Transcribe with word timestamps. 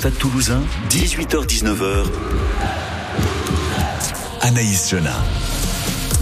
Stade 0.00 0.16
Toulousain, 0.16 0.62
18h-19h. 0.88 2.06
Anaïs 4.40 4.88
Jona. 4.88 5.12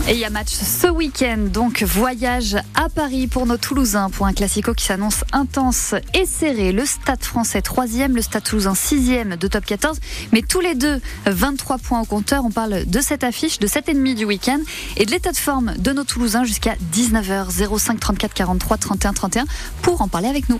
Et 0.08 0.14
il 0.14 0.18
y 0.18 0.24
a 0.24 0.30
match 0.30 0.48
ce 0.48 0.88
week-end, 0.88 1.46
donc 1.52 1.84
voyage 1.84 2.56
à 2.75 2.88
Paris 2.88 3.28
pour 3.28 3.46
nos 3.46 3.56
Toulousains 3.56 4.10
pour 4.10 4.26
un 4.26 4.33
classico 4.33 4.75
qui 4.75 4.84
s'annonce 4.84 5.22
intense 5.33 5.94
et 6.12 6.26
serré. 6.26 6.72
Le 6.72 6.84
Stade 6.86 7.22
français 7.22 7.60
3e, 7.60 8.14
le 8.14 8.20
Stade 8.20 8.43
Toulousain 8.43 8.72
6e 8.72 9.36
de 9.36 9.46
top 9.46 9.64
14, 9.64 10.01
mais 10.33 10.43
tous 10.43 10.59
les 10.59 10.75
deux 10.75 11.01
23 11.27 11.79
points 11.79 12.01
au 12.01 12.05
compteur. 12.05 12.45
On 12.45 12.51
parle 12.51 12.85
de 12.85 13.01
cette 13.01 13.23
affiche, 13.23 13.61
de 13.61 13.69
cette 13.69 13.89
ennemie 13.89 14.17
du 14.17 14.25
week-end 14.25 14.59
et 14.97 15.07
de 15.07 15.13
l'état 15.13 15.31
de 15.31 15.37
forme 15.37 15.75
de 15.79 15.93
nos 15.93 16.03
Toulousains 16.03 16.43
jusqu'à 16.43 16.75
19h 16.93 17.79
05 17.79 18.01
34 18.01 18.35
43 18.35 18.77
31 18.77 19.13
31 19.13 19.45
pour 19.83 20.03
en 20.03 20.09
parler 20.09 20.27
avec 20.27 20.49
nous. 20.49 20.59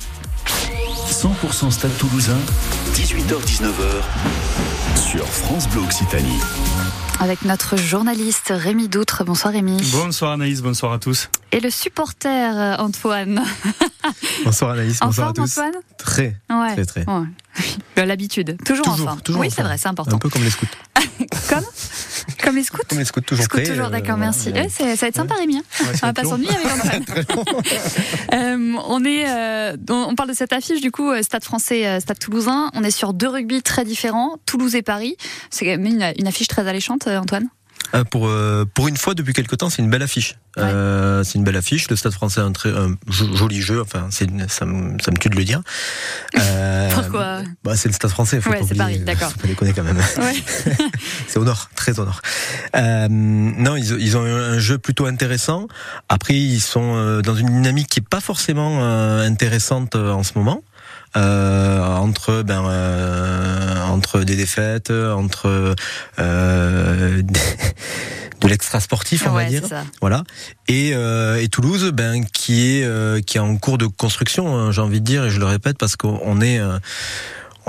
100% 1.09 1.71
Stade 1.71 1.97
Toulousain, 1.97 2.37
18h-19h 2.93 4.03
sur 4.95 5.27
France 5.27 5.67
Bleu 5.69 5.81
Occitanie 5.81 6.39
avec 7.21 7.45
notre 7.45 7.77
journaliste 7.77 8.53
Rémi 8.55 8.89
Doutre. 8.89 9.25
Bonsoir 9.25 9.53
Rémi. 9.53 9.77
Bonsoir 9.93 10.33
Anaïs, 10.33 10.61
bonsoir 10.61 10.93
à 10.93 10.99
tous. 10.99 11.31
Et 11.51 11.61
le 11.61 11.71
supporter 11.71 12.57
euh, 12.57 12.77
Antoine. 12.77 13.43
bonsoir 14.45 14.73
Anaïs, 14.73 15.01
bonsoir 15.01 15.31
à 15.31 15.33
tous. 15.33 15.59
Antoine 15.59 15.73
très, 15.97 16.37
très, 16.49 16.85
très. 16.85 17.07
L'habitude, 18.07 18.57
toujours, 18.65 18.85
toujours, 18.85 19.09
en 19.09 19.17
Toujours 19.17 19.41
oui, 19.41 19.51
c'est 19.51 19.63
vrai, 19.63 19.79
c'est 19.79 19.89
important. 19.89 20.17
Un 20.17 20.19
peu 20.19 20.29
comme 20.29 20.45
les 20.45 20.51
scouts. 20.51 20.67
comme? 21.49 21.65
Comme 22.43 22.57
les 22.57 22.63
scouts 22.63 22.83
Comme 22.89 22.99
les 22.99 23.05
scouts, 23.05 23.21
toujours 23.21 23.45
scouts, 23.45 23.61
toujours, 23.61 23.91
d'accord, 23.91 24.15
euh, 24.15 24.21
merci. 24.21 24.51
Ouais, 24.51 24.69
ça 24.69 24.85
va 24.85 25.07
être 25.07 25.17
sympa, 25.17 25.35
Rémi. 25.35 25.59
Hein. 25.59 25.63
on 26.03 26.07
va 26.07 26.13
pas 26.13 26.25
s'ennuyer 26.25 26.51
avec 26.51 26.67
Antoine. 26.67 27.05
euh, 28.35 28.77
on, 28.87 29.05
est, 29.05 29.29
euh, 29.29 29.77
on 29.89 30.15
parle 30.15 30.31
de 30.31 30.35
cette 30.35 30.53
affiche, 30.53 30.81
du 30.81 30.91
coup, 30.91 31.11
euh, 31.11 31.23
Stade 31.23 31.45
français, 31.45 32.01
Stade 32.01 32.19
toulousain. 32.19 32.71
On 32.75 32.85
est 32.85 32.91
sur 32.91 33.13
deux 33.13 33.29
rugby 33.29 33.63
très 33.63 33.85
différents, 33.85 34.37
Toulouse 34.47 34.75
et 34.75 34.83
Paris. 34.83 35.17
C'est 35.51 35.65
quand 35.65 35.71
même 35.73 35.87
une, 35.87 36.13
une 36.19 36.27
affiche 36.27 36.49
très 36.49 36.67
alléchante, 36.69 37.07
Antoine? 37.07 37.49
Euh, 37.95 38.05
pour 38.05 38.29
euh, 38.29 38.65
pour 38.73 38.89
une 38.89 38.97
fois 38.97 39.15
depuis 39.15 39.33
quelque 39.33 39.57
temps, 39.57 39.71
c'est 39.71 39.83
une 39.83 39.91
belle 39.91 40.03
affiche. 40.03 40.37
Ouais. 40.57 40.65
Euh, 40.65 41.25
c'est 41.25 41.39
une 41.39 41.45
belle 41.45 41.57
affiche. 41.57 41.89
Le 41.89 41.97
Stade 41.97 42.13
Français 42.13 42.41
a 42.41 42.45
un 42.45 42.53
très 42.53 42.71
un 42.71 42.97
joli 43.09 43.61
jeu. 43.61 43.81
Enfin, 43.81 44.09
c'est 44.11 44.29
ça 44.51 44.67
me 44.67 44.99
ça 45.01 45.11
me 45.11 45.17
tue 45.17 45.29
de 45.29 45.37
le 45.37 45.45
dire. 45.45 45.63
Pourquoi? 46.95 47.43
Bah 47.65 47.77
c'est 47.77 47.89
le 47.89 47.95
Stade 47.95 48.11
Français. 48.11 48.41
Faut 48.41 48.51
ouais, 48.51 48.61
c'est 48.67 48.75
Paris, 48.75 48.99
d'accord. 49.01 49.31
Faut 49.33 49.41
pas 49.41 49.49
déconner 49.49 49.73
quand 49.73 49.85
même. 49.85 49.97
Ouais. 49.97 50.35
c'est 51.29 51.39
au 51.39 51.45
nord, 51.45 51.71
très 51.75 51.99
au 51.99 52.05
nord. 52.05 52.21
non, 52.75 53.77
ils, 53.77 54.01
ils 54.01 54.17
ont 54.17 54.25
un 54.25 54.59
jeu 54.59 54.79
plutôt 54.79 55.07
intéressant. 55.07 55.69
Après, 56.09 56.35
ils 56.35 56.61
sont 56.61 57.21
dans 57.23 57.35
une 57.35 57.49
dynamique 57.49 57.89
qui 57.89 58.01
est 58.01 58.09
pas 58.09 58.21
forcément 58.21 58.85
intéressante 59.21 59.97
en 59.97 60.23
ce 60.23 60.33
moment. 60.37 60.63
Euh, 61.17 61.83
entre 61.85 62.43
ben 62.43 62.65
euh, 62.67 63.69
entre 63.99 64.21
des 64.21 64.37
défaites, 64.37 64.91
entre 64.91 65.75
euh, 66.19 67.23
de 68.41 68.49
l'extra 68.49 68.81
sportif, 68.81 69.27
on 69.27 69.35
ouais, 69.35 69.45
va 69.45 69.51
dire. 69.51 69.67
Ça. 69.67 69.85
Voilà. 70.01 70.25
Et, 70.69 70.93
euh, 70.95 71.43
et 71.43 71.49
Toulouse, 71.49 71.91
ben 71.93 72.25
qui 72.25 72.79
est 72.79 72.85
euh, 72.85 73.21
qui 73.21 73.39
est 73.39 73.41
en 73.41 73.57
cours 73.57 73.79
de 73.79 73.87
construction, 73.87 74.55
hein, 74.55 74.73
j'ai 74.73 74.81
envie 74.81 75.01
de 75.01 75.05
dire, 75.05 75.25
et 75.25 75.31
je 75.31 75.41
le 75.41 75.47
répète 75.47 75.79
parce 75.79 75.97
qu'on 75.97 76.41
est 76.41 76.61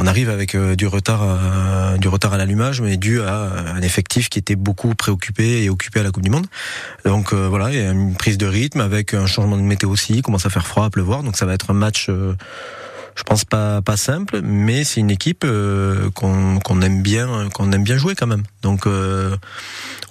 on 0.01 0.07
arrive 0.07 0.29
avec 0.29 0.55
du 0.55 0.87
retard, 0.87 1.97
du 1.97 2.07
retard 2.07 2.31
à 2.31 2.37
l'allumage, 2.37 2.79
mais 2.79 2.95
dû 2.95 3.21
à 3.21 3.51
un 3.75 3.81
effectif 3.81 4.29
qui 4.29 4.39
était 4.39 4.55
beaucoup 4.55 4.95
préoccupé 4.95 5.63
et 5.63 5.69
occupé 5.69 5.99
à 5.99 6.03
la 6.03 6.11
Coupe 6.11 6.23
du 6.23 6.29
Monde. 6.29 6.47
Donc 7.03 7.33
voilà, 7.33 7.69
il 7.71 7.77
y 7.77 7.81
a 7.81 7.91
une 7.91 8.15
prise 8.15 8.37
de 8.37 8.45
rythme 8.45 8.79
avec 8.79 9.13
un 9.13 9.25
changement 9.25 9.57
de 9.57 9.61
météo 9.61 9.89
aussi, 9.89 10.13
il 10.13 10.21
commence 10.21 10.45
à 10.45 10.49
faire 10.49 10.65
froid, 10.65 10.85
à 10.85 10.89
pleuvoir, 10.89 11.21
donc 11.21 11.35
ça 11.35 11.45
va 11.45 11.53
être 11.53 11.71
un 11.71 11.73
match 11.73 12.09
je 13.19 13.23
pense 13.23 13.43
pas 13.43 13.81
pas 13.81 13.97
simple, 13.97 14.39
mais 14.41 14.85
c'est 14.85 15.01
une 15.01 15.11
équipe 15.11 15.43
euh, 15.43 16.09
qu'on 16.11 16.59
qu'on 16.59 16.81
aime 16.81 17.01
bien 17.01 17.49
qu'on 17.53 17.69
aime 17.73 17.83
bien 17.83 17.97
jouer 17.97 18.15
quand 18.15 18.27
même. 18.27 18.43
Donc 18.61 18.87
euh, 18.87 19.35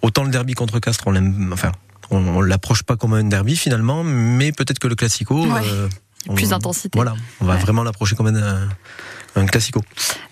autant 0.03 0.25
le 0.25 0.31
derby 0.31 0.53
contre 0.53 0.79
Castres, 0.79 1.05
on 1.07 1.13
l'aime, 1.13 1.51
enfin 1.55 1.73
on, 2.11 2.19
on 2.19 2.41
l'approche 2.43 2.83
pas 2.83 2.97
comme 2.97 3.15
un 3.15 3.25
derby 3.25 3.57
finalement, 3.57 4.05
mais 4.05 4.53
peut-être 4.53 4.79
que 4.79 4.89
le 4.89 4.95
classico, 4.95 5.47
ouais. 5.47 5.61
euh, 5.65 5.89
on, 6.29 6.35
plus 6.35 6.51
d'intensité. 6.51 6.91
Voilà, 6.99 7.15
on 7.41 7.47
va 7.47 7.55
ouais. 7.55 7.61
vraiment 7.61 7.83
l'approcher 7.83 8.15
comme 8.15 8.27
un, 8.27 8.69
un 9.39 9.47
classico. 9.47 9.81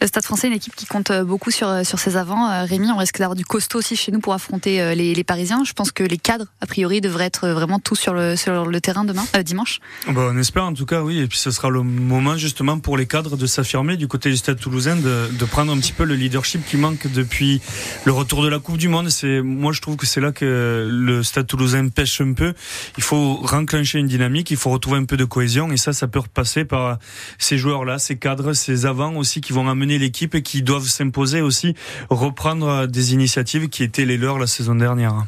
Le 0.01 0.07
Stade 0.07 0.25
français, 0.25 0.49
une 0.49 0.55
équipe 0.55 0.75
qui 0.75 0.87
compte 0.87 1.13
beaucoup 1.23 1.51
sur, 1.51 1.85
sur 1.85 1.99
ses 1.99 2.17
avants. 2.17 2.65
Rémi, 2.67 2.89
on 2.91 2.97
risque 2.97 3.19
d'avoir 3.19 3.37
du 3.37 3.45
costaud 3.45 3.79
aussi 3.79 3.97
chez 3.97 4.13
nous 4.13 4.21
pour 4.21 4.35
affronter 4.35 4.95
les, 4.95 5.15
les, 5.15 5.25
Parisiens. 5.25 5.65
Je 5.65 5.73
pense 5.73 5.93
que 5.93 6.05
les 6.05 6.19
cadres, 6.19 6.47
a 6.61 6.67
priori, 6.67 7.01
devraient 7.01 7.27
être 7.27 7.49
vraiment 7.49 7.79
tous 7.79 7.97
sur 7.97 8.15
le, 8.15 8.37
sur 8.37 8.67
le 8.67 8.81
terrain 8.81 9.05
demain, 9.05 9.25
euh, 9.37 9.43
dimanche. 9.43 9.81
Bah, 10.07 10.29
on 10.33 10.39
espère 10.39 10.65
en 10.65 10.75
tout 10.75 10.87
cas, 10.87 11.03
oui. 11.03 11.19
Et 11.19 11.27
puis 11.27 11.39
ce 11.39 11.51
sera 11.51 11.71
le 11.71 11.83
moment 11.83 12.37
justement 12.37 12.79
pour 12.79 12.97
les 12.97 13.07
cadres 13.07 13.37
de 13.37 13.47
s'affirmer 13.47 13.97
du 13.97 14.09
côté 14.09 14.31
du 14.31 14.37
Stade 14.37 14.59
toulousain, 14.59 14.97
de, 14.97 15.29
de, 15.33 15.45
prendre 15.45 15.73
un 15.73 15.79
petit 15.79 15.93
peu 15.93 16.05
le 16.05 16.15
leadership 16.15 16.65
qui 16.67 16.77
manque 16.77 17.07
depuis 17.13 17.61
le 18.05 18.13
retour 18.13 18.43
de 18.43 18.49
la 18.49 18.59
Coupe 18.59 18.77
du 18.77 18.89
Monde. 18.89 19.09
C'est, 19.11 19.41
moi, 19.43 19.73
je 19.73 19.81
trouve 19.81 19.97
que 19.97 20.07
c'est 20.07 20.21
là 20.21 20.33
que 20.33 20.89
le 20.91 21.23
Stade 21.23 21.47
toulousain 21.47 21.89
pêche 21.89 22.21
un 22.21 22.33
peu. 22.33 22.55
Il 22.97 23.03
faut 23.03 23.35
renclencher 23.35 23.99
une 23.99 24.07
dynamique, 24.07 24.51
il 24.51 24.57
faut 24.57 24.71
retrouver 24.71 24.99
un 24.99 25.05
peu 25.05 25.17
de 25.17 25.25
cohésion. 25.25 25.71
Et 25.73 25.77
ça, 25.77 25.93
ça 25.93 26.09
peut 26.09 26.21
repasser 26.21 26.65
par 26.65 26.99
ces 27.39 27.59
joueurs-là, 27.59 27.99
ces 27.99 28.17
cadres, 28.17 28.53
ces 28.53 28.87
avants 28.87 28.96
aussi 29.17 29.41
qui 29.41 29.53
vont 29.53 29.69
amener 29.69 29.99
l'équipe 29.99 30.35
et 30.35 30.43
qui 30.43 30.63
doivent 30.63 30.89
s'imposer 30.89 31.41
aussi, 31.41 31.75
reprendre 32.11 32.87
des 32.87 33.13
initiatives 33.13 33.69
qui 33.69 33.83
étaient 33.83 34.05
les 34.05 34.17
leurs 34.17 34.39
la 34.39 34.47
saison 34.47 34.75
dernière. 34.75 35.27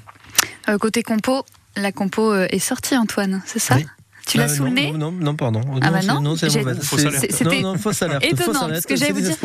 Euh, 0.68 0.78
côté 0.78 1.02
compo, 1.02 1.44
la 1.76 1.92
compo 1.92 2.34
est 2.34 2.58
sortie, 2.58 2.96
Antoine, 2.96 3.42
c'est 3.46 3.58
ça? 3.58 3.76
Oui. 3.76 3.86
Tu 4.28 4.36
l'as 4.36 4.44
euh, 4.44 4.54
sous 4.54 4.64
le 4.64 4.70
nez 4.70 4.92
non, 4.92 5.10
non, 5.10 5.12
non, 5.12 5.34
pardon. 5.34 5.62
Ah 5.80 5.90
bah 5.90 6.02
non, 6.02 6.20
non 6.20 6.36
c'est 6.36 6.54
mauvaise. 6.54 6.78
C'était 6.82 7.62
non, 7.62 7.72
non, 7.72 7.78
fausse 7.78 8.02
alerte. 8.02 8.22
étonnant, 8.24 8.44
fausse 8.44 8.62
alerte, 8.62 8.72
parce 8.74 8.86
que 8.86 8.96
j'allais 8.96 9.12
vous 9.12 9.20
dire. 9.22 9.36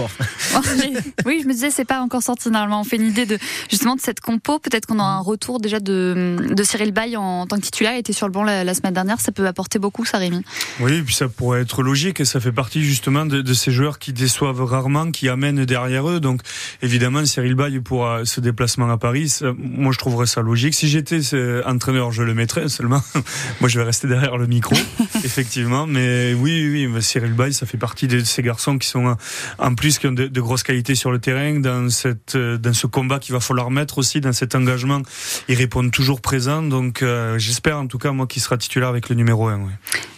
oui, 1.25 1.39
je 1.41 1.47
me 1.47 1.53
disais, 1.53 1.69
c'est 1.69 1.85
pas 1.85 2.01
encore 2.01 2.21
sorti 2.21 2.49
normalement. 2.49 2.81
On 2.81 2.83
fait 2.83 2.97
une 2.97 3.07
idée 3.07 3.25
de 3.25 3.37
justement 3.71 3.95
de 3.95 4.01
cette 4.01 4.19
compo. 4.19 4.59
Peut-être 4.59 4.85
qu'on 4.85 4.99
aura 4.99 5.15
un 5.15 5.21
retour 5.21 5.61
déjà 5.61 5.79
de, 5.79 6.35
de 6.49 6.63
Cyril 6.63 6.91
Bay 6.91 7.15
en, 7.15 7.21
en, 7.23 7.47
tant 7.47 7.55
que 7.55 7.61
titulaire. 7.61 7.93
Il 7.93 7.99
était 7.99 8.11
sur 8.11 8.27
le 8.27 8.33
banc 8.33 8.43
la, 8.43 8.65
la, 8.65 8.73
semaine 8.73 8.93
dernière. 8.93 9.21
Ça 9.21 9.31
peut 9.31 9.47
apporter 9.47 9.79
beaucoup, 9.79 10.03
ça, 10.03 10.17
Rémi. 10.17 10.43
Oui, 10.81 10.95
et 10.95 11.01
puis 11.01 11.15
ça 11.15 11.29
pourrait 11.29 11.61
être 11.61 11.81
logique. 11.81 12.19
Et 12.19 12.25
ça 12.25 12.41
fait 12.41 12.51
partie 12.51 12.83
justement 12.83 13.25
de, 13.25 13.41
de, 13.41 13.53
ces 13.53 13.71
joueurs 13.71 13.99
qui 13.99 14.11
déçoivent 14.11 14.63
rarement, 14.63 15.11
qui 15.11 15.29
amènent 15.29 15.63
derrière 15.63 16.09
eux. 16.09 16.19
Donc, 16.19 16.41
évidemment, 16.81 17.25
Cyril 17.25 17.55
Bay 17.55 17.79
pour 17.79 18.05
ce 18.25 18.41
déplacement 18.41 18.91
à 18.91 18.97
Paris, 18.97 19.29
ça, 19.29 19.53
moi, 19.57 19.93
je 19.93 19.97
trouverais 19.97 20.25
ça 20.25 20.41
logique. 20.41 20.73
Si 20.73 20.89
j'étais 20.89 21.21
entraîneur, 21.65 22.11
je 22.11 22.23
le 22.23 22.33
mettrais. 22.33 22.67
Seulement, 22.67 23.01
moi, 23.61 23.69
je 23.69 23.79
vais 23.79 23.85
rester 23.85 24.09
derrière 24.09 24.37
le 24.37 24.47
micro. 24.47 24.72
Effectivement, 25.23 25.87
mais 25.87 26.33
oui, 26.33 26.87
oui, 26.87 27.01
Cyril 27.01 27.33
Bay, 27.33 27.51
ça 27.51 27.65
fait 27.65 27.77
partie 27.77 28.07
de 28.07 28.23
ces 28.23 28.41
garçons 28.41 28.77
qui 28.77 28.87
sont 28.87 29.15
en 29.59 29.75
plus 29.75 29.99
qui 29.99 30.07
ont 30.07 30.11
de, 30.11 30.27
de, 30.27 30.41
grosses 30.41 30.63
qualités 30.63 30.95
sur 30.95 31.11
le 31.11 31.19
terrain, 31.19 31.59
dans 31.59 31.89
cette, 31.89 32.37
dans 32.37 32.73
ce 32.73 32.87
combat 32.87 33.19
qu'il 33.19 33.33
va 33.33 33.39
falloir 33.39 33.71
mettre 33.71 33.97
aussi, 33.97 34.21
dans 34.21 34.33
cet 34.33 34.55
engagement, 34.55 35.01
ils 35.47 35.55
répondent 35.55 35.91
toujours 35.91 36.21
présents. 36.21 36.61
Donc, 36.61 37.01
euh, 37.01 37.37
j'espère 37.37 37.77
en 37.77 37.87
tout 37.87 37.97
cas 37.97 38.11
moi 38.11 38.27
qu'il 38.27 38.41
sera 38.41 38.57
titulaire 38.57 38.89
avec 38.89 39.09
le 39.09 39.15
numéro 39.15 39.47
1. 39.47 39.57
Oui. 39.57 39.71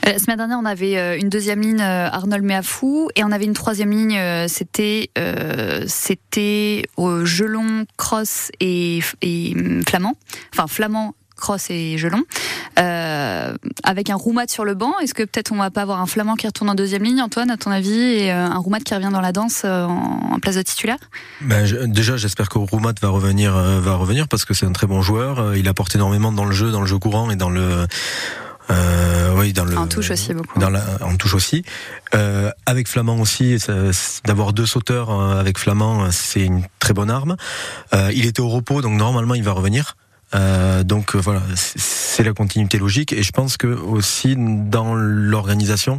La 0.03 0.19
semaine 0.19 0.37
dernière, 0.37 0.59
on 0.61 0.65
avait 0.65 1.19
une 1.19 1.29
deuxième 1.29 1.61
ligne 1.61 1.81
Arnold 1.81 2.43
Meafou 2.43 3.09
et 3.15 3.23
on 3.23 3.31
avait 3.31 3.45
une 3.45 3.53
troisième 3.53 3.89
ligne. 3.89 4.47
C'était 4.47 5.09
euh, 5.17 5.83
c'était 5.87 6.83
Gelon, 6.97 7.85
Cross 7.97 8.51
et, 8.59 8.99
et 9.21 9.55
Flamand. 9.87 10.15
Enfin 10.53 10.67
Flamand, 10.67 11.15
Cross 11.35 11.69
et 11.69 11.97
Gelon, 11.97 12.23
euh, 12.79 13.53
avec 13.83 14.09
un 14.09 14.15
Roumat 14.15 14.47
sur 14.47 14.65
le 14.65 14.73
banc. 14.73 14.93
Est-ce 14.99 15.13
que 15.13 15.23
peut-être 15.23 15.51
on 15.51 15.57
va 15.57 15.71
pas 15.71 15.81
avoir 15.81 15.99
un 15.99 16.05
Flamand 16.05 16.35
qui 16.35 16.47
retourne 16.47 16.69
en 16.69 16.75
deuxième 16.75 17.03
ligne, 17.03 17.21
Antoine, 17.21 17.49
à 17.51 17.57
ton 17.57 17.71
avis, 17.71 17.99
et 17.99 18.31
euh, 18.31 18.45
un 18.45 18.57
Roumat 18.57 18.79
qui 18.79 18.93
revient 18.93 19.09
dans 19.11 19.21
la 19.21 19.31
danse 19.31 19.63
euh, 19.65 19.85
en, 19.85 20.33
en, 20.33 20.39
place 20.39 20.55
de 20.55 20.61
titulaire? 20.61 20.97
Ben, 21.41 21.65
je, 21.65 21.75
Déjà, 21.77 22.17
j'espère 22.17 22.49
que 22.49 22.57
Roumat 22.57 22.93
va 23.01 23.09
revenir, 23.09 23.53
va 23.53 23.95
revenir 23.95 24.27
parce 24.27 24.45
que 24.45 24.53
c'est 24.53 24.65
un 24.65 24.71
très 24.71 24.87
bon 24.87 25.01
joueur. 25.01 25.55
Il 25.55 25.67
apporte 25.67 25.95
énormément 25.95 26.31
dans 26.31 26.45
le 26.45 26.51
jeu, 26.51 26.71
dans 26.71 26.81
le 26.81 26.87
jeu 26.87 26.97
courant 26.97 27.29
et 27.29 27.35
dans 27.35 27.49
le 27.49 27.87
euh, 28.69 29.33
oui, 29.37 29.53
dans 29.53 29.65
le. 29.65 29.77
En 29.77 29.87
touche 29.87 30.11
aussi 30.11 30.33
beaucoup. 30.33 30.59
Dans 30.59 30.69
la, 30.69 30.83
en 31.01 31.15
touche 31.15 31.35
aussi. 31.35 31.63
Euh, 32.13 32.51
avec 32.65 32.87
Flamand 32.87 33.19
aussi, 33.19 33.57
d'avoir 34.25 34.53
deux 34.53 34.65
sauteurs 34.65 35.11
avec 35.11 35.57
Flamand, 35.57 36.11
c'est 36.11 36.41
une 36.41 36.63
très 36.79 36.93
bonne 36.93 37.09
arme. 37.09 37.35
Euh, 37.93 38.11
il 38.13 38.25
était 38.25 38.41
au 38.41 38.49
repos, 38.49 38.81
donc 38.81 38.97
normalement 38.97 39.35
il 39.35 39.43
va 39.43 39.51
revenir. 39.51 39.95
Euh, 40.35 40.83
donc 40.83 41.15
voilà, 41.15 41.41
c'est 41.55 42.23
la 42.23 42.33
continuité 42.33 42.77
logique 42.77 43.13
et 43.13 43.23
je 43.23 43.31
pense 43.31 43.57
que 43.57 43.67
aussi 43.67 44.35
dans 44.37 44.93
l'organisation, 44.93 45.97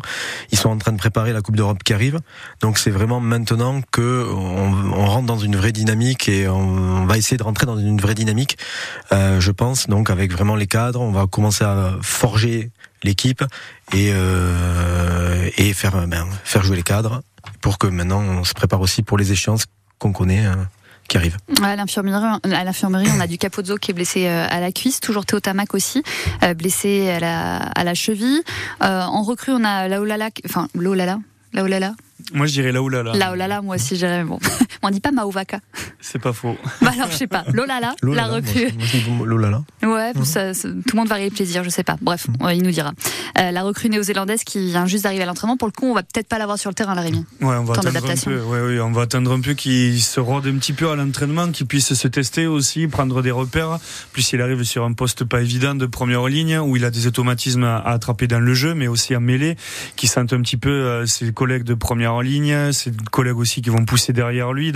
ils 0.53 0.59
sont 0.59 0.69
en 0.69 0.79
train 0.79 0.93
de 0.93 0.99
préparer 0.99 1.33
la 1.33 1.41
Coupe 1.41 1.57
d'Europe 1.57 1.83
qui 1.83 1.93
arrive. 1.93 2.21
Donc 2.61 2.79
c'est 2.79 2.91
vraiment 2.91 3.21
maintenant 3.21 3.81
que 3.91 4.27
on, 4.31 4.93
on, 4.93 5.07
rentre 5.07 5.27
dans 5.27 5.39
une 5.39 5.57
vraie 5.57 5.73
dynamique 5.73 6.29
et 6.29 6.49
on, 6.49 6.59
on, 6.59 7.07
va 7.07 7.17
essayer 7.17 7.37
de 7.37 7.43
rentrer 7.43 7.67
dans 7.67 7.79
une 7.79 8.01
vraie 8.01 8.15
dynamique. 8.15 8.59
Euh, 9.13 9.41
je 9.41 9.51
pense 9.51 9.89
donc 9.89 10.11
avec 10.11 10.33
vraiment 10.33 10.57
les 10.57 10.67
cadres, 10.67 11.01
on 11.01 11.13
va 11.13 11.27
commencer 11.27 11.65
à 11.65 11.97
forger 12.03 12.71
l'équipe 13.03 13.43
et 13.93 14.11
euh, 14.13 15.49
et 15.57 15.73
faire 15.73 16.07
ben, 16.07 16.27
faire 16.45 16.63
jouer 16.63 16.77
les 16.77 16.83
cadres 16.83 17.23
pour 17.61 17.79
que 17.79 17.87
maintenant 17.87 18.21
on 18.21 18.45
se 18.45 18.55
prépare 18.55 18.81
aussi 18.81 19.03
pour 19.03 19.17
les 19.17 19.33
échéances 19.33 19.65
qu'on 19.99 20.13
connaît. 20.13 20.45
Qui 21.09 21.17
arrive. 21.17 21.37
À 21.63 21.77
l'infirmerie, 21.77 23.09
on 23.17 23.21
a 23.21 23.27
du 23.27 23.39
Capozzo 23.39 23.77
qui 23.77 23.93
est 23.93 23.95
blessé 23.95 24.27
à 24.27 24.61
la 24.61 24.73
cuisse, 24.73 25.01
toujours 25.01 25.25
Théo 25.25 25.41
Tamac 25.41 25.73
aussi, 25.75 26.03
blessé 26.57 27.11
à 27.11 27.21
la, 27.21 27.57
à 27.59 27.85
la 27.85 27.95
cheville. 27.95 28.43
Euh, 28.83 29.03
en 29.03 29.23
recrue, 29.23 29.53
on 29.53 29.65
a 29.65 29.89
Laolala, 29.89 30.31
enfin 30.45 30.69
Laolala, 30.75 31.19
La 31.53 31.63
Olala 31.63 31.95
Moi, 32.33 32.47
je 32.47 32.53
dirais 32.53 32.73
la 32.73 32.83
Oulala. 32.83 33.13
La 33.15 33.33
Olala, 33.33 33.63
moi 33.63 33.77
aussi, 33.77 33.97
j'irais. 33.97 34.25
Bon, 34.25 34.39
on 34.83 34.91
dit 34.91 35.01
pas 35.01 35.13
Mauvaka. 35.13 35.61
C'est 36.01 36.19
pas 36.21 36.33
faux. 36.33 36.57
Bah 36.83 36.93
alors, 36.95 37.11
je 37.11 37.17
sais 37.17 37.27
pas. 37.27 37.45
L'Olala, 37.53 37.95
la 38.03 38.27
recrue. 38.27 38.69
Lolala. 39.25 39.63
Ouais, 39.83 40.13
ça- 40.25 40.55
ça- 40.55 40.69
tout 40.69 40.95
le 40.95 40.97
monde 40.97 41.09
varie 41.09 41.25
le 41.25 41.31
plaisir, 41.31 41.63
je 41.65 41.69
sais 41.71 41.83
pas. 41.85 41.97
Bref, 42.01 42.27
ouais, 42.41 42.57
il 42.57 42.63
nous 42.63 42.71
dira. 42.71 42.93
Euh, 43.39 43.51
la 43.51 43.63
recrue 43.63 43.89
néo-zélandaise 43.89 44.45
qui 44.45 44.67
vient 44.71 44.87
juste 44.87 45.05
d'arriver 45.05 45.23
à 45.23 45.27
l'entraînement. 45.27 45.57
Pour 45.57 45.69
le 45.69 45.73
coup, 45.73 45.87
on 45.87 45.95
va 45.95 46.03
peut-être 46.03 46.29
pas 46.29 46.39
l'avoir 46.39 46.59
sur 46.59 46.71
le 46.71 46.75
terrain, 46.75 46.95
la 46.95 47.01
Rémi. 47.03 47.25
Ouais, 47.41 47.57
on 47.57 47.65
va 47.65 47.75
attendre 47.75 47.97
un 47.97 48.15
peu. 48.17 48.41
Ouais, 48.41 48.61
ouais, 48.61 48.81
on 48.81 48.93
va 48.93 49.03
attendre 49.03 49.33
un 49.33 49.41
peu 49.41 49.55
qu'il 49.55 50.01
se 50.01 50.21
rôde 50.21 50.47
un 50.47 50.57
petit 50.59 50.73
peu 50.73 50.91
à 50.91 50.97
l'entraînement, 50.97 51.51
qu'il 51.51 51.67
puisse 51.67 51.93
se 51.95 52.09
tester 52.09 52.47
aussi, 52.47 52.87
prendre 52.89 53.23
des 53.23 53.31
repères. 53.31 53.79
Plus 54.13 54.33
il 54.33 54.41
arrive 54.41 54.63
sur 54.65 54.85
un 54.85 54.93
poste 54.93 55.25
pas 55.25 55.41
évident 55.43 55.75
de 55.75 55.87
première 55.87 56.27
ligne 56.27 56.59
où 56.59 56.77
il 56.77 56.85
a 56.85 56.91
des 56.91 57.07
automatismes 57.07 57.65
à, 57.65 57.77
à 57.79 57.93
attraper 57.93 58.27
dans 58.27 58.41
le 58.41 58.55
jeu, 58.55 58.75
mais 58.75 58.89
aussi 58.89 59.15
à 59.15 59.21
mêler, 59.21 59.57
qui 59.97 60.07
sentent 60.07 60.33
un 60.33 60.41
petit 60.41 60.57
peu 60.57 60.71
euh, 60.71 61.07
ses 61.07 61.33
collègues 61.33 61.65
de 61.65 61.75
première 61.75 62.06
ligne, 62.23 62.73
ses 62.73 62.93
collègues 63.11 63.39
aussi 63.39 63.63
qui 63.63 63.71
vont 63.71 63.85
pousser 63.85 64.13
derrière 64.13 64.53
lui. 64.53 64.73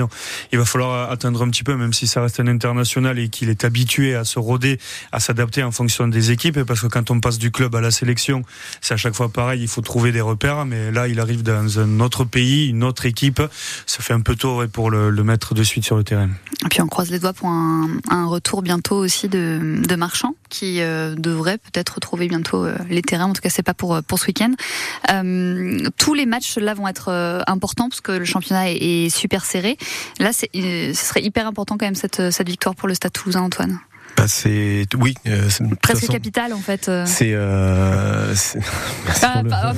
Il 0.53 0.59
va 0.59 0.65
falloir 0.65 1.11
attendre 1.11 1.43
un 1.43 1.51
petit 1.51 1.65
peu, 1.65 1.77
même 1.77 1.93
si 1.93 2.07
ça 2.07 2.23
reste 2.23 2.41
un 2.41 2.47
international 2.47 3.19
et 3.19 3.29
qu'il 3.29 3.49
est 3.49 3.65
habitué 3.65 4.15
à 4.15 4.25
se 4.25 4.39
rôder, 4.39 4.79
à 5.13 5.21
s'adapter 5.21 5.63
en 5.63 5.71
fonction 5.71 6.09
des 6.09 6.31
équipes, 6.31 6.63
parce 6.63 6.81
que 6.81 6.87
quand 6.87 7.11
on 7.11 7.21
passe 7.21 7.39
du 7.39 7.51
club 7.51 7.75
à 7.75 7.81
la 7.81 7.91
sélection, 7.91 8.43
c'est 8.81 8.95
à 8.95 8.97
chaque 8.97 9.15
fois 9.15 9.29
pareil, 9.29 9.63
il 9.63 9.69
faut 9.69 9.81
trouver 9.81 10.13
des 10.13 10.21
repères, 10.21 10.67
mais 10.67 10.91
là, 10.91 11.09
il 11.09 11.21
arrive 11.21 11.43
dans 11.43 11.79
un 11.79 12.01
autre 12.01 12.25
pays, 12.25 12.69
une 12.69 12.85
autre 12.85 13.07
équipe. 13.07 13.43
Ça 13.87 14.03
fait 14.03 14.15
un 14.15 14.21
peu 14.21 14.37
tôt 14.37 14.63
pour 14.73 14.91
le, 14.91 15.11
mettre 15.21 15.55
de 15.55 15.63
suite 15.63 15.85
sur 15.85 15.97
le 15.97 16.05
terrain. 16.05 16.31
Et 16.65 16.69
puis 16.71 16.81
on 16.81 16.87
croise 16.87 17.11
les 17.11 17.19
doigts 17.19 17.35
pour 17.35 17.49
un, 17.49 17.89
un 18.09 18.27
retour 18.27 18.63
bientôt 18.63 18.97
aussi 18.97 19.29
de, 19.29 19.83
de 19.87 19.97
Marchand 19.97 20.35
qui 20.51 20.83
euh, 20.83 21.15
devrait 21.17 21.59
peut-être 21.59 21.95
retrouver 21.95 22.29
bientôt 22.29 22.65
euh, 22.65 22.77
les 22.91 23.03
terrains. 23.03 23.31
En 23.31 23.33
tout 23.33 23.41
cas, 23.41 23.49
c'est 23.49 23.63
pas 23.63 23.75
pour 23.75 24.03
pour 24.03 24.19
ce 24.19 24.27
week-end. 24.27 24.53
Euh, 25.11 25.79
tous 25.97 26.15
les 26.15 26.27
matchs 26.27 26.59
là 26.59 26.75
vont 26.75 26.89
être 26.89 27.09
euh, 27.09 27.41
importants 27.47 27.89
parce 27.89 28.03
que 28.03 28.13
le 28.13 28.25
championnat 28.25 28.71
est, 28.71 28.77
est 28.77 29.09
super 29.09 29.45
serré. 29.45 29.79
Là, 30.19 30.31
euh, 30.31 30.93
ce 30.93 31.05
serait 31.07 31.23
hyper 31.23 31.47
important 31.47 31.79
quand 31.79 31.87
même 31.87 31.95
cette 31.95 32.31
cette 32.31 32.49
victoire 32.49 32.75
pour 32.75 32.89
le 32.89 32.95
Stade 32.95 33.13
Toulousain, 33.13 33.43
Antoine. 33.43 33.79
Bah, 34.17 34.25
c'est 34.29 34.87
oui, 34.99 35.15
euh, 35.27 35.49
Presque 35.81 36.01
façon, 36.03 36.13
capitale 36.13 36.53
en 36.53 36.59
fait. 36.59 36.89
euh. 36.89 37.05
C'est 37.07 37.31
euh, 37.33 38.35
Ah, 39.23 39.43
pas- 39.49 39.73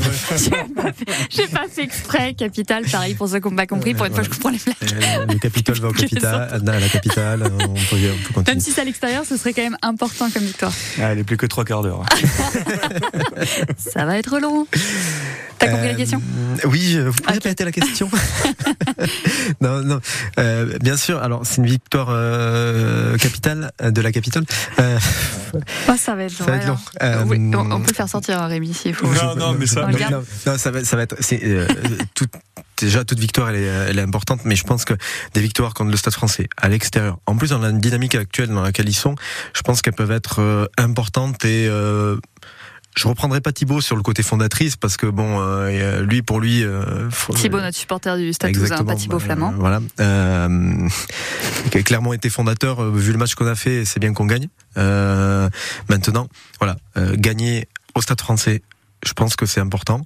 j'ai 1.30 1.46
pas 1.46 1.68
fait- 1.68 1.82
exprès, 1.82 2.34
capitale, 2.34 2.84
pareil 2.90 3.14
pour 3.14 3.28
ceux 3.28 3.38
qui 3.40 3.48
n'ont 3.48 3.54
pas 3.56 3.66
compris. 3.66 3.94
Pour 3.94 4.06
une 4.06 4.14
fois, 4.14 4.24
je 4.24 4.30
comprends 4.30 4.50
les 4.50 4.58
blagues. 4.58 4.76
Euh, 4.82 5.26
le 5.32 5.38
Capitole 5.38 5.78
va 5.80 5.88
au 5.88 5.92
capital, 5.92 6.48
à 6.66 6.80
la 6.80 6.88
capitale. 6.88 7.42
On 7.44 7.56
peut, 7.58 7.60
on 7.64 7.74
peut 7.74 7.98
Même 7.98 8.32
continuer. 8.34 8.60
si 8.60 8.72
c'est 8.72 8.80
à 8.80 8.84
l'extérieur, 8.84 9.24
ce 9.24 9.36
serait 9.36 9.52
quand 9.52 9.62
même 9.62 9.76
important 9.82 10.28
comme 10.30 10.42
victoire. 10.44 10.72
Ah, 11.00 11.12
il 11.14 11.20
est 11.20 11.24
plus 11.24 11.36
que 11.36 11.46
trois 11.46 11.64
quarts 11.64 11.82
d'heure. 11.82 12.04
Ça 13.76 14.04
va 14.04 14.18
être 14.18 14.38
long. 14.40 14.66
T'as 15.58 15.68
compris 15.68 15.88
la 15.88 15.94
question? 15.94 16.20
Oui, 16.64 16.98
vous 16.98 17.12
pouvez 17.12 17.36
Ok. 17.36 17.42
répéter 17.44 17.64
la 17.64 17.70
question? 17.72 18.10
Non, 19.60 19.82
non. 19.82 20.00
Bien 20.80 20.96
sûr. 20.96 21.22
Alors, 21.22 21.42
c'est 21.46 21.58
une 21.58 21.66
victoire 21.66 22.08
capitale 23.18 23.70
de 23.82 24.00
la 24.00 24.10
capitale. 24.10 24.21
Euh, 24.80 24.98
Oh, 25.88 25.92
Ça 25.98 26.14
va 26.14 26.24
être 26.24 26.38
long. 26.38 26.46
ça 26.46 26.50
va 26.50 26.56
être 26.56 26.62
alors. 26.64 26.76
long. 26.76 26.80
Euh, 27.02 27.24
Oui, 27.26 27.38
on, 27.54 27.70
on 27.72 27.80
peut 27.80 27.88
le 27.90 27.94
faire 27.94 28.08
sortir, 28.08 28.40
hein, 28.40 28.46
Rémi, 28.46 28.72
s'il 28.72 28.94
faut. 28.94 29.06
Non, 29.06 29.36
non, 29.36 29.52
mais 29.58 29.66
ça- 29.66 29.86
non, 29.86 30.22
non, 30.46 30.58
ça 30.58 30.70
va, 30.70 30.82
ça 30.84 30.96
va 30.96 31.02
être. 31.02 31.16
c'est, 31.20 31.40
euh, 31.44 31.66
tout- 32.14 32.26
déjà, 32.78 33.04
toute 33.04 33.18
victoire, 33.18 33.50
elle 33.50 33.56
est, 33.56 33.64
elle 33.90 33.98
est 33.98 34.02
importante, 34.02 34.40
mais 34.44 34.56
je 34.56 34.64
pense 34.64 34.84
que 34.86 34.94
des 35.34 35.40
victoires 35.42 35.74
contre 35.74 35.90
le 35.90 35.96
Stade 35.96 36.14
Français 36.14 36.48
à 36.56 36.68
l'extérieur, 36.68 37.18
en 37.26 37.36
plus 37.36 37.50
dans 37.50 37.58
la 37.58 37.70
dynamique 37.70 38.14
actuelle 38.14 38.48
dans 38.48 38.62
laquelle 38.62 38.88
ils 38.88 38.94
sont, 38.94 39.14
je 39.54 39.60
pense 39.60 39.82
qu'elles 39.82 39.92
peuvent 39.94 40.10
être 40.10 40.40
euh, 40.40 40.66
importantes 40.78 41.44
et 41.44 41.66
euh, 41.68 42.16
je 42.94 43.08
reprendrai 43.08 43.40
pas 43.40 43.52
Thibaut 43.52 43.80
sur 43.80 43.96
le 43.96 44.02
côté 44.02 44.22
fondatrice 44.22 44.76
parce 44.76 44.96
que 44.96 45.06
bon, 45.06 45.40
euh, 45.40 46.02
lui 46.02 46.22
pour 46.22 46.40
lui, 46.40 46.62
euh, 46.62 47.08
faut- 47.10 47.32
Thibaut, 47.32 47.60
notre 47.60 47.76
supporter 47.76 48.16
du 48.18 48.32
Stade 48.32 48.52
Toulousain, 48.52 48.84
pas 48.84 48.94
Thibaut 48.94 49.18
bah, 49.18 49.24
Flamand. 49.24 49.52
Voilà. 49.56 49.80
Euh, 50.00 50.88
qui 51.70 51.78
a 51.78 51.82
clairement 51.82 52.12
été 52.12 52.28
fondateur, 52.30 52.82
euh, 52.82 52.90
vu 52.90 53.12
le 53.12 53.18
match 53.18 53.34
qu'on 53.34 53.46
a 53.46 53.54
fait, 53.54 53.84
c'est 53.84 53.98
bien 54.00 54.12
qu'on 54.12 54.26
gagne. 54.26 54.48
Euh, 54.76 55.48
maintenant, 55.88 56.28
voilà, 56.60 56.76
euh, 56.96 57.14
gagner 57.16 57.66
au 57.94 58.02
Stade 58.02 58.20
français, 58.20 58.62
je 59.06 59.12
pense 59.14 59.36
que 59.36 59.46
c'est 59.46 59.60
important. 59.60 60.04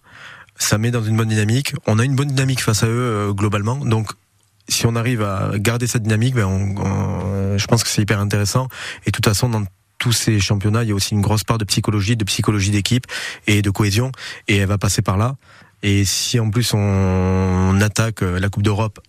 Ça 0.59 0.79
met 0.79 0.91
dans 0.91 1.03
une 1.03 1.17
bonne 1.17 1.29
dynamique. 1.29 1.75
On 1.87 1.99
a 1.99 2.05
une 2.05 2.15
bonne 2.17 2.29
dynamique 2.29 2.61
face 2.63 2.83
à 2.83 2.87
eux 2.87 2.91
euh, 3.29 3.33
globalement, 3.33 3.77
donc 3.77 4.11
si 4.69 4.87
on 4.87 4.97
arrive 4.97 5.23
à 5.23 5.51
garder 5.57 5.87
cette 5.87 6.03
dynamique, 6.03 6.35
ben 6.35 6.45
on- 6.47 6.75
on- 6.85 7.59
je 7.59 7.67
pense 7.67 7.85
que 7.85 7.89
c'est 7.89 8.03
hyper 8.03 8.19
intéressant. 8.21 8.69
Et 9.05 9.11
de 9.11 9.13
toute 9.13 9.25
façon, 9.25 9.49
dans 9.49 9.63
tous 9.99 10.13
ces 10.13 10.41
championnats, 10.41 10.83
il 10.83 10.89
y 10.91 10.93
a 10.93 10.95
aussi 10.95 11.15
une 11.15 11.21
grosse 11.21 11.45
part 11.45 11.59
de 11.59 11.65
psychologie, 11.65 12.17
de 12.17 12.25
psychologie 12.25 12.71
d'équipe 12.71 13.07
et 13.47 13.63
de 13.63 13.71
cohésion, 13.71 14.13
et 14.49 14.57
elle 14.57 14.69
va 14.69 14.79
passer 14.79 15.03
par 15.03 15.17
là. 15.17 15.37
Et 15.83 16.05
si 16.05 16.39
en 16.41 16.51
plus 16.51 16.73
on 16.75 17.81
attaque 17.81 18.23
euh, 18.23 18.41
la 18.41 18.49
Coupe 18.49 18.63
d'Europe 18.63 19.01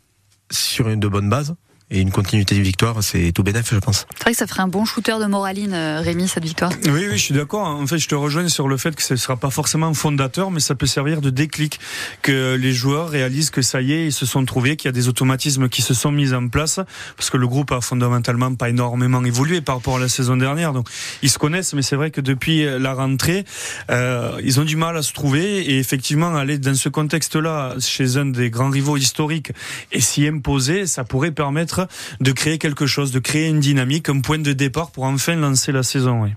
sur 0.51 0.89
une 0.89 0.99
de 0.99 1.07
bonnes 1.07 1.29
bases 1.29 1.55
et 1.89 2.01
une 2.01 2.11
continuité 2.11 2.55
de 2.55 2.61
victoire, 2.61 3.01
c'est 3.01 3.31
tout 3.31 3.43
bénéf, 3.43 3.73
je 3.73 3.79
pense. 3.79 4.05
C'est 4.13 4.23
vrai 4.23 4.31
que 4.31 4.37
ça 4.37 4.45
ferait 4.45 4.61
un 4.61 4.67
bon 4.67 4.83
shooter 4.83 5.15
de 5.21 5.25
moraline, 5.25 5.73
euh, 5.73 6.01
Rémi, 6.01 6.27
cette 6.27 6.43
victoire. 6.43 6.69
Oui, 6.83 7.05
oui, 7.09 7.11
je 7.13 7.23
suis 7.23 7.33
d'accord. 7.33 7.65
En 7.65 7.87
fait, 7.87 7.97
je 7.97 8.09
te 8.09 8.15
rejoins 8.15 8.49
sur 8.49 8.67
le 8.67 8.75
fait 8.75 8.93
que 8.93 9.01
ce 9.01 9.13
ne 9.13 9.17
sera 9.17 9.37
pas 9.37 9.49
forcément 9.51 9.93
fondateur, 9.93 10.51
mais 10.51 10.59
ça 10.59 10.75
peut 10.75 10.85
servir 10.85 11.21
de 11.21 11.29
déclic, 11.29 11.79
que 12.21 12.55
les 12.55 12.73
joueurs 12.73 13.09
réalisent 13.09 13.51
que 13.51 13.61
ça 13.61 13.81
y 13.81 13.93
est, 13.93 14.07
ils 14.07 14.11
se 14.11 14.25
sont 14.25 14.43
trouvés, 14.43 14.75
qu'il 14.75 14.89
y 14.89 14.89
a 14.89 14.91
des 14.91 15.07
automatismes 15.07 15.69
qui 15.69 15.81
se 15.81 15.93
sont 15.93 16.11
mis 16.11 16.33
en 16.33 16.49
place, 16.49 16.81
parce 17.15 17.29
que 17.29 17.37
le 17.37 17.47
groupe 17.47 17.71
a 17.71 17.79
fondamentalement 17.79 18.53
pas 18.55 18.67
énormément 18.67 19.23
évolué 19.23 19.61
par 19.61 19.75
rapport 19.75 19.95
à 19.95 19.99
la 19.99 20.09
saison 20.09 20.35
dernière. 20.35 20.73
Donc, 20.73 20.89
ils 21.21 21.29
se 21.29 21.39
connaissent, 21.39 21.73
mais 21.73 21.83
c'est 21.83 21.95
vrai 21.95 22.11
que 22.11 22.19
depuis 22.19 22.65
la 22.65 22.93
rentrée, 22.93 23.45
euh, 23.91 24.37
ils 24.43 24.59
ont 24.59 24.65
du 24.65 24.75
mal 24.75 24.97
à 24.97 25.03
se 25.03 25.13
trouver, 25.13 25.61
et 25.61 25.79
effectivement, 25.79 26.35
aller 26.35 26.57
dans 26.57 26.75
ce 26.75 26.89
contexte-là, 26.89 27.75
chez 27.79 28.17
un 28.17 28.25
des 28.25 28.49
grands 28.49 28.69
rivaux 28.69 28.97
historiques, 28.97 29.53
et 29.93 30.01
s'y 30.01 30.27
imposer, 30.27 30.85
ça 30.85 31.05
pourrait 31.05 31.31
permettre 31.31 31.76
de 32.19 32.31
créer 32.31 32.57
quelque 32.57 32.85
chose, 32.85 33.11
de 33.11 33.19
créer 33.19 33.47
une 33.47 33.59
dynamique, 33.59 34.09
un 34.09 34.21
point 34.21 34.39
de 34.39 34.53
départ 34.53 34.91
pour 34.91 35.03
enfin 35.05 35.35
lancer 35.35 35.71
la 35.71 35.83
saison. 35.83 36.29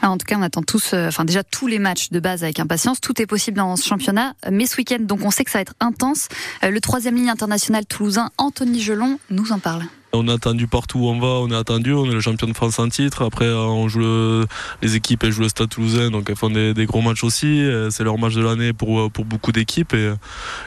Alors, 0.00 0.14
en 0.14 0.18
tout 0.18 0.24
cas, 0.24 0.36
on 0.38 0.42
attend 0.42 0.62
tous, 0.62 0.92
euh, 0.94 1.08
enfin 1.08 1.24
déjà 1.24 1.44
tous 1.44 1.66
les 1.66 1.78
matchs 1.78 2.10
de 2.10 2.20
base 2.20 2.42
avec 2.42 2.58
impatience. 2.60 3.00
Tout 3.00 3.20
est 3.20 3.26
possible 3.26 3.58
dans 3.58 3.76
ce 3.76 3.86
championnat, 3.86 4.34
mais 4.50 4.66
ce 4.66 4.76
week-end, 4.76 5.00
donc 5.00 5.20
on 5.24 5.30
sait 5.30 5.44
que 5.44 5.50
ça 5.50 5.58
va 5.58 5.62
être 5.62 5.74
intense. 5.80 6.28
Euh, 6.64 6.70
le 6.70 6.80
troisième 6.80 7.16
ligne 7.16 7.30
international 7.30 7.84
toulousain, 7.86 8.30
Anthony 8.38 8.80
Gelon, 8.80 9.18
nous 9.30 9.52
en 9.52 9.58
parle. 9.58 9.84
On 10.14 10.26
est 10.26 10.32
attendu 10.32 10.66
partout 10.66 11.00
où 11.00 11.08
on 11.08 11.20
va, 11.20 11.26
on 11.26 11.50
est 11.50 11.54
attendu, 11.54 11.92
on 11.92 12.06
est 12.06 12.14
le 12.14 12.20
champion 12.22 12.46
de 12.48 12.54
France 12.54 12.78
en 12.78 12.88
titre. 12.88 13.22
Après, 13.22 13.44
euh, 13.44 13.58
on 13.58 13.88
joue 13.88 14.00
le- 14.00 14.46
les 14.80 14.96
équipes, 14.96 15.22
elles 15.24 15.32
jouent 15.32 15.42
le 15.42 15.50
Stade 15.50 15.68
Toulousain, 15.68 16.10
donc 16.10 16.30
elles 16.30 16.36
font 16.36 16.48
des, 16.48 16.72
des 16.72 16.86
gros 16.86 17.02
matchs 17.02 17.24
aussi. 17.24 17.62
C'est 17.90 18.04
leur 18.04 18.16
match 18.18 18.32
de 18.34 18.40
l'année 18.40 18.72
pour, 18.72 19.00
euh, 19.00 19.08
pour 19.10 19.26
beaucoup 19.26 19.52
d'équipes. 19.52 19.92
Et, 19.92 20.10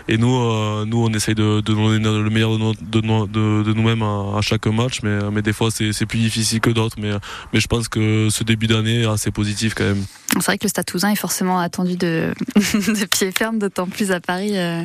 et 0.07 0.17
nous, 0.19 0.35
euh, 0.35 0.85
nous, 0.85 1.03
on 1.03 1.09
essaye 1.13 1.33
de, 1.33 1.55
de 1.61 1.73
donner 1.73 1.97
le 1.99 2.29
meilleur 2.29 2.53
de, 2.53 2.57
nos- 2.59 2.73
de, 2.75 3.01
de, 3.27 3.63
de 3.63 3.73
nous-mêmes 3.73 4.03
à, 4.03 4.37
à 4.37 4.41
chaque 4.41 4.67
match, 4.67 4.99
mais, 5.01 5.17
mais 5.31 5.41
des 5.41 5.53
fois, 5.53 5.69
c'est 5.71 5.91
c'est 5.91 6.05
plus 6.05 6.19
difficile 6.19 6.59
que 6.59 6.69
d'autres. 6.69 6.97
Mais, 6.99 7.11
mais 7.51 7.59
je 7.59 7.67
pense 7.67 7.87
que 7.89 8.27
ce 8.29 8.43
début 8.43 8.67
d'année 8.67 9.01
est 9.01 9.07
assez 9.07 9.31
positif 9.31 9.73
quand 9.73 9.85
même. 9.85 10.05
C'est 10.33 10.45
vrai 10.45 10.57
que 10.59 10.65
le 10.65 10.69
Stade 10.69 10.85
Toulousain 10.85 11.09
est 11.09 11.15
forcément 11.15 11.57
attendu 11.59 11.95
de, 11.97 12.33
de 12.55 13.05
pied 13.05 13.31
ferme, 13.35 13.57
d'autant 13.57 13.87
plus 13.87 14.11
à 14.11 14.19
Paris, 14.19 14.51
euh, 14.55 14.83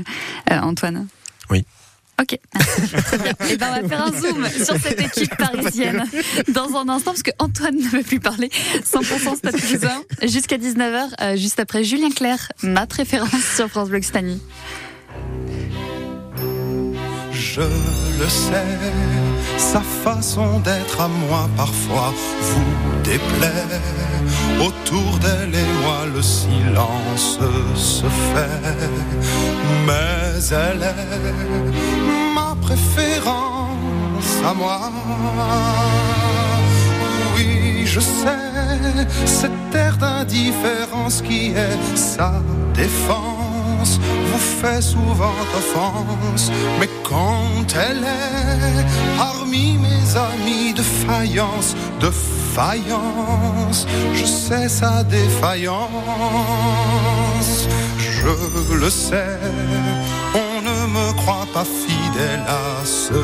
euh, 0.50 0.58
Antoine. 0.60 1.06
Oui. 1.50 1.64
Ok, 2.20 2.38
très 3.04 3.18
bien. 3.18 3.32
Et 3.50 3.56
ben 3.56 3.66
on 3.68 3.82
va 3.82 3.88
faire 3.88 4.06
un 4.06 4.12
zoom 4.12 4.48
sur 4.48 4.76
cette 4.80 5.00
équipe 5.00 5.36
parisienne 5.36 6.04
dans 6.48 6.74
un 6.76 6.88
instant, 6.88 7.10
parce 7.10 7.22
que 7.22 7.30
Antoine 7.38 7.76
ne 7.76 7.88
veut 7.88 8.02
plus 8.02 8.20
parler. 8.20 8.50
100% 8.90 9.36
Stade 9.36 9.56
Toulousain 9.56 10.02
jusqu'à 10.22 10.56
19h, 10.56 11.08
euh, 11.20 11.36
juste 11.36 11.60
après 11.60 11.84
Julien 11.84 12.10
Clerc, 12.10 12.52
ma 12.62 12.86
préférence 12.86 13.44
sur 13.56 13.68
France 13.68 13.90
Bleu 13.90 13.98
Occitanie. 13.98 14.40
Je 17.32 17.60
le 17.60 18.28
sais, 18.28 18.64
sa 19.58 19.80
façon 19.80 20.60
d'être 20.60 21.00
à 21.00 21.08
moi 21.08 21.48
parfois 21.56 22.14
vous 22.40 23.02
déplaît. 23.02 23.64
Autour 24.60 25.18
d'elle 25.18 25.54
et 25.54 25.82
moi 25.82 26.06
le 26.14 26.22
silence 26.22 27.38
se 27.74 28.04
fait, 28.04 28.76
mais 29.86 30.40
elle 30.50 30.82
est 30.82 32.05
préférence 32.66 34.32
à 34.44 34.52
moi. 34.52 34.80
Oui, 37.34 37.82
je 37.84 38.00
sais, 38.00 39.06
cette 39.24 39.74
air 39.74 39.96
d'indifférence 39.96 41.22
qui 41.22 41.52
est 41.66 41.78
sa 41.94 42.32
défense 42.74 44.00
vous 44.28 44.44
fait 44.60 44.82
souvent 44.82 45.38
offense, 45.60 46.50
mais 46.80 46.90
quand 47.04 47.66
elle 47.86 48.04
est 48.04 48.84
parmi 49.16 49.78
mes 49.86 50.06
amis 50.30 50.72
de 50.74 50.82
faïence, 50.82 51.76
de 52.00 52.10
faïence, 52.56 53.86
je 54.12 54.24
sais 54.24 54.68
sa 54.68 55.04
défaillance, 55.04 55.88
je 58.18 58.74
le 58.74 58.90
sais, 58.90 59.38
on 60.34 60.62
ne 60.68 60.78
me 60.96 61.12
croit 61.20 61.48
pas 61.54 61.64
fidèle 62.16 62.44
à 62.48 62.84
ce 62.84 63.20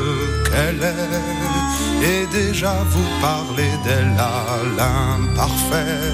qu'elle 0.49 0.83
est, 0.83 2.07
et 2.07 2.25
déjà 2.31 2.75
vous 2.89 3.09
parlez 3.21 3.71
d'elle 3.83 4.17
à 4.19 4.57
l'imparfait, 4.77 6.11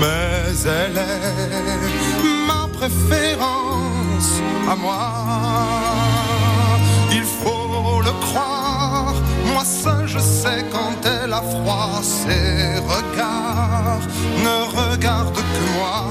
mais 0.00 0.52
elle 0.64 0.98
est 0.98 2.46
ma 2.46 2.66
préférence 2.78 4.32
à 4.68 4.76
moi. 4.76 5.12
Il 7.12 7.24
faut 7.24 8.00
le 8.02 8.12
croire, 8.26 9.14
moi 9.52 9.64
seul 9.64 10.06
je 10.06 10.18
sais 10.18 10.64
quand 10.72 10.96
elle 11.04 11.32
a 11.32 11.42
froid. 11.42 12.00
Ses 12.02 12.78
regards 12.94 14.06
ne 14.44 14.56
regardent 14.80 15.34
que 15.34 15.64
moi. 15.76 16.04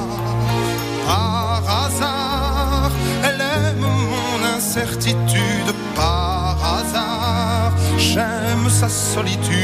Par 1.07 1.63
hasard, 1.83 2.91
elle 3.23 3.41
aime 3.41 3.98
incertitude. 4.59 5.71
Par 5.95 6.57
hasard, 6.75 7.71
j'aime 7.97 8.67
sa 8.69 8.89
solitude. 8.89 9.55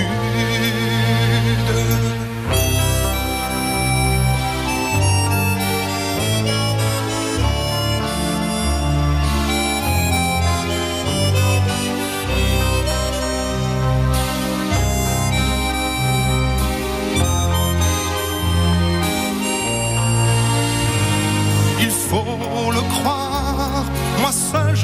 Il 21.82 21.92
faut 22.08 22.72
le 22.78 22.84
croire, 22.96 23.84
moi 24.22 24.32
seul 24.32 24.65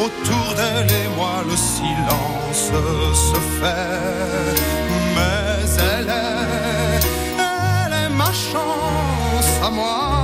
Autour 0.00 0.54
d'elle 0.56 0.90
et 0.90 1.08
moi 1.16 1.42
le 1.48 1.56
silence 1.56 2.72
se 3.14 3.40
fait. 3.58 4.56
Mais 5.14 5.62
elle 5.78 6.08
est, 6.08 7.06
elle 7.38 7.92
est 8.04 8.08
ma 8.10 8.32
chance 8.32 9.50
à 9.64 9.70
moi 9.70 10.23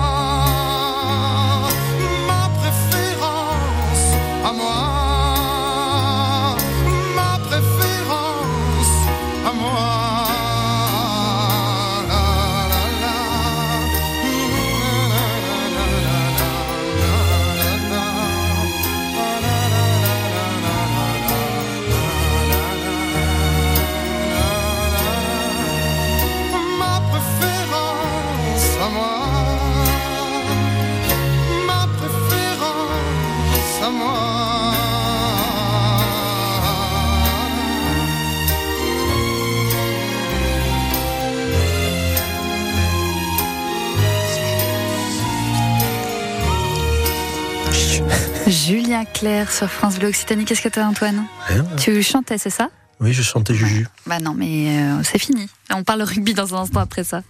Julien 48.50 49.04
Clerc 49.04 49.52
sur 49.52 49.70
France 49.70 49.98
Bleu 49.98 50.08
Occitanie. 50.08 50.44
Qu'est-ce 50.44 50.60
que 50.60 50.68
t'as, 50.68 50.84
Antoine 50.84 51.24
Rien. 51.46 51.64
Tu 51.76 52.02
chantais, 52.02 52.36
c'est 52.36 52.50
ça 52.50 52.68
Oui, 52.98 53.12
je 53.12 53.22
chantais 53.22 53.54
Juju. 53.54 53.86
Bah 54.06 54.18
non, 54.18 54.34
mais 54.36 54.76
euh, 54.76 55.02
c'est 55.04 55.18
fini. 55.18 55.48
On 55.72 55.84
parle 55.84 56.02
rugby 56.02 56.34
dans 56.34 56.54
un 56.54 56.62
instant 56.62 56.80
après 56.80 57.04
ça. 57.04 57.22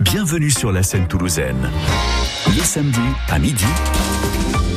Bienvenue 0.00 0.50
sur 0.50 0.70
la 0.70 0.82
scène 0.82 1.08
toulousaine. 1.08 1.70
Le 2.48 2.62
samedi 2.62 3.00
à 3.30 3.38
midi, 3.38 3.64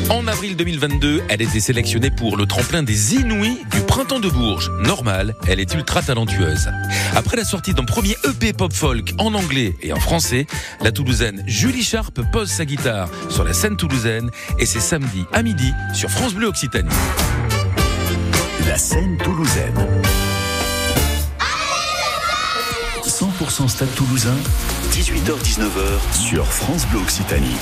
En 0.09 0.27
avril 0.27 0.55
2022, 0.55 1.23
elle 1.29 1.41
était 1.41 1.59
sélectionnée 1.59 2.11
pour 2.11 2.37
le 2.37 2.45
tremplin 2.45 2.83
des 2.83 3.15
Inouïs 3.15 3.57
du 3.71 3.81
printemps 3.81 4.19
de 4.19 4.29
Bourges. 4.29 4.71
Normal, 4.79 5.35
elle 5.47 5.59
est 5.59 5.73
ultra 5.73 6.01
talentueuse. 6.01 6.69
Après 7.15 7.35
la 7.37 7.43
sortie 7.43 7.73
d'un 7.73 7.85
premier 7.85 8.15
EP 8.23 8.53
pop 8.53 8.71
folk 8.71 9.13
en 9.17 9.33
anglais 9.33 9.73
et 9.81 9.93
en 9.93 9.99
français, 9.99 10.45
la 10.81 10.91
Toulousaine 10.91 11.43
Julie 11.47 11.83
Sharp 11.83 12.21
pose 12.31 12.49
sa 12.49 12.65
guitare 12.65 13.09
sur 13.29 13.43
la 13.43 13.53
scène 13.53 13.77
toulousaine 13.77 14.29
et 14.59 14.65
c'est 14.65 14.79
samedi 14.79 15.25
à 15.33 15.41
midi 15.41 15.71
sur 15.93 16.09
France 16.09 16.33
Bleu 16.33 16.47
Occitanie. 16.47 16.89
la 18.67 18.77
scène 18.77 19.17
toulousaine. 19.17 19.73
100% 23.15 23.69
Stade 23.69 23.95
Toulousain, 23.95 24.35
18h-19h 24.91 26.19
sur 26.19 26.45
France 26.45 26.85
Bleu 26.87 26.99
Occitanie. 26.99 27.55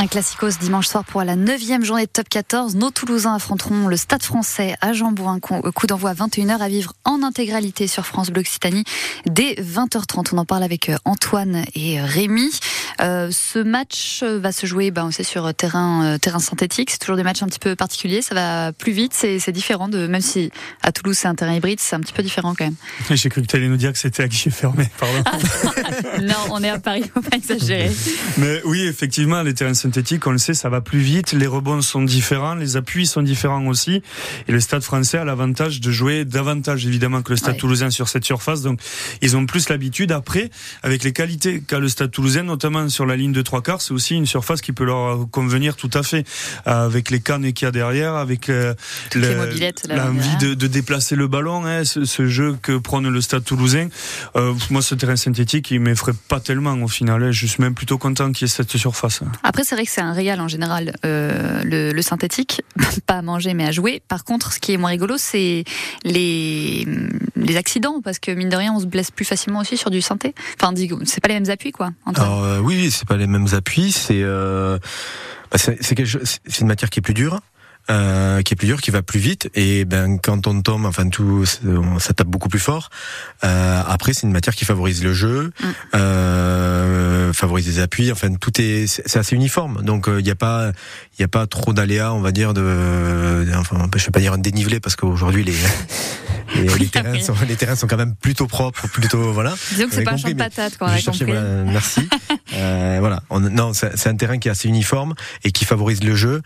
Un 0.00 0.06
classico 0.06 0.48
ce 0.48 0.58
dimanche 0.60 0.86
soir 0.86 1.04
pour 1.04 1.24
la 1.24 1.34
neuvième 1.34 1.84
journée 1.84 2.06
de 2.06 2.10
top 2.10 2.28
14. 2.28 2.76
Nos 2.76 2.92
Toulousains 2.92 3.34
affronteront 3.34 3.88
le 3.88 3.96
Stade 3.96 4.22
français 4.22 4.76
à 4.80 4.92
Jambouin. 4.92 5.40
Coup 5.40 5.86
d'envoi 5.88 6.10
à 6.10 6.14
21h 6.14 6.60
à 6.60 6.68
vivre 6.68 6.92
en 7.04 7.24
intégralité 7.24 7.88
sur 7.88 8.06
France 8.06 8.30
Bleu 8.30 8.42
Occitanie 8.42 8.84
dès 9.26 9.54
20h30. 9.54 10.28
On 10.34 10.38
en 10.38 10.44
parle 10.44 10.62
avec 10.62 10.88
euh, 10.88 10.96
Antoine 11.04 11.64
et 11.74 12.00
Rémi. 12.00 12.48
Euh, 13.00 13.30
ce 13.30 13.60
match 13.60 14.20
euh, 14.22 14.38
va 14.38 14.50
se 14.50 14.66
jouer, 14.66 14.90
ben, 14.90 15.10
sur 15.12 15.54
terrain, 15.54 16.04
euh, 16.04 16.18
terrain 16.18 16.40
synthétique. 16.40 16.90
C'est 16.90 16.98
toujours 16.98 17.16
des 17.16 17.22
matchs 17.22 17.42
un 17.42 17.46
petit 17.46 17.58
peu 17.58 17.76
particuliers. 17.76 18.22
Ça 18.22 18.34
va 18.34 18.72
plus 18.72 18.92
vite. 18.92 19.12
C'est 19.14 19.38
c'est 19.38 19.52
différent 19.52 19.88
de, 19.88 20.06
même 20.06 20.20
si 20.20 20.50
à 20.82 20.90
Toulouse 20.90 21.16
c'est 21.16 21.28
un 21.28 21.34
terrain 21.34 21.54
hybride, 21.54 21.78
c'est 21.80 21.94
un 21.94 22.00
petit 22.00 22.12
peu 22.12 22.22
différent 22.22 22.54
quand 22.56 22.64
même. 22.64 22.74
J'ai 23.10 23.28
cru 23.28 23.42
que 23.42 23.46
tu 23.46 23.56
allais 23.56 23.68
nous 23.68 23.76
dire 23.76 23.92
que 23.92 23.98
c'était 23.98 24.24
à 24.24 24.28
guichet 24.28 24.50
fermé, 24.50 24.88
pardon. 24.98 25.22
non, 26.22 26.34
on 26.50 26.62
est 26.62 26.70
à 26.70 26.78
Paris, 26.78 27.04
faut 27.12 27.20
pas 27.20 27.36
exagérer. 27.36 27.90
Mais 28.36 28.60
oui, 28.64 28.82
effectivement, 28.82 29.42
les 29.42 29.54
terrains 29.54 29.74
synthétiques, 29.74 29.87
on 30.26 30.30
le 30.30 30.38
sait, 30.38 30.54
ça 30.54 30.68
va 30.68 30.80
plus 30.80 30.98
vite. 30.98 31.32
Les 31.32 31.46
rebonds 31.46 31.82
sont 31.82 32.02
différents, 32.02 32.54
les 32.54 32.76
appuis 32.76 33.06
sont 33.06 33.22
différents 33.22 33.66
aussi. 33.66 34.02
Et 34.46 34.52
le 34.52 34.60
Stade 34.60 34.82
français 34.82 35.18
a 35.18 35.24
l'avantage 35.24 35.80
de 35.80 35.90
jouer 35.90 36.24
davantage, 36.24 36.86
évidemment, 36.86 37.22
que 37.22 37.30
le 37.30 37.36
Stade 37.36 37.54
Ouais. 37.54 37.60
toulousain 37.60 37.90
sur 37.90 38.08
cette 38.08 38.24
surface. 38.24 38.62
Donc, 38.62 38.80
ils 39.22 39.36
ont 39.36 39.46
plus 39.46 39.68
l'habitude. 39.68 40.12
Après, 40.12 40.50
avec 40.82 41.02
les 41.04 41.12
qualités 41.12 41.60
qu'a 41.60 41.78
le 41.78 41.88
Stade 41.88 42.10
toulousain, 42.10 42.42
notamment 42.42 42.88
sur 42.88 43.06
la 43.06 43.16
ligne 43.16 43.32
de 43.32 43.42
trois 43.42 43.62
quarts, 43.62 43.80
c'est 43.80 43.92
aussi 43.92 44.14
une 44.14 44.26
surface 44.26 44.60
qui 44.60 44.72
peut 44.72 44.84
leur 44.84 45.28
convenir 45.30 45.76
tout 45.76 45.90
à 45.94 46.02
fait. 46.02 46.24
Avec 46.66 47.10
les 47.10 47.20
cannes 47.20 47.52
qu'il 47.52 47.66
y 47.66 47.68
a 47.68 47.72
derrière, 47.72 48.14
avec 48.14 48.48
euh, 48.50 48.74
l'envie 49.14 50.36
de, 50.40 50.54
de 50.54 50.66
déplacer 50.66 51.16
le 51.16 51.26
ballon, 51.28 51.64
hein, 51.64 51.84
ce, 51.84 52.04
ce 52.04 52.26
jeu 52.28 52.56
que 52.60 52.76
prône 52.76 53.08
le 53.08 53.20
Stade 53.20 53.44
toulousain. 53.44 53.88
Euh, 54.36 54.52
moi, 54.70 54.82
ce 54.82 54.94
terrain 54.94 55.16
synthétique, 55.16 55.70
il 55.70 55.80
m'effraie 55.80 56.12
pas 56.28 56.40
tellement 56.40 56.74
au 56.82 56.88
final. 56.88 57.22
hein. 57.22 57.30
Je 57.32 57.46
suis 57.46 57.62
même 57.62 57.74
plutôt 57.74 57.98
content 57.98 58.32
qu'il 58.32 58.46
y 58.46 58.50
ait 58.50 58.52
cette 58.52 58.76
surface. 58.76 59.20
Après, 59.42 59.64
c'est 59.64 59.74
vrai 59.78 59.86
que 59.86 59.92
c'est 59.92 60.00
un 60.00 60.12
régal 60.12 60.40
en 60.40 60.48
général, 60.48 60.96
euh, 61.04 61.62
le, 61.62 61.92
le 61.92 62.02
synthétique, 62.02 62.62
pas 63.06 63.14
à 63.14 63.22
manger 63.22 63.54
mais 63.54 63.64
à 63.64 63.70
jouer. 63.70 64.02
Par 64.08 64.24
contre, 64.24 64.52
ce 64.52 64.58
qui 64.58 64.72
est 64.72 64.76
moins 64.76 64.90
rigolo, 64.90 65.14
c'est 65.16 65.64
les, 66.04 66.86
les 67.36 67.56
accidents, 67.56 68.00
parce 68.02 68.18
que 68.18 68.32
mine 68.32 68.48
de 68.48 68.56
rien, 68.56 68.72
on 68.74 68.80
se 68.80 68.86
blesse 68.86 69.10
plus 69.10 69.24
facilement 69.24 69.60
aussi 69.60 69.76
sur 69.76 69.90
du 69.90 70.00
synthé. 70.00 70.34
Enfin, 70.60 70.74
c'est 71.04 71.20
pas 71.20 71.28
les 71.28 71.34
mêmes 71.34 71.50
appuis, 71.50 71.72
quoi. 71.72 71.90
Alors 72.14 72.42
euh, 72.42 72.58
oui, 72.58 72.90
c'est 72.90 73.06
pas 73.06 73.16
les 73.16 73.26
mêmes 73.26 73.46
appuis, 73.52 73.92
c'est 73.92 74.22
euh, 74.22 74.78
bah, 75.50 75.58
c'est 75.58 75.82
c'est 75.82 75.96
c'est 76.04 76.60
une 76.60 76.66
matière 76.66 76.90
qui 76.90 76.98
est 76.98 77.02
plus 77.02 77.14
dure. 77.14 77.40
Euh, 77.90 78.42
qui 78.42 78.54
est 78.54 78.56
plus 78.56 78.66
dure, 78.66 78.80
qui 78.80 78.90
va 78.90 79.02
plus 79.02 79.18
vite, 79.20 79.48
et 79.54 79.84
ben 79.84 80.18
quand 80.18 80.46
on 80.46 80.60
tombe, 80.62 80.84
enfin 80.86 81.08
tout, 81.08 81.44
ça 81.46 82.12
tape 82.14 82.26
beaucoup 82.28 82.48
plus 82.48 82.58
fort. 82.58 82.90
Euh, 83.44 83.82
après, 83.86 84.12
c'est 84.12 84.26
une 84.26 84.32
matière 84.32 84.54
qui 84.54 84.64
favorise 84.64 85.02
le 85.02 85.12
jeu, 85.14 85.52
Mm. 85.60 85.66
euh, 85.94 87.32
favorise 87.32 87.66
les 87.66 87.80
appuis. 87.80 88.10
Enfin, 88.12 88.34
tout 88.34 88.60
est, 88.60 88.86
c'est 88.86 89.16
assez 89.18 89.34
uniforme. 89.36 89.82
Donc 89.82 90.06
il 90.08 90.24
n'y 90.24 90.30
a 90.30 90.34
pas, 90.34 90.72
il 91.18 91.22
y 91.22 91.24
a 91.24 91.28
pas 91.28 91.46
trop 91.46 91.72
d'aléas, 91.72 92.12
on 92.12 92.20
va 92.20 92.32
dire 92.32 92.54
de, 92.54 93.46
enfin, 93.56 93.86
je 93.96 94.04
vais 94.04 94.10
pas 94.10 94.20
dire 94.20 94.32
un 94.32 94.38
dénivelé 94.38 94.80
parce 94.80 94.96
qu'aujourd'hui 94.96 95.44
les 95.44 95.52
les, 96.56 96.68
Oui, 96.72 96.80
les 96.80 96.86
terrains 96.88 97.20
sont, 97.20 97.34
les 97.46 97.56
terrains 97.56 97.76
sont 97.76 97.86
quand 97.86 97.96
même 97.96 98.14
plutôt 98.14 98.46
propres, 98.46 98.86
plutôt 98.88 99.32
voilà. 99.32 99.54
Disons 99.72 99.88
que 99.88 99.94
c'est 99.94 100.02
pas 100.02 100.12
un 100.12 100.14
compris, 100.14 100.30
champ 100.30 100.36
de 100.36 100.42
patates, 100.42 100.78
quoi, 100.78 100.88
compris. 101.04 101.24
voilà, 101.24 101.42
merci. 101.64 102.08
Euh, 102.54 102.96
voilà. 103.00 103.22
On- 103.28 103.40
non, 103.40 103.72
c'est 103.74 104.06
un 104.06 104.16
terrain 104.16 104.38
qui 104.38 104.48
est 104.48 104.50
assez 104.50 104.68
uniforme 104.68 105.14
et 105.44 105.52
qui 105.52 105.66
favorise 105.66 106.02
le 106.02 106.16
jeu. 106.16 106.40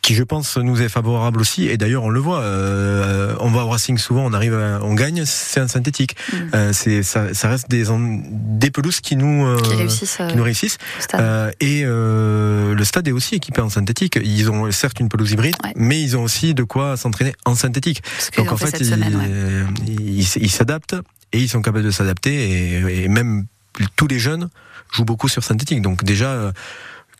Qui 0.00 0.14
je 0.14 0.22
pense 0.22 0.56
nous 0.56 0.80
est 0.80 0.88
favorable 0.88 1.40
aussi 1.40 1.68
et 1.68 1.76
d'ailleurs 1.76 2.04
on 2.04 2.08
le 2.08 2.20
voit 2.20 2.40
euh, 2.40 3.34
on 3.40 3.50
va 3.50 3.64
au 3.64 3.68
Racing 3.68 3.98
souvent 3.98 4.24
on 4.24 4.32
arrive 4.32 4.54
à, 4.54 4.80
on 4.82 4.94
gagne 4.94 5.24
c'est 5.26 5.60
un 5.60 5.68
synthétique 5.68 6.16
Mm. 6.32 6.36
Euh, 6.54 6.72
c'est 6.72 7.02
ça, 7.02 7.32
ça 7.34 7.48
reste 7.48 7.68
des 7.70 7.84
des 7.88 8.70
pelouses 8.70 9.00
qui 9.00 9.16
nous 9.16 9.46
euh, 9.46 9.60
Qui 9.60 9.74
réussissent. 9.74 10.18
euh, 10.20 10.28
qui 10.28 10.36
nous 10.36 10.42
réussissent 10.42 10.78
stade. 11.00 11.20
Euh, 11.20 11.50
et 11.60 11.82
euh, 11.84 12.74
le 12.74 12.84
stade 12.84 13.06
est 13.08 13.12
aussi 13.12 13.34
équipé 13.34 13.60
en 13.60 13.68
synthétique 13.68 14.18
ils 14.22 14.50
ont 14.50 14.70
certes 14.70 15.00
une 15.00 15.08
pelouse 15.08 15.32
hybride 15.32 15.56
Ouais. 15.64 15.72
mais 15.76 16.00
ils 16.00 16.16
ont 16.16 16.22
aussi 16.22 16.54
de 16.54 16.62
quoi 16.62 16.96
s'entraîner 16.96 17.34
en 17.44 17.54
synthétique 17.54 18.02
donc 18.36 18.52
en 18.52 18.56
fait 18.56 18.66
fait 18.70 18.78
cette 18.78 18.86
semaine, 18.86 19.16
ouais. 19.16 19.94
ils 20.00 20.50
s'adaptent 20.50 20.96
et 21.32 21.38
ils 21.40 21.48
sont 21.48 21.60
capables 21.62 21.84
de 21.84 21.90
s'adapter 21.90 22.32
et, 22.78 23.04
et 23.04 23.08
même 23.08 23.46
tous 23.96 24.06
les 24.06 24.18
jeunes 24.18 24.48
jouent 24.92 25.04
beaucoup 25.04 25.28
sur 25.28 25.44
synthétique 25.44 25.82
donc 25.82 26.04
déjà 26.04 26.28
euh, 26.30 26.52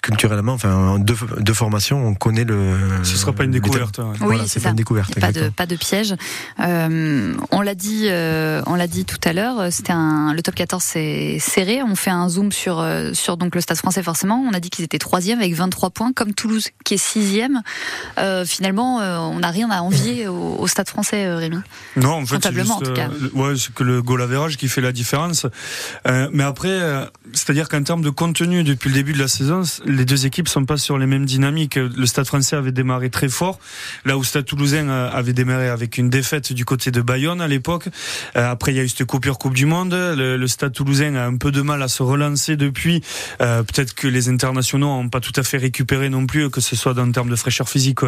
culturellement 0.02 0.52
enfin 0.52 0.99
de, 0.99 1.14
de 1.40 1.52
formation 1.52 2.07
on 2.07 2.14
connaît 2.14 2.45
le 2.45 2.76
Ce 3.02 3.17
sera 3.17 3.33
pas 3.33 3.45
une 3.45 3.50
découverte. 3.50 3.99
Oui, 3.99 4.17
voilà, 4.21 4.47
c'est 4.47 4.61
pas 4.62 4.71
une 4.71 4.76
découverte. 4.76 5.19
Pas 5.19 5.33
de, 5.33 5.49
pas 5.49 5.67
de 5.67 5.76
piège. 5.76 6.14
Euh, 6.61 7.35
on 7.50 7.61
l'a 7.61 7.75
dit, 7.75 8.07
euh, 8.09 8.62
on 8.67 8.75
l'a 8.75 8.87
dit 8.87 9.05
tout 9.05 9.19
à 9.25 9.33
l'heure. 9.33 9.59
euh, 9.61 9.69
C'était 9.71 9.93
un, 9.93 10.33
le 10.35 10.43
top 10.43 10.55
14 10.55 10.83
c'est 10.83 11.38
serré. 11.40 11.83
On 11.83 11.95
fait 11.97 12.11
un 12.11 12.28
zoom 12.28 12.52
sur 12.52 12.85
sur 13.12 13.37
donc 13.37 13.55
le 13.55 13.61
Stade 13.61 13.76
Français 13.78 14.02
forcément. 14.02 14.43
On 14.49 14.52
a 14.55 14.61
dit 14.61 14.71
qu'ils 14.71 14.85
étaient 14.85 14.99
troisième 14.99 15.38
avec 15.40 15.55
23 15.55 15.90
points, 15.90 16.12
comme 16.12 16.33
Toulouse 16.35 16.69
qui 16.85 16.95
est 16.95 16.99
sixième. 16.99 17.62
Euh, 18.19 18.45
finalement, 18.45 19.00
euh, 19.00 19.19
on 19.19 19.40
n'a 19.40 19.50
rien 19.50 19.71
à 19.71 19.81
envier 19.81 20.28
au, 20.28 20.57
au 20.59 20.67
Stade 20.67 20.88
Français, 20.88 21.33
Rémi. 21.35 21.59
Non, 21.97 22.12
en 22.23 22.26
fait, 22.26 22.37
c'est 22.43 22.52
juste, 22.52 22.71
en 22.71 22.81
tout 22.81 22.93
cas. 22.93 23.09
euh, 23.11 23.31
ouais, 23.35 23.57
c'est 23.57 23.73
que 23.75 23.83
le 23.85 24.02
goal 24.02 24.23
average 24.23 24.57
qui 24.57 24.69
fait 24.69 24.81
la 24.81 24.93
différence. 24.93 25.47
Euh, 26.07 26.28
mais 26.33 26.45
après, 26.45 26.69
euh, 26.71 27.05
c'est-à-dire 27.33 27.69
qu'en 27.69 27.83
termes 27.83 28.02
de 28.02 28.11
contenu, 28.11 28.64
depuis 28.64 28.88
le 28.88 28.95
début 28.95 29.12
de 29.12 29.19
la 29.19 29.28
saison, 29.28 29.62
les 29.99 30.05
deux 30.05 30.26
équipes 30.26 30.49
sont 30.49 30.64
pas 30.64 30.76
sur 30.76 30.97
les 30.97 31.07
mêmes 31.07 31.26
dynamiques. 31.26 31.75
Le 31.75 32.07
Stade 32.07 32.26
Français 32.26 32.57
avait 32.57 32.73
démarré 32.73 33.11
très 33.11 33.28
fort, 33.28 33.59
là 34.05 34.17
où 34.17 34.21
le 34.21 34.26
Stade 34.26 34.45
Toulousain 34.45 34.88
euh, 34.88 35.11
avait 35.11 35.33
démarré 35.33 35.69
avec 35.69 35.99
une 35.99 36.09
défaite 36.09 36.52
du 36.52 36.64
côté 36.64 36.90
de 36.90 37.02
Bayonne 37.02 37.40
à 37.40 37.49
l'époque. 37.49 37.88
Euh, 38.37 38.50
après, 38.50 38.73
il 38.73 38.76
y 38.76 38.81
a 38.81 38.85
eu 38.85 38.88
cette 38.88 39.05
coupure 39.07 39.38
Coupe 39.38 39.55
du 39.55 39.67
Monde. 39.67 39.93
Le, 39.93 40.47
Stade 40.47 40.73
Toulousain 40.73 41.17
a 41.17 41.26
un 41.26 41.37
peu 41.37 41.50
de 41.50 41.61
mal 41.62 41.83
à 41.83 41.88
se 41.88 42.02
relancer 42.02 42.57
depuis. 42.57 43.02
Euh, 43.43 43.62
Peut-être 43.64 43.95
que 43.95 44.07
les 44.07 44.28
internationaux 44.28 44.87
n'ont 44.87 45.09
pas 45.09 45.21
tout 45.21 45.33
à 45.37 45.43
fait 45.43 45.59
récupéré 45.59 46.09
non 46.09 46.26
plus, 46.26 46.49
que 46.49 46.61
ce 46.61 46.76
soit 46.76 46.95
dans 46.95 47.05
le 47.05 47.12
terme 47.12 47.28
de 47.28 47.37
fraîcheur 47.37 47.69
physique 47.69 48.00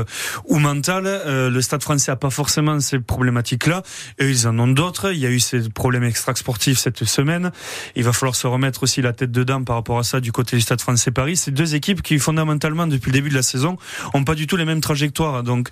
ou 0.44 0.58
mentale. 0.58 1.22
Le 1.26 1.60
Stade 1.60 1.82
Français 1.82 2.12
a 2.12 2.16
pas 2.16 2.30
forcément 2.30 2.78
ces 2.80 3.00
problématiques-là. 3.00 3.82
Et 4.18 4.28
ils 4.28 4.46
en 4.46 4.58
ont 4.58 4.68
d'autres. 4.68 5.12
Il 5.12 5.18
y 5.18 5.26
a 5.26 5.30
eu 5.30 5.40
ces 5.40 5.68
problèmes 5.68 6.04
extra-sportifs 6.04 6.78
cette 6.78 7.04
semaine. 7.04 7.50
Il 7.96 8.04
va 8.04 8.12
falloir 8.12 8.36
se 8.36 8.46
remettre 8.46 8.84
aussi 8.84 9.02
la 9.02 9.12
tête 9.12 9.32
dedans 9.32 9.64
par 9.64 9.76
rapport 9.76 9.98
à 9.98 10.04
ça 10.04 10.20
du 10.20 10.32
côté 10.32 10.56
du 10.56 10.62
Stade 10.62 10.80
français 10.80 11.10
Paris. 11.10 11.36
C'est 11.36 11.50
deux 11.50 11.69
équipes 11.74 12.02
qui 12.02 12.18
fondamentalement 12.18 12.86
depuis 12.86 13.10
le 13.10 13.14
début 13.14 13.30
de 13.30 13.34
la 13.34 13.42
saison 13.42 13.76
ont 14.14 14.24
pas 14.24 14.34
du 14.34 14.46
tout 14.46 14.56
les 14.56 14.64
mêmes 14.64 14.80
trajectoires. 14.80 15.42
Donc 15.42 15.68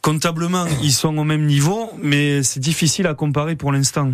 comptablement 0.00 0.66
ils 0.82 0.92
sont 0.92 1.16
au 1.18 1.24
même 1.24 1.46
niveau, 1.46 1.90
mais 2.02 2.42
c'est 2.42 2.60
difficile 2.60 3.06
à 3.06 3.14
comparer 3.14 3.56
pour 3.56 3.72
l'instant. 3.72 4.12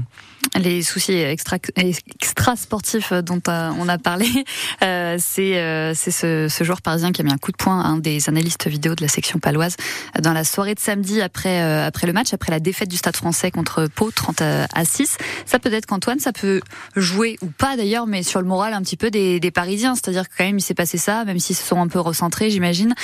Les 0.58 0.82
soucis 0.82 1.12
extra, 1.12 1.58
extra 1.76 2.56
sportifs 2.56 3.12
dont 3.12 3.40
euh, 3.48 3.70
on 3.78 3.88
a 3.88 3.98
parlé, 3.98 4.26
euh, 4.82 5.16
c'est 5.18 5.58
euh, 5.58 5.94
ce, 5.94 6.48
ce 6.48 6.64
joueur 6.64 6.80
parisien 6.80 7.12
qui 7.12 7.20
a 7.20 7.24
mis 7.24 7.32
un 7.32 7.38
coup 7.38 7.52
de 7.52 7.56
poing 7.56 7.80
à 7.80 7.86
un 7.86 7.98
des 7.98 8.28
analystes 8.28 8.66
vidéo 8.66 8.94
de 8.94 9.02
la 9.02 9.08
section 9.08 9.38
paloise 9.38 9.76
dans 10.20 10.32
la 10.32 10.44
soirée 10.44 10.74
de 10.74 10.80
samedi 10.80 11.20
après 11.20 11.62
euh, 11.62 11.86
après 11.86 12.06
le 12.06 12.12
match, 12.12 12.32
après 12.32 12.50
la 12.50 12.60
défaite 12.60 12.88
du 12.88 12.96
Stade 12.96 13.16
Français 13.16 13.50
contre 13.50 13.88
Pau 13.94 14.10
30 14.10 14.42
à 14.42 14.84
6. 14.84 15.18
Ça 15.46 15.58
peut 15.58 15.72
être 15.72 15.86
qu'Antoine, 15.86 16.18
ça 16.18 16.32
peut 16.32 16.60
jouer 16.96 17.36
ou 17.42 17.46
pas 17.46 17.76
d'ailleurs, 17.76 18.06
mais 18.06 18.22
sur 18.22 18.40
le 18.40 18.46
moral 18.46 18.72
un 18.72 18.82
petit 18.82 18.96
peu 18.96 19.10
des, 19.10 19.40
des 19.40 19.50
Parisiens. 19.50 19.94
C'est-à-dire 19.94 20.28
que 20.28 20.34
quand 20.36 20.44
même 20.44 20.58
il 20.58 20.62
s'est 20.62 20.74
passé 20.74 20.98
ça, 20.98 21.24
même 21.24 21.38
s'ils 21.38 21.56
se 21.56 21.64
sont 21.64 21.80
un 21.80 21.88
peu 21.88 22.00
recentrés, 22.00 22.50
j'imagine. 22.50 22.94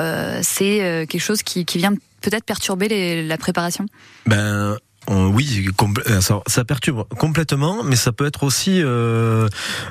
Euh, 0.00 0.40
c'est 0.42 0.82
euh, 0.82 1.06
quelque 1.06 1.20
chose 1.20 1.42
qui, 1.42 1.64
qui 1.64 1.78
vient 1.78 1.92
peut-être 2.20 2.44
perturber 2.44 2.88
les, 2.88 3.26
la 3.26 3.36
préparation. 3.38 3.86
Ben 4.26 4.76
oui, 5.10 5.68
compl- 5.76 6.02
euh, 6.10 6.20
ça, 6.20 6.40
ça 6.46 6.64
perturbe 6.66 7.04
complètement, 7.16 7.82
mais 7.82 7.96
ça 7.96 8.12
peut 8.12 8.26
être 8.26 8.42
aussi 8.42 8.82
euh, 8.82 9.48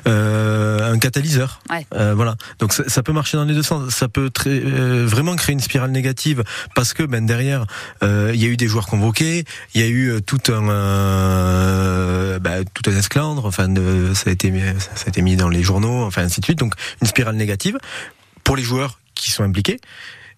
euh, 0.08 0.94
un 0.94 1.00
catalyseur. 1.00 1.60
Ouais. 1.72 1.88
Euh, 1.96 2.14
voilà. 2.14 2.36
Donc 2.60 2.72
ça, 2.72 2.84
ça 2.88 3.02
peut 3.02 3.14
marcher 3.14 3.36
dans 3.38 3.46
les 3.46 3.56
deux 3.56 3.64
sens. 3.64 3.92
Ça 3.94 4.10
peut 4.10 4.30
très, 4.30 4.62
euh, 4.64 5.06
vraiment 5.08 5.36
créer 5.36 5.54
une 5.54 5.60
spirale 5.60 5.90
négative 5.90 6.44
parce 6.76 6.94
que 6.94 7.02
ben 7.02 7.26
derrière 7.26 7.66
euh, 8.04 8.32
il 8.34 8.40
y 8.42 8.46
a 8.46 8.48
eu 8.50 8.58
des 8.58 8.68
joueurs 8.68 8.86
convoqués, 8.86 9.44
il 9.74 9.82
y 9.82 9.84
a 9.84 9.88
eu 9.88 10.10
euh, 10.12 10.20
tout 10.22 10.52
un 10.52 10.70
euh, 10.70 12.40
ben, 12.40 12.64
tout 12.74 12.90
un 12.90 12.96
esclandre. 12.96 13.46
Enfin, 13.46 13.70
de- 13.70 14.12
ça 14.14 14.30
a 14.30 14.34
été 14.34 14.52
mis- 14.52 14.62
ça 14.96 15.06
a 15.06 15.10
été 15.10 15.22
mis 15.22 15.36
dans 15.36 15.50
les 15.50 15.64
journaux, 15.64 16.04
enfin 16.06 16.24
ainsi 16.24 16.40
de 16.42 16.46
suite. 16.46 16.60
Donc 16.60 16.74
une 17.02 17.08
spirale 17.08 17.36
négative 17.36 17.78
pour 18.44 18.56
les 18.56 18.64
joueurs 18.64 19.00
qui 19.16 19.32
sont 19.32 19.44
impliqués 19.44 19.80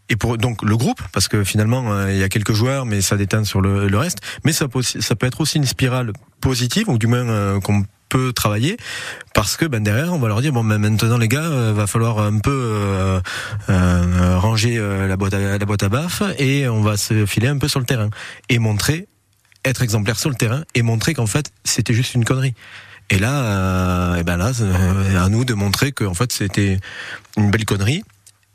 et 0.09 0.15
pour 0.15 0.37
donc 0.37 0.63
le 0.63 0.75
groupe 0.75 1.01
parce 1.11 1.27
que 1.27 1.43
finalement 1.43 1.91
euh, 1.91 2.11
il 2.11 2.17
y 2.17 2.23
a 2.23 2.29
quelques 2.29 2.53
joueurs 2.53 2.85
mais 2.85 3.01
ça 3.01 3.15
déteint 3.15 3.43
sur 3.43 3.61
le, 3.61 3.87
le 3.87 3.97
reste. 3.97 4.19
Mais 4.43 4.53
ça 4.53 4.67
peut 4.67 4.81
ça 4.81 5.15
peut 5.15 5.27
être 5.27 5.41
aussi 5.41 5.57
une 5.57 5.65
spirale 5.65 6.13
positive 6.41 6.89
ou 6.89 6.97
du 6.97 7.07
moins 7.07 7.27
euh, 7.27 7.59
qu'on 7.59 7.83
peut 8.09 8.33
travailler 8.33 8.77
parce 9.33 9.55
que 9.55 9.65
ben 9.65 9.81
derrière 9.81 10.11
on 10.11 10.19
va 10.19 10.27
leur 10.27 10.41
dire 10.41 10.51
bon 10.51 10.63
ben 10.63 10.79
maintenant 10.79 11.17
les 11.17 11.27
gars 11.27 11.43
euh, 11.43 11.73
va 11.73 11.87
falloir 11.87 12.19
un 12.19 12.39
peu 12.39 12.51
euh, 12.51 13.21
euh, 13.69 14.39
ranger 14.39 14.77
euh, 14.77 15.07
la 15.07 15.15
boîte 15.15 15.35
à, 15.35 15.57
la 15.57 15.65
boîte 15.65 15.83
à 15.83 15.89
baf 15.89 16.23
et 16.39 16.67
on 16.67 16.81
va 16.81 16.97
se 16.97 17.25
filer 17.25 17.47
un 17.47 17.57
peu 17.57 17.67
sur 17.67 17.79
le 17.79 17.85
terrain. 17.85 18.09
Et 18.49 18.59
montrer 18.59 19.07
être 19.63 19.83
exemplaire 19.83 20.17
sur 20.17 20.29
le 20.29 20.35
terrain 20.35 20.63
et 20.73 20.81
montrer 20.81 21.13
qu'en 21.13 21.27
fait 21.27 21.51
c'était 21.63 21.93
juste 21.93 22.15
une 22.15 22.25
connerie. 22.25 22.55
Et 23.11 23.19
là 23.19 24.17
et 24.17 24.23
ben 24.23 24.37
là 24.37 24.51
à 25.21 25.29
nous 25.29 25.45
de 25.45 25.53
montrer 25.53 25.91
que 25.91 26.03
en 26.03 26.13
fait 26.13 26.31
c'était 26.31 26.79
une 27.37 27.51
belle 27.51 27.65
connerie 27.65 28.03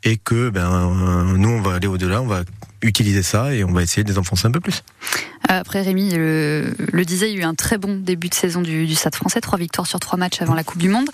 et 0.05 0.17
que 0.17 0.49
ben 0.49 0.71
euh, 0.71 1.37
nous 1.37 1.49
on 1.49 1.61
va 1.61 1.73
aller 1.73 1.87
au-delà, 1.87 2.21
on 2.21 2.27
va 2.27 2.43
utiliser 2.81 3.23
ça 3.23 3.53
et 3.53 3.63
on 3.63 3.71
va 3.71 3.81
essayer 3.81 4.03
de 4.03 4.09
les 4.09 4.17
enfoncer 4.17 4.47
un 4.47 4.51
peu 4.51 4.59
plus. 4.59 4.83
Après 5.47 5.81
Rémi 5.81 6.11
le, 6.11 6.73
le 6.91 7.05
disait, 7.05 7.29
il 7.31 7.35
y 7.35 7.39
a 7.39 7.41
eu 7.41 7.45
un 7.45 7.53
très 7.55 7.77
bon 7.77 7.97
début 7.97 8.29
de 8.29 8.33
saison 8.33 8.61
du, 8.61 8.85
du 8.87 8.95
Stade 8.95 9.15
français, 9.15 9.41
trois 9.41 9.57
victoires 9.59 9.87
sur 9.87 9.99
trois 9.99 10.17
matchs 10.17 10.41
avant 10.41 10.53
la 10.55 10.63
Coupe 10.63 10.79
du 10.79 10.89
Monde. 10.89 11.09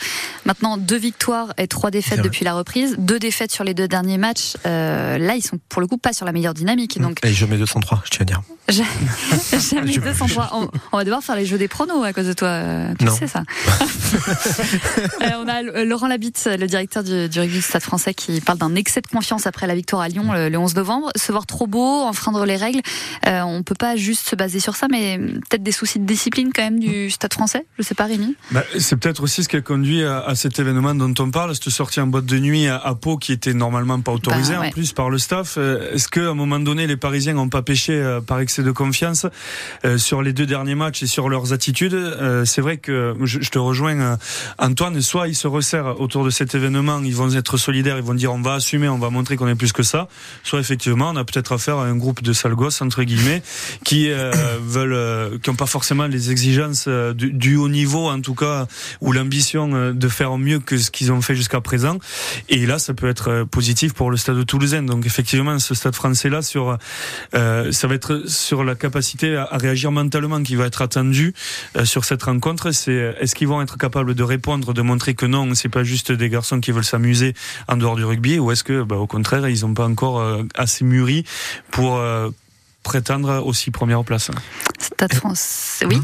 Maintenant 0.45 0.77
deux 0.77 0.97
victoires 0.97 1.53
et 1.57 1.67
trois 1.67 1.91
défaites 1.91 2.21
depuis 2.21 2.45
la 2.45 2.53
reprise, 2.53 2.95
deux 2.97 3.19
défaites 3.19 3.51
sur 3.51 3.63
les 3.63 3.73
deux 3.73 3.87
derniers 3.87 4.17
matchs. 4.17 4.53
Euh, 4.65 5.17
là 5.17 5.35
ils 5.35 5.41
sont 5.43 5.59
pour 5.69 5.81
le 5.81 5.87
coup 5.87 5.97
pas 5.97 6.13
sur 6.13 6.25
la 6.25 6.31
meilleure 6.31 6.53
dynamique. 6.53 6.99
Donc 6.99 7.19
Et 7.23 7.33
je 7.33 7.45
mets 7.45 7.57
203, 7.57 8.01
je 8.05 8.09
tiens 8.09 8.21
à 8.21 8.25
dire. 8.25 8.41
jamais 8.69 9.91
Je- 9.91 9.99
203. 9.99 10.49
On, 10.53 10.67
on 10.91 10.97
va 10.97 11.03
devoir 11.03 11.23
faire 11.23 11.35
les 11.35 11.45
jeux 11.45 11.57
des 11.57 11.67
pronos 11.67 12.03
à 12.03 12.13
cause 12.13 12.27
de 12.27 12.33
toi. 12.33 12.47
euh, 12.47 12.93
Tu 12.99 13.05
Non. 13.05 13.15
sais 13.15 13.27
ça. 13.27 13.43
Euh, 15.21 15.29
on 15.39 15.47
a 15.47 15.61
Laurent 15.85 16.07
Labitte, 16.07 16.49
le 16.59 16.67
directeur 16.67 17.03
du, 17.03 17.29
du 17.29 17.39
rugby 17.39 17.55
du 17.55 17.61
Stade 17.61 17.81
français, 17.81 18.13
qui 18.13 18.41
parle 18.41 18.57
d'un 18.57 18.75
excès 18.75 19.01
de 19.01 19.07
confiance 19.07 19.47
après 19.47 19.67
la 19.67 19.75
victoire 19.75 20.01
à 20.01 20.07
Lyon 20.09 20.31
le, 20.33 20.49
le 20.49 20.57
11 20.57 20.75
novembre. 20.75 21.11
Se 21.15 21.31
voir 21.31 21.45
trop 21.45 21.67
beau, 21.67 22.01
enfreindre 22.01 22.45
les 22.45 22.55
règles. 22.57 22.81
Euh, 23.27 23.41
on 23.41 23.63
peut 23.63 23.75
pas 23.75 23.95
juste 23.95 24.20
se 24.21 24.35
baser 24.35 24.59
sur 24.59 24.75
ça, 24.75 24.87
mais 24.89 25.17
peut-être 25.17 25.63
des 25.63 25.71
soucis 25.71 25.99
de 25.99 26.05
discipline 26.05 26.51
quand 26.53 26.61
même 26.63 26.79
du 26.79 27.09
Stade 27.09 27.33
français. 27.33 27.65
Je 27.77 27.83
sais 27.83 27.95
pas, 27.95 28.05
Rémi. 28.05 28.35
Bah, 28.51 28.63
c'est 28.79 28.95
peut-être 28.97 29.23
aussi 29.23 29.43
ce 29.43 29.49
qui 29.49 29.55
a 29.57 29.61
conduit 29.61 30.03
à, 30.03 30.19
à 30.19 30.35
cet 30.35 30.59
événement 30.59 30.93
dont 30.95 31.13
on 31.19 31.31
parle, 31.31 31.53
cette 31.55 31.69
sortie 31.69 31.99
en 31.99 32.07
boîte 32.07 32.25
de 32.25 32.39
nuit 32.39 32.67
à, 32.67 32.77
à 32.77 32.95
Pau 32.95 33.17
qui 33.17 33.31
était 33.33 33.53
normalement 33.53 33.99
pas 34.01 34.11
autorisée 34.11 34.53
Bah, 34.53 34.61
ouais. 34.61 34.67
en 34.67 34.71
plus 34.71 34.93
par 34.93 35.09
le 35.09 35.17
staff. 35.17 35.55
Euh, 35.57 35.93
Est-ce 35.93 36.07
qu'à 36.07 36.29
un 36.29 36.33
moment 36.33 36.59
donné, 36.59 36.87
les 36.87 36.97
Parisiens 36.97 37.33
n'ont 37.33 37.49
pas 37.49 37.61
péché 37.61 37.93
euh, 37.93 38.21
par 38.21 38.39
excès 38.39 38.63
de 38.63 38.71
confiance 38.71 39.25
euh, 39.85 39.97
sur 39.97 40.21
les 40.21 40.33
deux 40.33 40.45
derniers 40.45 40.75
matchs 40.75 41.03
et 41.03 41.07
sur 41.07 41.29
leurs 41.29 41.53
attitudes? 41.53 41.93
Euh, 41.93 42.45
C'est 42.45 42.61
vrai 42.61 42.77
que 42.77 43.15
je, 43.23 43.39
je 43.41 43.49
te 43.49 43.59
rejoins, 43.59 43.99
euh, 43.99 44.15
Antoine. 44.59 45.01
Soit 45.01 45.27
ils 45.27 45.35
se 45.35 45.47
resserrent 45.47 45.99
autour 45.99 46.23
de 46.25 46.29
cet 46.29 46.53
événement, 46.55 47.01
ils 47.03 47.15
vont 47.15 47.33
être 47.33 47.57
solidaires, 47.57 47.97
ils 47.97 48.03
vont 48.03 48.13
dire 48.13 48.33
on 48.33 48.41
va 48.41 48.55
assumer, 48.55 48.87
on 48.89 48.97
va 48.99 49.09
montrer 49.09 49.35
qu'on 49.37 49.47
est 49.47 49.55
plus 49.55 49.71
que 49.73 49.83
ça. 49.83 50.07
Soit 50.43 50.59
effectivement, 50.59 51.09
on 51.09 51.15
a 51.15 51.23
peut-être 51.23 51.53
affaire 51.53 51.77
à 51.77 51.85
un 51.85 51.95
groupe 51.95 52.21
de 52.21 52.33
sales 52.33 52.55
gosses 52.55 52.81
entre 52.81 53.03
guillemets 53.03 53.41
qui 53.83 54.10
euh, 54.13 54.31
veulent, 54.61 54.93
euh, 54.93 55.37
qui 55.41 55.49
n'ont 55.49 55.55
pas 55.55 55.65
forcément 55.65 56.07
les 56.07 56.31
exigences 56.31 56.85
euh, 56.87 57.13
du, 57.13 57.55
haut 57.55 57.69
niveau 57.69 58.09
en 58.09 58.21
tout 58.21 58.35
cas 58.35 58.67
ou 59.01 59.11
l'ambition 59.11 59.91
de 59.93 60.07
faire 60.07 60.37
mieux 60.37 60.59
que 60.59 60.77
ce 60.77 60.91
qu'ils 60.91 61.11
ont 61.11 61.21
fait 61.21 61.35
jusqu'à 61.35 61.61
présent. 61.61 61.97
Et 62.49 62.65
là, 62.65 62.79
ça 62.79 62.93
peut 62.93 63.09
être 63.09 63.43
positif 63.43 63.93
pour 63.93 64.11
le 64.11 64.17
stade 64.17 64.37
de 64.37 64.43
Toulousain. 64.43 64.83
Donc 64.83 65.05
effectivement, 65.05 65.59
ce 65.59 65.75
stade 65.75 65.95
français-là, 65.95 66.41
sur, 66.41 66.77
ça 67.33 67.87
va 67.87 67.95
être 67.95 68.23
sur 68.27 68.63
la 68.63 68.75
capacité 68.75 69.35
à, 69.35 69.45
réagir 69.51 69.91
mentalement 69.91 70.41
qui 70.43 70.55
va 70.55 70.65
être 70.65 70.81
attendu 70.81 71.33
euh, 71.75 71.85
sur 71.85 72.05
cette 72.05 72.23
rencontre. 72.23 72.71
C'est 72.71 73.15
est-ce 73.19 73.35
qu'ils 73.35 73.47
vont 73.47 73.61
être 73.61 73.77
capables 73.77 74.15
de 74.15 74.23
répondre, 74.23 74.73
de 74.73 74.81
montrer 74.81 75.13
que 75.13 75.25
non, 75.25 75.53
c'est 75.55 75.69
pas 75.69 75.83
juste 75.83 76.11
des 76.11 76.29
garçons 76.29 76.59
qui 76.59 76.71
veulent 76.71 76.83
s'amuser 76.83 77.33
en 77.67 77.77
dehors 77.77 77.95
du 77.95 78.05
rugby, 78.05 78.39
ou 78.39 78.51
est-ce 78.51 78.63
que, 78.63 78.83
bah, 78.83 78.97
au 78.97 79.07
contraire, 79.07 79.47
ils 79.47 79.61
n'ont 79.61 79.73
pas 79.73 79.87
encore 79.87 80.23
assez 80.55 80.83
mûri 80.83 81.25
pour 81.71 82.01
euh, 82.81 82.89
prétendre 82.89 83.45
aussi 83.45 83.71
première 83.71 84.03
place. 84.03 84.31
Stade 84.79 85.13
français. 85.13 85.85
Oui. 85.85 86.01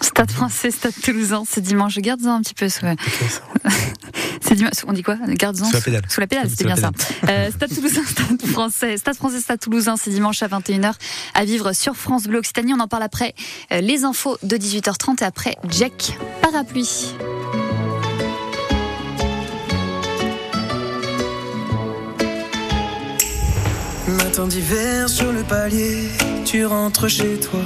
Stade 0.00 0.30
français, 0.30 0.70
Stade 0.70 0.92
toulousain. 1.02 1.44
C'est 1.48 1.60
dimanche. 1.60 1.98
Garde-en 1.98 2.36
un 2.36 2.42
petit 2.42 2.54
peu. 2.54 2.68
Sous... 2.68 2.86
C'est 4.40 4.54
dimanche. 4.54 4.72
On 4.86 4.92
dit 4.92 5.02
quoi? 5.02 5.16
Garde-en 5.26 5.64
Sous 5.64 5.74
la 5.74 5.80
pédale. 5.80 6.02
Sous 6.08 6.20
la 6.20 6.26
pédale, 6.26 6.50
c'était 6.50 6.64
Sous 6.64 6.68
bien 6.68 6.76
ça. 6.76 6.90
Euh, 7.28 7.50
Stade 7.50 7.74
toulousain, 7.74 8.02
Stade 8.06 8.46
français. 8.46 8.96
Stade 8.96 9.16
français, 9.16 9.40
Stade 9.40 9.60
toulousain. 9.60 9.96
C'est 9.96 10.10
dimanche 10.10 10.42
à 10.42 10.48
21h 10.48 10.92
à 11.34 11.44
vivre 11.44 11.72
sur 11.72 11.96
France 11.96 12.24
Bleu 12.24 12.38
Occitanie. 12.38 12.74
On 12.74 12.80
en 12.80 12.88
parle 12.88 13.02
après 13.02 13.34
euh, 13.72 13.80
les 13.80 14.04
infos 14.04 14.38
de 14.42 14.56
18h30 14.56 15.22
et 15.22 15.26
après 15.26 15.56
Jack 15.68 16.16
Parapluie. 16.42 17.14
Matin 24.16 24.46
d'hiver 24.46 25.08
sur 25.08 25.30
le 25.32 25.42
palier, 25.42 26.08
tu 26.44 26.64
rentres 26.64 27.08
chez 27.08 27.38
toi. 27.38 27.60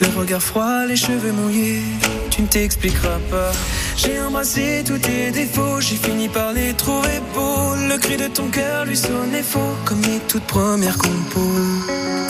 Le 0.00 0.18
regard 0.18 0.42
froid, 0.42 0.86
les 0.86 0.96
cheveux 0.96 1.32
mouillés, 1.32 1.82
tu 2.30 2.42
ne 2.42 2.46
t'expliqueras 2.46 3.18
pas. 3.30 3.52
J'ai 3.96 4.18
embrassé 4.20 4.82
tous 4.86 4.98
tes 4.98 5.30
défauts, 5.30 5.80
j'ai 5.80 5.96
fini 5.96 6.28
par 6.28 6.52
les 6.54 6.72
trouver 6.72 7.20
beaux. 7.34 7.74
Le 7.88 7.98
cri 7.98 8.16
de 8.16 8.28
ton 8.28 8.48
cœur 8.48 8.86
lui 8.86 8.96
sonnait 8.96 9.42
faux, 9.42 9.76
comme 9.84 10.00
les 10.02 10.18
toutes 10.28 10.46
premières 10.46 10.96
compos. 10.96 11.60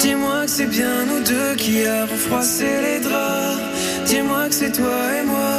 Dis-moi 0.00 0.44
que 0.46 0.50
c'est 0.50 0.66
bien 0.66 1.06
nous 1.06 1.22
deux 1.22 1.54
qui 1.56 1.84
avons 1.86 2.16
froissé 2.16 2.66
les 2.82 3.00
draps. 3.00 3.60
Dis-moi 4.06 4.48
que 4.48 4.54
c'est 4.54 4.72
toi 4.72 5.00
et 5.20 5.24
moi. 5.24 5.54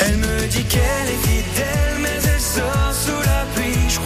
Elle 0.00 0.16
me 0.16 0.46
dit 0.48 0.64
qu'elle 0.64 1.08
est 1.14 1.26
fidèle, 1.28 1.96
mais 2.00 2.18
elle 2.24 2.40
sort 2.40 2.94
sous 3.04 3.20
la 3.20 3.44
pluie. 3.54 3.78
Je 3.88 3.98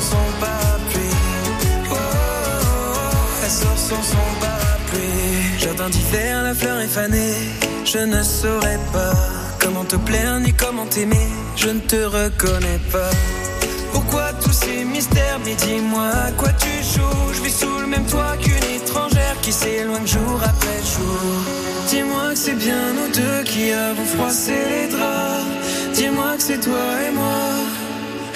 sans 0.00 0.10
son. 0.10 0.16
Oh, 1.90 1.92
oh, 1.92 1.94
oh. 1.94 3.48
sort 3.48 3.78
sans 3.78 4.02
son. 4.02 4.16
Jardin 5.58 5.90
d'hiver, 5.90 6.42
la 6.42 6.54
fleur 6.54 6.80
est 6.80 6.88
fanée. 6.88 7.34
Je 7.84 7.98
ne 7.98 8.22
saurais 8.22 8.80
pas 8.92 9.12
comment 9.60 9.84
te 9.84 9.96
plaire 9.96 10.40
ni 10.40 10.52
comment 10.52 10.86
t'aimer. 10.86 11.28
Je 11.56 11.68
ne 11.68 11.80
te 11.80 11.96
reconnais 11.96 12.80
pas. 12.90 13.10
Pourquoi 13.92 14.32
tous 14.42 14.52
ces 14.52 14.84
mystères? 14.84 15.38
Mais 15.44 15.54
dis-moi 15.54 16.08
à 16.28 16.32
quoi 16.32 16.50
tu 16.52 16.68
joues? 16.68 17.32
Je 17.34 17.42
vis 17.42 17.52
sous 17.60 17.78
le 17.78 17.86
même 17.86 18.06
toit 18.06 18.36
qu'une 18.40 18.70
étrangère 18.76 19.36
qui 19.42 19.52
s'éloigne 19.52 20.06
jour 20.06 20.40
après 20.42 20.80
jour. 20.94 21.20
Dis-moi 21.88 22.30
que 22.30 22.38
c'est 22.38 22.58
bien 22.58 22.92
nous 22.96 23.12
deux 23.12 23.42
qui 23.44 23.72
avons 23.72 24.04
froissé 24.04 24.54
les 24.70 24.88
draps. 24.88 25.44
Dis-moi 25.94 26.36
que 26.36 26.42
c'est 26.42 26.60
toi 26.60 26.86
et 27.06 27.12
moi. 27.12 27.79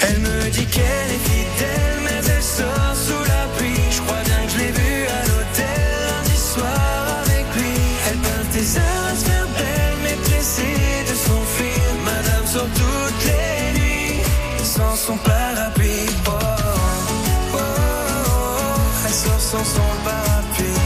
Elle 0.07 0.19
me 0.21 0.51
dit 0.51 0.67
qu'elle 0.67 1.11
est 1.17 1.25
fidèle, 1.31 1.99
mais 2.05 2.21
elle 2.35 2.43
sort 2.43 2.95
sous 3.07 3.25
la 3.33 3.43
pluie. 3.57 3.81
Je 3.90 4.01
crois 4.03 4.23
bien 4.25 4.40
que 4.47 4.53
je 4.53 4.59
l'ai 4.59 4.73
vue 4.73 5.07
à 5.19 5.21
l'hôtel 5.29 5.83
lundi 6.09 6.37
soir 6.37 7.07
avec 7.25 7.47
lui. 7.57 7.75
Elle 8.09 8.19
peint 8.19 8.47
des 8.53 8.77
heures 8.77 9.07
à 9.12 9.17
se 9.17 9.25
faire 9.25 9.49
belle, 9.59 9.97
mais 10.03 10.17
pressée 10.27 11.05
de 11.09 11.14
s'enfuir. 11.25 11.85
Madame 12.05 12.47
sort 12.47 12.71
toutes 12.75 13.25
les 13.31 13.81
nuits 13.81 14.21
sans 14.62 14.95
son 14.97 15.17
parapluie. 15.17 16.07
Oh, 16.27 16.31
oh, 16.33 17.55
oh, 17.55 17.59
oh. 17.59 18.81
elle 19.07 19.12
sort 19.12 19.40
sans 19.40 19.64
son 19.64 19.90
parapluie. 20.05 20.81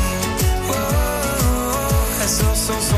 Oh, 0.68 0.72
oh, 0.72 2.22
elle 2.22 2.28
sort 2.28 2.57
sans 2.57 2.81
son. 2.81 2.97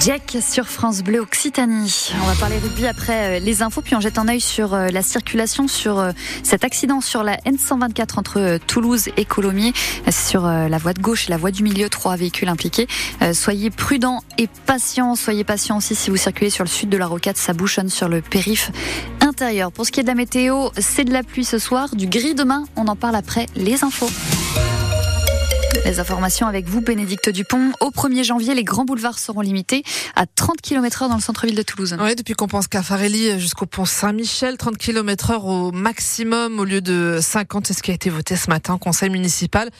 Jack 0.00 0.38
sur 0.40 0.66
France 0.66 1.02
Bleu 1.02 1.20
Occitanie. 1.20 2.10
On 2.22 2.26
va 2.26 2.34
parler 2.34 2.56
rugby 2.58 2.86
après 2.86 3.36
euh, 3.36 3.38
les 3.38 3.60
infos, 3.60 3.82
puis 3.82 3.94
on 3.94 4.00
jette 4.00 4.16
un 4.16 4.28
œil 4.28 4.40
sur 4.40 4.72
euh, 4.72 4.88
la 4.88 5.02
circulation, 5.02 5.68
sur 5.68 5.98
euh, 5.98 6.12
cet 6.42 6.64
accident 6.64 7.02
sur 7.02 7.22
la 7.22 7.36
N124 7.38 8.18
entre 8.18 8.58
Toulouse 8.66 9.10
et 9.18 9.26
Colomiers, 9.26 9.74
sur 10.10 10.46
la 10.46 10.78
voie 10.78 10.94
de 10.94 11.02
gauche 11.02 11.28
et 11.28 11.30
la 11.30 11.36
voie 11.36 11.50
du 11.50 11.62
milieu, 11.62 11.90
trois 11.90 12.16
véhicules 12.16 12.48
impliqués. 12.48 12.86
Soyez 13.32 13.68
prudents 13.70 14.22
et 14.38 14.48
patients. 14.64 15.16
Soyez 15.16 15.44
patients 15.44 15.76
aussi 15.76 15.94
si 15.94 16.08
vous 16.08 16.16
circulez 16.16 16.50
sur 16.50 16.64
le 16.64 16.70
sud 16.70 16.88
de 16.88 16.96
la 16.96 17.06
rocade, 17.06 17.36
ça 17.36 17.52
bouchonne 17.52 17.90
sur 17.90 18.08
le 18.08 18.22
périph' 18.22 18.70
intérieur. 19.20 19.70
Pour 19.70 19.84
ce 19.84 19.92
qui 19.92 20.00
est 20.00 20.04
de 20.04 20.08
la 20.08 20.14
météo, 20.14 20.70
c'est 20.78 21.04
de 21.04 21.12
la 21.12 21.22
pluie 21.22 21.44
ce 21.44 21.58
soir, 21.58 21.94
du 21.94 22.06
gris 22.06 22.34
demain. 22.34 22.64
On 22.76 22.88
en 22.88 22.96
parle 22.96 23.16
après 23.16 23.46
les 23.54 23.84
infos. 23.84 24.10
Les 25.84 26.00
informations 26.00 26.46
avec 26.46 26.68
vous, 26.68 26.80
Bénédicte 26.80 27.30
Dupont. 27.30 27.72
Au 27.80 27.90
1er 27.90 28.24
janvier, 28.24 28.54
les 28.54 28.64
grands 28.64 28.84
boulevards 28.84 29.18
seront 29.18 29.40
limités 29.40 29.82
à 30.16 30.26
30 30.26 30.60
km 30.60 31.02
heure 31.02 31.08
dans 31.08 31.16
le 31.16 31.20
centre-ville 31.20 31.54
de 31.54 31.62
Toulouse. 31.62 31.96
Oui, 32.00 32.14
depuis 32.14 32.34
qu'on 32.34 32.48
pense 32.48 32.68
Caffarelli 32.68 33.38
jusqu'au 33.38 33.66
pont 33.66 33.84
Saint-Michel, 33.84 34.56
30 34.56 34.76
km 34.76 35.30
heure 35.30 35.46
au 35.46 35.72
maximum 35.72 36.58
au 36.58 36.64
lieu 36.64 36.80
de 36.80 37.18
50, 37.20 37.66
c'est 37.66 37.74
ce 37.74 37.82
qui 37.82 37.90
a 37.90 37.94
été 37.94 38.10
voté 38.10 38.36
ce 38.36 38.50
matin 38.50 38.74
au 38.74 38.78
conseil 38.78 39.10
municipal. 39.10 39.70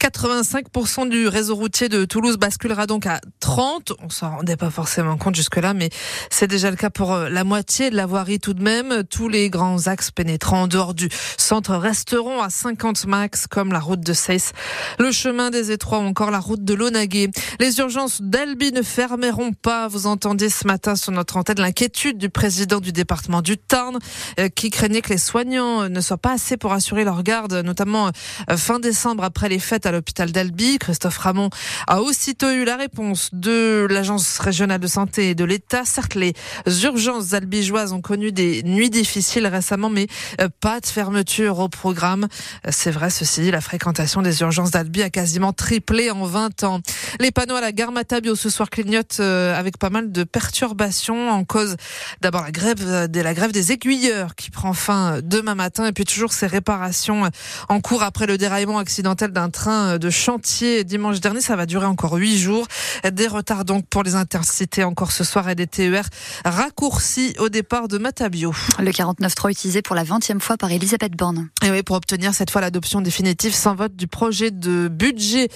85% 0.00 1.08
du 1.08 1.28
réseau 1.28 1.54
routier 1.54 1.88
de 1.88 2.04
Toulouse 2.04 2.36
basculera 2.36 2.86
donc 2.86 3.06
à 3.06 3.20
30. 3.40 3.92
On 4.02 4.10
s'en 4.10 4.36
rendait 4.36 4.56
pas 4.56 4.70
forcément 4.70 5.16
compte 5.16 5.34
jusque-là, 5.34 5.74
mais 5.74 5.90
c'est 6.30 6.48
déjà 6.48 6.70
le 6.70 6.76
cas 6.76 6.90
pour 6.90 7.12
euh, 7.12 7.28
la 7.28 7.44
moitié 7.44 7.90
de 7.90 7.96
la 7.96 8.06
voirie 8.06 8.38
tout 8.38 8.54
de 8.54 8.62
même. 8.62 9.02
Tous 9.10 9.28
les 9.28 9.50
grands 9.50 9.86
axes 9.86 10.10
pénétrants 10.10 10.62
en 10.62 10.66
dehors 10.66 10.94
du 10.94 11.08
centre 11.36 11.74
resteront 11.74 12.42
à 12.42 12.50
50 12.50 13.06
max, 13.06 13.46
comme 13.46 13.72
la 13.72 13.80
route 13.80 14.00
de 14.00 14.12
Seyss, 14.12 14.52
le 14.98 15.10
chemin 15.10 15.37
des 15.38 15.70
Étroits 15.70 16.00
ou 16.00 16.02
encore 16.02 16.30
la 16.30 16.40
route 16.40 16.64
de 16.64 16.74
Launaguet. 16.74 17.30
Les 17.60 17.78
urgences 17.78 18.20
d'Albi 18.20 18.72
ne 18.72 18.82
fermeront 18.82 19.52
pas. 19.52 19.88
Vous 19.88 20.06
entendez 20.06 20.48
ce 20.48 20.66
matin 20.66 20.96
sur 20.96 21.12
notre 21.12 21.36
antenne 21.36 21.60
l'inquiétude 21.60 22.18
du 22.18 22.28
président 22.28 22.80
du 22.80 22.92
département 22.92 23.40
du 23.40 23.56
Tarn 23.56 23.98
euh, 24.40 24.48
qui 24.48 24.70
craignait 24.70 25.00
que 25.00 25.10
les 25.10 25.18
soignants 25.18 25.88
ne 25.88 26.00
soient 26.00 26.18
pas 26.18 26.32
assez 26.32 26.56
pour 26.56 26.72
assurer 26.72 27.04
leur 27.04 27.22
garde, 27.22 27.54
notamment 27.54 28.10
euh, 28.50 28.56
fin 28.56 28.80
décembre 28.80 29.24
après 29.24 29.48
les 29.48 29.58
fêtes 29.58 29.86
à 29.86 29.92
l'hôpital 29.92 30.32
d'Albi. 30.32 30.78
Christophe 30.78 31.18
Ramon 31.18 31.50
a 31.86 32.02
aussitôt 32.02 32.50
eu 32.50 32.64
la 32.64 32.76
réponse 32.76 33.30
de 33.32 33.86
l'agence 33.88 34.38
régionale 34.38 34.80
de 34.80 34.86
santé 34.86 35.30
et 35.30 35.34
de 35.34 35.44
l'État. 35.44 35.84
Certes, 35.84 36.16
les 36.16 36.34
urgences 36.82 37.32
albigeoises 37.32 37.92
ont 37.92 38.00
connu 38.00 38.32
des 38.32 38.62
nuits 38.64 38.90
difficiles 38.90 39.46
récemment, 39.46 39.88
mais 39.88 40.08
euh, 40.40 40.48
pas 40.60 40.80
de 40.80 40.86
fermeture 40.86 41.60
au 41.60 41.68
programme. 41.68 42.26
C'est 42.68 42.90
vrai, 42.90 43.10
ceci 43.10 43.42
dit, 43.42 43.50
la 43.50 43.60
fréquentation 43.60 44.22
des 44.22 44.40
urgences 44.40 44.70
d'Albi 44.72 45.02
a 45.02 45.10
quasiment 45.28 45.52
triplé 45.52 46.10
en 46.10 46.24
20 46.24 46.64
ans. 46.64 46.80
Les 47.20 47.30
panneaux 47.30 47.56
à 47.56 47.60
la 47.60 47.70
gare 47.70 47.92
Matabio 47.92 48.34
ce 48.34 48.48
soir 48.48 48.70
clignotent 48.70 49.20
avec 49.20 49.76
pas 49.76 49.90
mal 49.90 50.10
de 50.10 50.24
perturbations 50.24 51.28
en 51.30 51.44
cause 51.44 51.76
d'abord 52.22 52.44
la 52.44 52.50
grève 52.50 53.10
de 53.10 53.20
la 53.20 53.34
grève 53.34 53.52
des 53.52 53.72
aiguilleurs 53.72 54.34
qui 54.36 54.50
prend 54.50 54.72
fin 54.72 55.20
demain 55.22 55.54
matin 55.54 55.84
et 55.84 55.92
puis 55.92 56.06
toujours 56.06 56.32
ces 56.32 56.46
réparations 56.46 57.28
en 57.68 57.80
cours 57.82 58.02
après 58.02 58.24
le 58.24 58.38
déraillement 58.38 58.78
accidentel 58.78 59.30
d'un 59.30 59.50
train 59.50 59.98
de 59.98 60.08
chantier 60.08 60.82
dimanche 60.84 61.20
dernier. 61.20 61.42
Ça 61.42 61.56
va 61.56 61.66
durer 61.66 61.84
encore 61.84 62.14
huit 62.14 62.38
jours. 62.38 62.66
Des 63.12 63.26
retards 63.26 63.66
donc 63.66 63.86
pour 63.86 64.04
les 64.04 64.14
intercités 64.14 64.82
encore 64.82 65.12
ce 65.12 65.24
soir 65.24 65.46
et 65.50 65.54
des 65.54 65.66
TER 65.66 66.04
raccourcis 66.46 67.34
au 67.38 67.50
départ 67.50 67.88
de 67.88 67.98
Matabio. 67.98 68.54
Le 68.78 68.90
49.3 68.90 69.50
utilisé 69.50 69.82
pour 69.82 69.94
la 69.94 70.04
20e 70.04 70.40
fois 70.40 70.56
par 70.56 70.72
Elisabeth 70.72 71.12
Borne. 71.12 71.50
Et 71.62 71.70
oui, 71.70 71.82
pour 71.82 71.96
obtenir 71.96 72.32
cette 72.32 72.50
fois 72.50 72.62
l'adoption 72.62 73.02
définitive 73.02 73.54
sans 73.54 73.74
vote 73.74 73.94
du 73.94 74.06
projet 74.06 74.50
de 74.50 74.88
budget 74.88 75.17
budget 75.18 75.48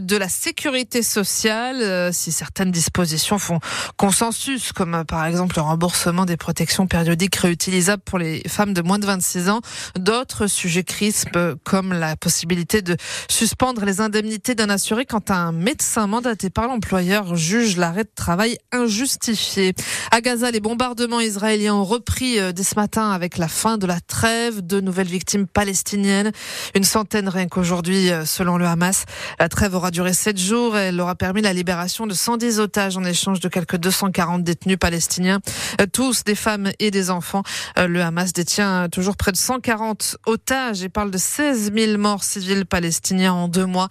de 0.00 0.16
la 0.16 0.30
sécurité 0.30 1.02
sociale. 1.02 2.12
Si 2.14 2.32
certaines 2.32 2.70
dispositions 2.70 3.38
font 3.38 3.60
consensus, 3.98 4.72
comme 4.72 5.04
par 5.06 5.26
exemple 5.26 5.56
le 5.56 5.62
remboursement 5.62 6.24
des 6.24 6.38
protections 6.38 6.86
périodiques 6.86 7.36
réutilisables 7.36 8.02
pour 8.02 8.18
les 8.18 8.42
femmes 8.48 8.72
de 8.72 8.80
moins 8.80 8.98
de 8.98 9.04
26 9.04 9.50
ans, 9.50 9.60
d'autres 9.96 10.46
sujets 10.46 10.82
crispent 10.82 11.56
comme 11.62 11.92
la 11.92 12.16
possibilité 12.16 12.80
de 12.80 12.96
suspendre 13.28 13.84
les 13.84 14.00
indemnités 14.00 14.54
d'un 14.54 14.70
assuré 14.70 15.04
quand 15.04 15.30
un 15.30 15.52
médecin 15.52 16.06
mandaté 16.06 16.48
par 16.48 16.68
l'employeur 16.68 17.36
juge 17.36 17.76
l'arrêt 17.76 18.04
de 18.04 18.10
travail 18.14 18.56
injustifié. 18.72 19.74
À 20.10 20.22
Gaza, 20.22 20.50
les 20.50 20.60
bombardements 20.60 21.20
israéliens 21.20 21.74
ont 21.74 21.84
repris 21.84 22.38
euh, 22.38 22.52
dès 22.52 22.62
ce 22.62 22.76
matin 22.76 23.10
avec 23.10 23.36
la 23.36 23.48
fin 23.48 23.76
de 23.76 23.86
la 23.86 24.00
trêve. 24.00 24.62
De 24.62 24.80
nouvelles 24.80 25.08
victimes 25.08 25.46
palestiniennes, 25.46 26.32
une 26.74 26.84
centaine 26.84 27.28
rien 27.28 27.48
qu'aujourd'hui 27.48 28.10
euh, 28.10 28.24
selon 28.24 28.56
le 28.56 28.66
Hamas. 28.66 29.01
La 29.38 29.48
trêve 29.48 29.74
aura 29.74 29.90
duré 29.90 30.12
sept 30.12 30.38
jours 30.38 30.76
et 30.76 30.88
elle 30.88 31.00
aura 31.00 31.14
permis 31.14 31.42
la 31.42 31.52
libération 31.52 32.06
de 32.06 32.14
110 32.14 32.60
otages 32.60 32.96
en 32.96 33.04
échange 33.04 33.40
de 33.40 33.48
quelques 33.48 33.76
240 33.76 34.42
détenus 34.42 34.78
palestiniens, 34.78 35.40
euh, 35.80 35.86
tous 35.90 36.24
des 36.24 36.34
femmes 36.34 36.70
et 36.78 36.90
des 36.90 37.10
enfants. 37.10 37.42
Le 37.76 38.02
Hamas 38.02 38.32
détient 38.32 38.88
toujours 38.90 39.16
près 39.16 39.32
de 39.32 39.36
140 39.36 40.16
otages 40.26 40.82
et 40.82 40.88
parle 40.88 41.10
de 41.10 41.18
16 41.18 41.72
000 41.74 41.98
morts 41.98 42.24
civils 42.24 42.66
palestiniens 42.66 43.32
en 43.32 43.48
deux 43.48 43.66
mois, 43.66 43.88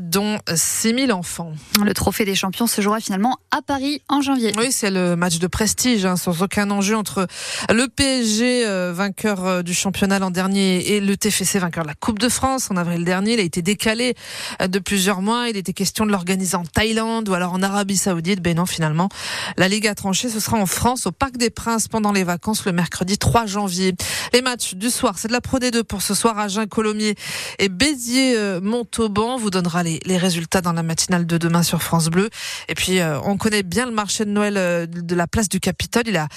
dont 0.00 0.38
6 0.52 1.06
000 1.06 1.10
enfants. 1.10 1.52
Le 1.84 1.94
trophée 1.94 2.24
des 2.24 2.34
champions 2.34 2.66
se 2.66 2.80
jouera 2.80 3.00
finalement 3.00 3.38
à 3.50 3.62
Paris 3.62 4.02
en 4.08 4.20
janvier. 4.20 4.52
Oui, 4.56 4.72
c'est 4.72 4.90
le 4.90 5.16
match 5.16 5.38
de 5.38 5.46
prestige, 5.46 6.04
hein, 6.04 6.16
sans 6.16 6.42
aucun 6.42 6.70
enjeu 6.70 6.96
entre 6.96 7.26
le 7.68 7.88
PSG, 7.88 8.66
euh, 8.66 8.92
vainqueur 8.92 9.44
euh, 9.44 9.62
du 9.62 9.74
championnat 9.74 10.18
l'an 10.18 10.30
dernier, 10.30 10.92
et 10.92 11.00
le 11.00 11.16
TFC, 11.16 11.58
vainqueur 11.58 11.84
de 11.84 11.88
la 11.88 11.94
Coupe 11.94 12.18
de 12.18 12.28
France 12.28 12.70
en 12.70 12.76
avril 12.76 13.04
dernier. 13.04 13.34
Il 13.34 13.40
a 13.40 13.42
été 13.42 13.62
décalé 13.62 14.14
euh, 14.14 14.49
de 14.58 14.78
plusieurs 14.78 15.22
mois. 15.22 15.48
Il 15.48 15.56
était 15.56 15.72
question 15.72 16.06
de 16.06 16.10
l'organiser 16.10 16.56
en 16.56 16.64
Thaïlande 16.64 17.28
ou 17.28 17.34
alors 17.34 17.52
en 17.52 17.62
Arabie 17.62 17.96
Saoudite. 17.96 18.40
Ben 18.40 18.56
non, 18.56 18.66
finalement, 18.66 19.08
la 19.56 19.68
Ligue 19.68 19.86
a 19.86 19.94
tranché. 19.94 20.28
Ce 20.28 20.40
sera 20.40 20.56
en 20.56 20.66
France, 20.66 21.06
au 21.06 21.12
Parc 21.12 21.36
des 21.36 21.50
Princes, 21.50 21.88
pendant 21.88 22.12
les 22.12 22.24
vacances, 22.24 22.64
le 22.64 22.72
mercredi 22.72 23.18
3 23.18 23.46
janvier. 23.46 23.94
Les 24.32 24.42
matchs 24.42 24.74
du 24.74 24.90
soir, 24.90 25.18
c'est 25.18 25.28
de 25.28 25.32
la 25.32 25.40
Pro 25.40 25.58
D2 25.58 25.82
pour 25.82 26.02
ce 26.02 26.14
soir. 26.14 26.38
Agen, 26.38 26.66
Colomiers 26.66 27.14
et 27.58 27.68
Béziers-Montauban 27.68 29.36
vous 29.36 29.50
donnera 29.50 29.82
les, 29.82 30.00
les 30.04 30.16
résultats 30.16 30.60
dans 30.60 30.72
la 30.72 30.82
matinale 30.82 31.26
de 31.26 31.38
demain 31.38 31.62
sur 31.62 31.82
France 31.82 32.08
Bleu. 32.08 32.30
Et 32.68 32.74
puis, 32.74 33.00
on 33.24 33.36
connaît 33.36 33.62
bien 33.62 33.86
le 33.86 33.92
marché 33.92 34.24
de 34.24 34.30
Noël 34.30 34.88
de 34.88 35.14
la 35.14 35.26
place 35.26 35.48
du 35.48 35.60
Capitole. 35.60 36.04
Il 36.06 36.16
a 36.16 36.28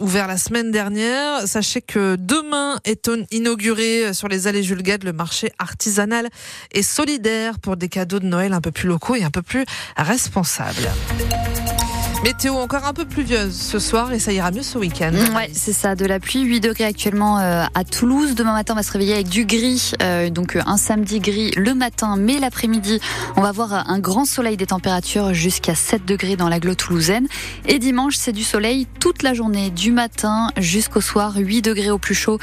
ouvert 0.00 0.26
la 0.26 0.38
semaine 0.38 0.70
dernière. 0.70 1.46
Sachez 1.46 1.82
que 1.82 2.16
demain 2.16 2.78
est 2.84 3.10
inauguré 3.30 4.12
sur 4.14 4.28
les 4.28 4.46
allées 4.46 4.62
Jules 4.62 4.82
Gade 4.82 5.04
le 5.04 5.12
marché 5.12 5.52
artisanal 5.58 6.28
et 6.72 6.82
solidaire 6.82 7.53
pour 7.58 7.76
des 7.76 7.88
cadeaux 7.88 8.20
de 8.20 8.26
Noël 8.26 8.52
un 8.52 8.60
peu 8.60 8.70
plus 8.70 8.88
locaux 8.88 9.14
et 9.14 9.24
un 9.24 9.30
peu 9.30 9.42
plus 9.42 9.64
responsables. 9.96 10.88
Météo 12.24 12.54
encore 12.54 12.86
un 12.86 12.94
peu 12.94 13.04
pluvieuse 13.04 13.54
ce 13.54 13.78
soir 13.78 14.14
et 14.14 14.18
ça 14.18 14.32
ira 14.32 14.50
mieux 14.50 14.62
ce 14.62 14.78
week-end. 14.78 15.12
Ouais, 15.36 15.50
c'est 15.52 15.74
ça, 15.74 15.94
de 15.94 16.06
la 16.06 16.20
pluie, 16.20 16.40
8 16.40 16.60
degrés 16.60 16.84
actuellement 16.84 17.38
euh, 17.38 17.64
à 17.74 17.84
Toulouse. 17.84 18.34
Demain 18.34 18.54
matin, 18.54 18.72
on 18.72 18.76
va 18.76 18.82
se 18.82 18.92
réveiller 18.92 19.12
avec 19.12 19.28
du 19.28 19.44
gris, 19.44 19.92
euh, 20.00 20.30
donc 20.30 20.56
euh, 20.56 20.62
un 20.64 20.78
samedi 20.78 21.20
gris 21.20 21.50
le 21.54 21.74
matin, 21.74 22.16
mais 22.16 22.38
l'après-midi, 22.38 22.98
on 23.36 23.42
va 23.42 23.48
avoir 23.48 23.90
un 23.90 23.98
grand 23.98 24.24
soleil 24.24 24.56
des 24.56 24.64
températures 24.64 25.34
jusqu'à 25.34 25.74
7 25.74 26.06
degrés 26.06 26.36
dans 26.36 26.48
l'agglo 26.48 26.74
toulousaine. 26.74 27.26
Et 27.66 27.78
dimanche, 27.78 28.14
c'est 28.16 28.32
du 28.32 28.42
soleil 28.42 28.86
toute 29.00 29.22
la 29.22 29.34
journée, 29.34 29.68
du 29.68 29.92
matin 29.92 30.48
jusqu'au 30.56 31.02
soir, 31.02 31.34
8 31.36 31.60
degrés 31.60 31.90
au 31.90 31.98
plus 31.98 32.14
chaud 32.14 32.38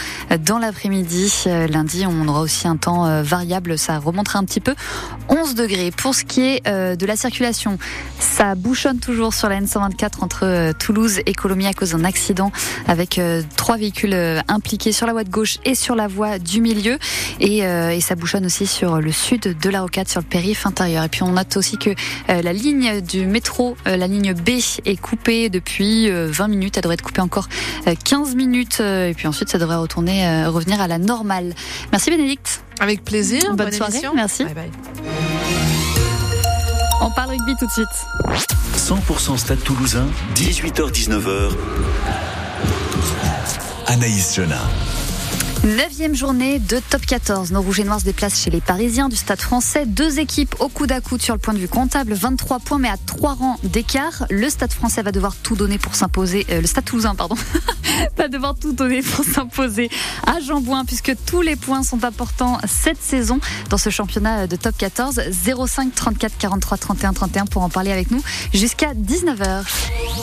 dans 0.45 0.59
l'après-midi. 0.59 1.45
Lundi, 1.47 2.05
on 2.05 2.27
aura 2.27 2.41
aussi 2.41 2.67
un 2.67 2.77
temps 2.77 3.23
variable, 3.23 3.79
ça 3.79 3.97
remontera 3.97 4.37
un 4.37 4.43
petit 4.43 4.59
peu, 4.59 4.75
11 5.29 5.55
degrés. 5.55 5.89
Pour 5.89 6.13
ce 6.13 6.23
qui 6.23 6.41
est 6.41 6.61
de 6.69 7.05
la 7.05 7.15
circulation, 7.15 7.79
ça 8.19 8.53
bouchonne 8.53 8.99
toujours 8.99 9.33
sur 9.33 9.49
la 9.49 9.55
124 9.71 10.23
entre 10.23 10.43
euh, 10.43 10.73
Toulouse 10.77 11.19
et 11.25 11.33
Colomiers 11.33 11.67
à 11.67 11.73
cause 11.73 11.91
d'un 11.91 12.03
accident 12.03 12.51
avec 12.87 13.17
euh, 13.17 13.41
trois 13.55 13.77
véhicules 13.77 14.13
euh, 14.13 14.41
impliqués 14.47 14.91
sur 14.91 15.07
la 15.07 15.13
voie 15.13 15.23
de 15.23 15.29
gauche 15.29 15.59
et 15.65 15.75
sur 15.75 15.95
la 15.95 16.07
voie 16.07 16.39
du 16.39 16.61
milieu. 16.61 16.97
Et, 17.39 17.59
et 17.59 18.01
ça 18.01 18.15
bouchonne 18.15 18.45
aussi 18.45 18.67
sur 18.67 19.01
le 19.01 19.11
sud 19.11 19.57
de 19.59 19.69
la 19.69 19.81
rocade, 19.81 20.07
sur 20.07 20.21
le 20.21 20.25
périph' 20.25 20.65
intérieur. 20.65 21.03
Et 21.03 21.09
puis 21.09 21.23
on 21.23 21.31
note 21.31 21.57
aussi 21.57 21.77
que 21.77 21.91
la 22.27 22.53
ligne 22.53 23.01
du 23.01 23.25
métro, 23.25 23.75
la 23.85 24.07
ligne 24.07 24.33
B, 24.33 24.49
est 24.85 24.99
coupée 24.99 25.49
depuis 25.49 26.09
20 26.09 26.47
minutes. 26.47 26.77
Elle 26.77 26.83
devrait 26.83 26.95
être 26.95 27.01
coupée 27.01 27.21
encore 27.21 27.47
15 28.03 28.35
minutes. 28.35 28.79
Et 28.79 29.13
puis 29.15 29.27
ensuite, 29.27 29.49
ça 29.49 29.57
devrait 29.57 29.77
retourner, 29.77 30.45
revenir 30.45 30.81
à 30.81 30.87
la 30.87 30.97
normale. 30.97 31.53
Merci 31.91 32.11
Bénédicte. 32.11 32.63
Avec 32.79 33.03
plaisir. 33.03 33.41
Bonne, 33.47 33.55
Bonne 33.57 33.71
soirée. 33.71 34.01
Merci. 34.15 34.43
Bye 34.45 34.53
bye. 34.53 35.30
On 37.03 37.09
parle 37.09 37.31
rugby 37.31 37.55
tout 37.55 37.65
de 37.65 37.71
suite. 37.71 38.07
100% 38.77 39.35
Stade 39.35 39.63
Toulousain, 39.63 40.05
18h-19h. 40.35 41.51
Anaïs 43.87 44.35
Jeunin. 44.35 44.55
Neuvième 45.63 46.15
journée 46.15 46.57
de 46.57 46.81
top 46.89 47.05
14. 47.05 47.51
Nos 47.51 47.61
Rouges 47.61 47.81
et 47.81 47.83
Noirs 47.83 47.99
se 47.99 48.05
déplacent 48.05 48.41
chez 48.41 48.49
les 48.49 48.61
Parisiens 48.61 49.09
du 49.09 49.15
Stade 49.15 49.39
français. 49.39 49.85
Deux 49.85 50.17
équipes 50.17 50.55
au 50.59 50.69
coude 50.69 50.91
à 50.91 51.01
coude 51.01 51.21
sur 51.21 51.35
le 51.35 51.39
point 51.39 51.53
de 51.53 51.59
vue 51.59 51.67
comptable. 51.67 52.13
23 52.13 52.57
points 52.59 52.79
mais 52.79 52.89
à 52.89 52.97
trois 53.05 53.35
rangs 53.35 53.59
d'écart. 53.61 54.25
Le 54.31 54.49
Stade 54.49 54.73
français 54.73 55.03
va 55.03 55.11
devoir 55.11 55.35
tout 55.35 55.55
donner 55.55 55.77
pour 55.77 55.93
s'imposer. 55.93 56.47
Euh, 56.49 56.61
le 56.61 56.67
Stade 56.67 56.85
toulousain, 56.85 57.13
pardon. 57.13 57.35
va 58.17 58.27
devoir 58.27 58.55
tout 58.55 58.71
donner 58.73 59.03
pour 59.03 59.23
s'imposer 59.23 59.91
à 60.25 60.39
Jean-Bouin 60.39 60.83
puisque 60.83 61.13
tous 61.27 61.41
les 61.41 61.55
points 61.55 61.83
sont 61.83 62.03
importants 62.03 62.57
cette 62.67 62.99
saison 62.99 63.39
dans 63.69 63.77
ce 63.77 63.91
championnat 63.91 64.47
de 64.47 64.55
top 64.55 64.75
14. 64.75 65.21
05 65.67 65.93
34 65.93 66.37
43 66.39 66.77
31 66.79 67.13
31 67.13 67.45
pour 67.45 67.61
en 67.61 67.69
parler 67.69 67.91
avec 67.91 68.09
nous 68.09 68.23
jusqu'à 68.51 68.95
19h. 68.95 69.63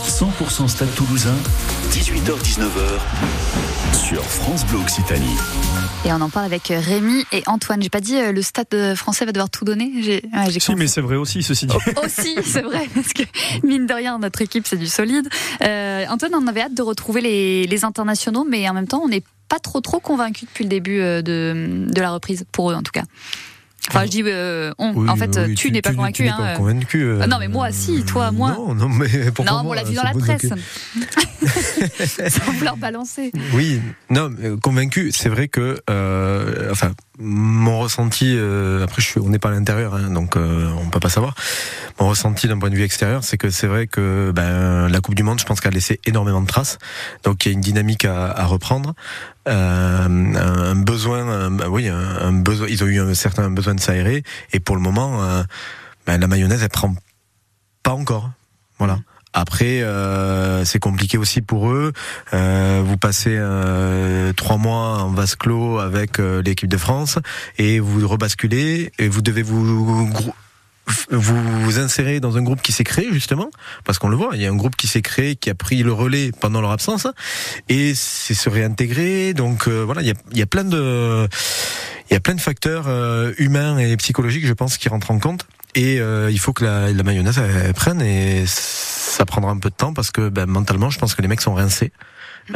100% 0.05 0.67
Stade 0.67 0.93
Toulousain, 0.97 1.37
18h-19h 1.93 3.78
sur 3.93 4.25
France 4.25 4.67
Bleu 4.67 4.79
Occitanie. 4.79 5.37
Et 6.05 6.13
on 6.13 6.21
en 6.21 6.29
parle 6.29 6.47
avec 6.47 6.69
Rémi 6.69 7.25
et 7.33 7.43
Antoine. 7.47 7.83
J'ai 7.83 7.91
pas 7.91 8.01
dit 8.01 8.17
euh, 8.17 8.33
le 8.33 8.43
stade 8.43 8.95
français 8.95 9.25
va 9.25 9.33
devoir 9.33 9.51
tout 9.51 9.65
donner. 9.65 9.93
J'ai, 10.01 10.23
ouais, 10.33 10.61
si, 10.61 10.75
mais 10.75 10.87
c'est 10.87 11.01
vrai 11.01 11.17
aussi, 11.17 11.43
ceci 11.43 11.67
dit. 11.67 11.77
aussi, 12.05 12.37
c'est 12.45 12.63
vrai, 12.63 12.89
parce 12.95 13.13
que 13.13 13.23
mine 13.67 13.87
de 13.87 13.95
rien, 13.95 14.19
notre 14.19 14.43
équipe 14.43 14.67
c'est 14.67 14.77
du 14.77 14.87
solide. 14.87 15.29
Euh, 15.63 16.05
Antoine, 16.09 16.35
on 16.35 16.47
avait 16.47 16.63
hâte 16.63 16.75
de 16.75 16.83
retrouver 16.83 17.21
les, 17.21 17.67
les 17.67 17.85
internationaux, 17.85 18.45
mais 18.49 18.69
en 18.69 18.75
même 18.75 18.89
temps, 18.89 19.01
on 19.05 19.09
n'est 19.09 19.25
pas 19.49 19.59
trop 19.59 19.81
trop 19.81 20.01
convaincu 20.01 20.45
depuis 20.45 20.65
le 20.65 20.71
début 20.71 21.01
euh, 21.01 21.23
de, 21.23 21.87
de 21.89 22.01
la 22.01 22.13
reprise 22.13 22.45
pour 22.53 22.71
eux 22.71 22.75
en 22.75 22.83
tout 22.83 22.93
cas. 22.93 23.05
Enfin, 23.89 24.05
je 24.05 24.11
dis 24.11 24.23
euh, 24.27 24.73
on. 24.79 25.09
en 25.09 25.17
fait, 25.17 25.55
tu, 25.55 25.71
n'es 25.71 25.83
pas 25.83 25.93
convaincu. 25.93 26.25
Tu 26.25 26.29
hein, 26.29 26.37
pas 26.37 26.57
convaincu. 26.57 27.03
Euh, 27.03 27.21
ah 27.23 27.27
non, 27.27 27.39
mais 27.39 27.49
moi, 27.49 27.73
si, 27.73 28.03
toi, 28.05 28.31
moi. 28.33 28.53
Non, 28.53 28.75
non, 28.75 28.89
mais 28.89 29.09
pourquoi 29.33 29.57
Non, 29.57 29.63
moi, 29.63 29.73
on 29.73 29.75
l'a 29.75 29.85
vu 29.85 29.95
dans 29.95 30.03
la 30.03 30.13
presse. 30.13 30.47
Sans 32.29 32.53
vouloir 32.53 32.77
balancer. 32.77 33.33
Oui, 33.55 33.81
non, 34.11 34.31
convaincu. 34.63 35.11
C'est 35.13 35.29
vrai 35.29 35.49
que, 35.49 35.81
euh, 35.89 36.71
enfin, 36.71 36.93
mon 37.19 37.81
ressenti. 37.81 38.35
Euh, 38.37 38.85
après, 38.85 39.03
je 39.03 39.07
suis, 39.07 39.21
on 39.21 39.29
n'est 39.29 39.39
pas 39.39 39.49
à 39.49 39.53
l'intérieur, 39.53 39.95
hein, 39.95 40.11
donc 40.11 40.37
euh, 40.37 40.71
on 40.81 40.89
peut 40.89 41.01
pas 41.01 41.09
savoir. 41.09 41.35
Mon 42.01 42.09
ressenti 42.09 42.49
d'un 42.49 42.59
point 42.59 42.71
de 42.71 42.77
vue 42.77 42.85
extérieur, 42.85 43.25
c'est 43.25 43.37
que 43.37 43.51
c'est 43.51 43.67
vrai 43.67 43.87
que 43.87 44.33
ben, 44.35 44.89
la 44.89 45.01
Coupe 45.01 45.15
du 45.15 45.23
Monde, 45.23 45.41
je 45.41 45.45
pense 45.45 45.61
qu'elle 45.61 45.73
a 45.73 45.75
laissé 45.75 46.01
énormément 46.07 46.41
de 46.41 46.47
traces. 46.47 46.79
Donc, 47.25 47.45
il 47.45 47.49
y 47.49 47.51
a 47.51 47.55
une 47.55 47.61
dynamique 47.61 48.05
à, 48.05 48.31
à 48.31 48.47
reprendre. 48.47 48.95
Euh, 49.49 50.07
un 50.07 50.77
besoin, 50.77 51.51
oui, 51.69 51.89
un, 51.89 52.33
besoin. 52.33 52.67
Ils 52.69 52.85
ont 52.85 52.87
eu 52.87 53.01
un 53.01 53.15
certain 53.15 53.51
besoin 53.51 53.75
de 53.75 53.81
s'aérer, 53.81 54.23
et 54.53 54.61
pour 54.61 54.77
le 54.77 54.83
moment, 54.83 55.23
euh, 55.23 55.43
ben, 56.07 56.21
la 56.21 56.27
mayonnaise, 56.27 56.63
elle 56.63 56.69
prend 56.69 56.95
pas 57.83 57.93
encore. 57.93 58.31
Voilà. 58.79 58.99
Après, 59.39 59.83
euh, 59.83 60.65
c'est 60.65 60.81
compliqué 60.81 61.17
aussi 61.17 61.43
pour 61.43 61.71
eux. 61.71 61.93
Euh, 62.35 62.83
vous 62.85 62.97
passez 62.97 63.37
euh, 63.39 64.33
trois 64.33 64.57
mois 64.57 65.05
en 65.05 65.13
vase 65.13 65.37
clos 65.37 65.79
avec 65.79 66.19
l'équipe 66.19 66.69
de 66.69 66.77
France 66.77 67.21
et 67.57 67.79
vous 67.79 68.09
rebasculez 68.09 68.91
et 68.99 69.07
vous 69.07 69.23
devez 69.23 69.43
vous 69.43 70.11
vous 71.11 71.63
vous 71.63 71.79
insérez 71.79 72.19
dans 72.19 72.37
un 72.37 72.43
groupe 72.43 72.63
qui 72.63 72.73
s'est 72.73 72.83
créé 72.83 73.13
justement, 73.13 73.51
parce 73.85 73.99
qu'on 73.99 74.09
le 74.09 74.17
voit, 74.17 74.31
il 74.35 74.43
y 74.43 74.47
a 74.47 74.51
un 74.51 74.57
groupe 74.57 74.75
qui 74.75 74.89
s'est 74.89 75.03
créé, 75.03 75.37
qui 75.37 75.51
a 75.51 75.55
pris 75.55 75.85
le 75.85 75.93
relais 75.93 76.33
pendant 76.41 76.61
leur 76.61 76.73
absence, 76.73 77.07
et 77.69 77.95
c'est 77.95 78.35
se 78.35 78.49
réintégrer. 78.49 79.35
Donc 79.35 79.69
euh, 79.69 79.85
voilà, 79.85 80.03
il 80.03 80.09
y 80.09 80.11
a, 80.11 80.15
il 80.33 80.39
y 80.39 80.43
a 80.43 80.47
plein 80.47 80.65
de, 80.65 81.29
il 82.11 82.15
y 82.15 82.17
a 82.17 82.21
plein 82.21 82.35
de 82.35 82.41
facteurs 82.41 82.89
humains 83.39 83.79
et 83.79 83.97
psychologiques, 83.99 84.47
je 84.47 84.55
pense, 84.55 84.79
qui 84.79 84.89
rentrent 84.89 85.13
en 85.13 85.21
compte. 85.21 85.47
Et 85.79 86.01
euh, 86.01 86.29
il 86.29 86.41
faut 86.41 86.53
que 86.53 86.65
la, 86.65 86.91
la 86.91 87.03
mayonnaise 87.05 87.39
elle, 87.39 87.73
prenne, 87.73 88.03
et 88.03 88.43
ça 88.47 89.25
prendra 89.25 89.53
un 89.53 89.59
peu 89.59 89.71
de 89.71 89.75
temps 89.77 89.95
parce 89.95 90.11
que 90.11 90.29
ben, 90.29 90.45
mentalement, 90.47 90.91
je 90.91 90.99
pense 90.99 91.15
que 91.15 91.23
les 91.23 91.29
mecs 91.29 91.41
sont 91.41 91.55
rincés. 91.55 91.93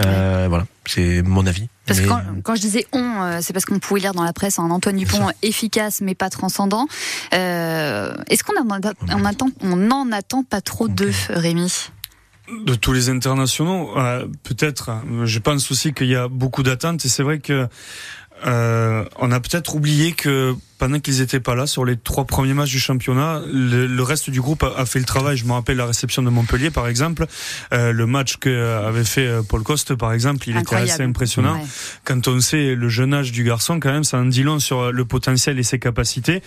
Euh, 0.05 0.47
voilà, 0.49 0.67
c'est 0.87 1.23
mon 1.23 1.47
avis. 1.47 1.69
Parce 1.87 2.01
que 2.01 2.09
quand, 2.09 2.21
quand, 2.43 2.57
je 2.57 2.63
disais 2.63 2.85
on, 2.93 3.23
euh, 3.23 3.39
c'est 3.41 3.53
parce 3.53 3.65
qu'on 3.65 3.79
pouvait 3.79 4.01
lire 4.01 4.13
dans 4.13 4.25
la 4.25 4.33
presse 4.33 4.59
un 4.59 4.71
Antoine 4.71 4.97
Dupont 4.97 5.29
efficace 5.43 6.01
mais 6.01 6.17
pas 6.17 6.31
transcendant. 6.31 6.89
Euh, 7.33 8.13
Est-ce 8.29 8.43
qu'on 8.43 8.55
on 8.61 9.25
attend, 9.25 9.51
on 9.61 9.77
n'en 9.77 10.11
attend 10.11 10.43
pas 10.43 10.61
trop 10.61 10.87
okay. 10.87 10.95
d'eux, 10.95 11.13
Rémi? 11.29 11.91
De 12.67 12.75
tous 12.75 12.93
les 12.93 13.09
internationaux, 13.09 13.97
euh, 13.99 14.27
peut-être. 14.43 14.91
Je 15.25 15.39
pense 15.39 15.71
aussi 15.71 15.93
qu'il 15.93 16.09
y 16.09 16.17
a 16.17 16.27
beaucoup 16.27 16.65
d'attentes 16.65 17.05
et 17.05 17.09
c'est 17.09 17.23
vrai 17.23 17.39
que 17.39 17.69
euh, 18.47 19.05
on 19.19 19.31
a 19.31 19.41
peut-être 19.41 19.77
oublié 19.77 20.13
que 20.13 20.57
pendant 20.83 20.99
qu'ils 20.99 21.21
étaient 21.21 21.39
pas 21.39 21.55
là 21.55 21.69
sur 21.69 21.85
les 21.85 21.97
trois 21.97 22.25
premiers 22.25 22.55
matchs 22.55 22.73
du 22.73 22.81
championnat, 22.81 23.41
le, 23.47 24.03
reste 24.03 24.31
du 24.31 24.41
groupe 24.41 24.65
a, 24.65 24.85
fait 24.85 24.99
le 24.99 25.05
travail. 25.05 25.37
Je 25.37 25.45
me 25.45 25.53
rappelle 25.53 25.77
la 25.77 25.87
réception 25.87 26.25
de 26.25 26.29
Montpellier, 26.29 26.73
par 26.73 26.89
exemple, 26.89 27.27
euh, 27.73 27.93
le 27.93 28.05
match 28.07 28.39
que 28.39 28.83
avait 28.85 29.05
fait 29.05 29.29
euh, 29.29 29.43
Paul 29.43 29.63
Coste, 29.63 29.95
par 29.95 30.13
exemple, 30.13 30.49
il 30.49 30.57
était 30.57 30.75
assez 30.75 31.05
impressionnant. 31.05 31.65
Quand 32.03 32.27
on 32.27 32.41
sait 32.41 32.75
le 32.75 32.89
jeune 32.89 33.15
âge 33.15 33.31
du 33.31 33.45
garçon, 33.45 33.79
quand 33.79 33.93
même, 33.93 34.03
ça 34.03 34.19
en 34.19 34.25
dit 34.25 34.43
long 34.43 34.59
sur 34.59 34.91
le 34.91 35.05
potentiel 35.05 35.57
et 35.61 35.63
ses 35.63 35.79
capacités. 35.79 36.43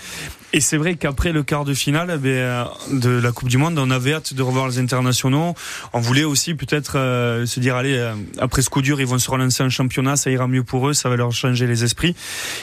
Et 0.52 0.60
c'est 0.60 0.78
vrai 0.78 0.95
qu'après 0.95 1.32
le 1.32 1.43
quart 1.43 1.63
de 1.63 1.74
finale 1.74 2.19
eh 2.21 2.93
de 2.93 3.10
la 3.10 3.32
Coupe 3.32 3.48
du 3.48 3.58
Monde, 3.58 3.80
on 3.80 3.89
avait 3.89 4.13
hâte 4.13 4.34
de 4.34 4.41
revoir 4.41 4.67
les 4.67 4.80
internationaux. 4.80 5.56
On 5.93 6.00
voulait 6.02 6.24
aussi 6.26 6.56
peut-être 6.56 6.93
se 7.45 7.60
dire, 7.62 7.76
allez, 7.76 8.13
après 8.39 8.62
ce 8.62 8.69
coup 8.69 8.82
dur, 8.82 9.00
ils 9.00 9.08
vont 9.08 9.19
se 9.19 9.32
relancer 9.32 9.63
en 9.63 9.69
championnat, 9.69 10.17
ça 10.17 10.30
ira 10.30 10.48
mieux 10.48 10.63
pour 10.63 10.89
eux, 10.89 10.93
ça 10.93 11.08
va 11.08 11.15
leur 11.15 11.32
changer 11.32 11.67
les 11.67 11.84
esprits. 11.86 12.15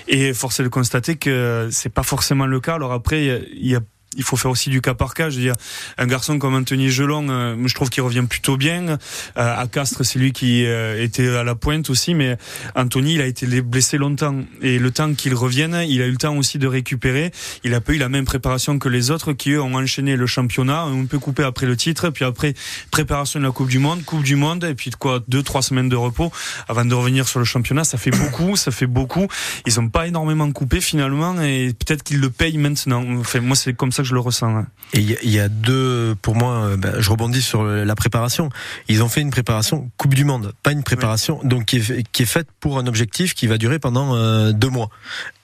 Et 0.08 0.32
force 0.32 0.60
est 0.60 0.64
de 0.64 0.68
constater 0.68 1.16
que 1.16 1.61
c'est 1.70 1.90
pas 1.90 2.02
forcément 2.02 2.46
le 2.46 2.60
cas. 2.60 2.74
Alors 2.74 2.92
après, 2.92 3.24
il 3.24 3.66
y 3.66 3.76
a 3.76 3.80
il 4.16 4.22
faut 4.22 4.36
faire 4.36 4.50
aussi 4.50 4.70
du 4.70 4.80
cas 4.80 4.94
par 4.94 5.14
cas. 5.14 5.30
Je 5.30 5.36
veux 5.36 5.42
dire, 5.42 5.54
un 5.98 6.06
garçon 6.06 6.38
comme 6.38 6.54
Anthony 6.54 6.90
Gelon, 6.90 7.28
euh, 7.28 7.56
je 7.66 7.74
trouve 7.74 7.90
qu'il 7.90 8.02
revient 8.02 8.24
plutôt 8.28 8.56
bien. 8.56 8.88
Euh, 8.88 8.96
à 9.36 9.66
Castres, 9.66 10.04
c'est 10.04 10.18
lui 10.18 10.32
qui 10.32 10.66
euh, 10.66 11.02
était 11.02 11.28
à 11.28 11.44
la 11.44 11.54
pointe 11.54 11.90
aussi, 11.90 12.14
mais 12.14 12.36
Anthony, 12.74 13.14
il 13.14 13.20
a 13.20 13.26
été 13.26 13.46
blessé 13.62 13.98
longtemps. 13.98 14.36
Et 14.60 14.78
le 14.78 14.90
temps 14.90 15.14
qu'il 15.14 15.34
revienne, 15.34 15.82
il 15.88 16.02
a 16.02 16.06
eu 16.06 16.10
le 16.10 16.16
temps 16.16 16.36
aussi 16.36 16.58
de 16.58 16.66
récupérer. 16.66 17.32
Il 17.64 17.74
a 17.74 17.80
pas 17.80 17.92
eu 17.92 17.98
la 17.98 18.08
même 18.08 18.24
préparation 18.24 18.78
que 18.78 18.88
les 18.88 19.10
autres 19.10 19.32
qui, 19.32 19.50
eux, 19.52 19.62
ont 19.62 19.74
enchaîné 19.74 20.16
le 20.16 20.26
championnat, 20.26 20.82
un 20.82 21.06
peu 21.06 21.18
coupé 21.18 21.42
après 21.42 21.66
le 21.66 21.76
titre, 21.76 22.10
puis 22.10 22.24
après, 22.24 22.54
préparation 22.90 23.40
de 23.40 23.44
la 23.44 23.52
Coupe 23.52 23.68
du 23.68 23.78
Monde, 23.78 24.04
Coupe 24.04 24.22
du 24.22 24.36
Monde, 24.36 24.64
et 24.64 24.74
puis 24.74 24.90
quoi, 24.90 25.22
deux, 25.28 25.42
trois 25.42 25.62
semaines 25.62 25.88
de 25.88 25.96
repos 25.96 26.32
avant 26.68 26.84
de 26.84 26.94
revenir 26.94 27.28
sur 27.28 27.38
le 27.38 27.44
championnat. 27.44 27.84
Ça 27.84 27.98
fait 27.98 28.10
beaucoup, 28.10 28.56
ça 28.56 28.70
fait 28.70 28.86
beaucoup. 28.86 29.26
Ils 29.66 29.80
ont 29.80 29.88
pas 29.88 30.06
énormément 30.06 30.50
coupé 30.52 30.80
finalement, 30.80 31.40
et 31.40 31.72
peut-être 31.72 32.02
qu'ils 32.02 32.20
le 32.20 32.30
payent 32.30 32.58
maintenant. 32.58 33.04
Enfin, 33.18 33.40
moi, 33.40 33.56
c'est 33.56 33.74
comme 33.74 33.92
ça 33.92 34.01
je 34.04 34.14
le 34.14 34.20
ressens. 34.20 34.64
Et 34.92 35.00
il 35.00 35.30
y, 35.30 35.38
a 35.38 35.48
deux, 35.48 36.14
pour 36.20 36.34
moi, 36.34 36.64
euh, 36.64 36.76
ben, 36.76 36.94
je 36.98 37.10
rebondis 37.10 37.42
sur 37.42 37.64
la 37.64 37.94
préparation. 37.94 38.50
Ils 38.88 39.02
ont 39.02 39.08
fait 39.08 39.20
une 39.20 39.30
préparation 39.30 39.90
Coupe 39.96 40.14
du 40.14 40.24
Monde, 40.24 40.52
pas 40.62 40.72
une 40.72 40.82
préparation 40.82 41.40
donc 41.44 41.66
qui 41.66 41.76
est, 41.76 42.10
qui 42.10 42.22
est 42.22 42.26
faite 42.26 42.48
pour 42.60 42.78
un 42.78 42.86
objectif 42.86 43.34
qui 43.34 43.46
va 43.46 43.58
durer 43.58 43.78
pendant 43.78 44.14
euh, 44.14 44.52
deux 44.52 44.68
mois. 44.68 44.90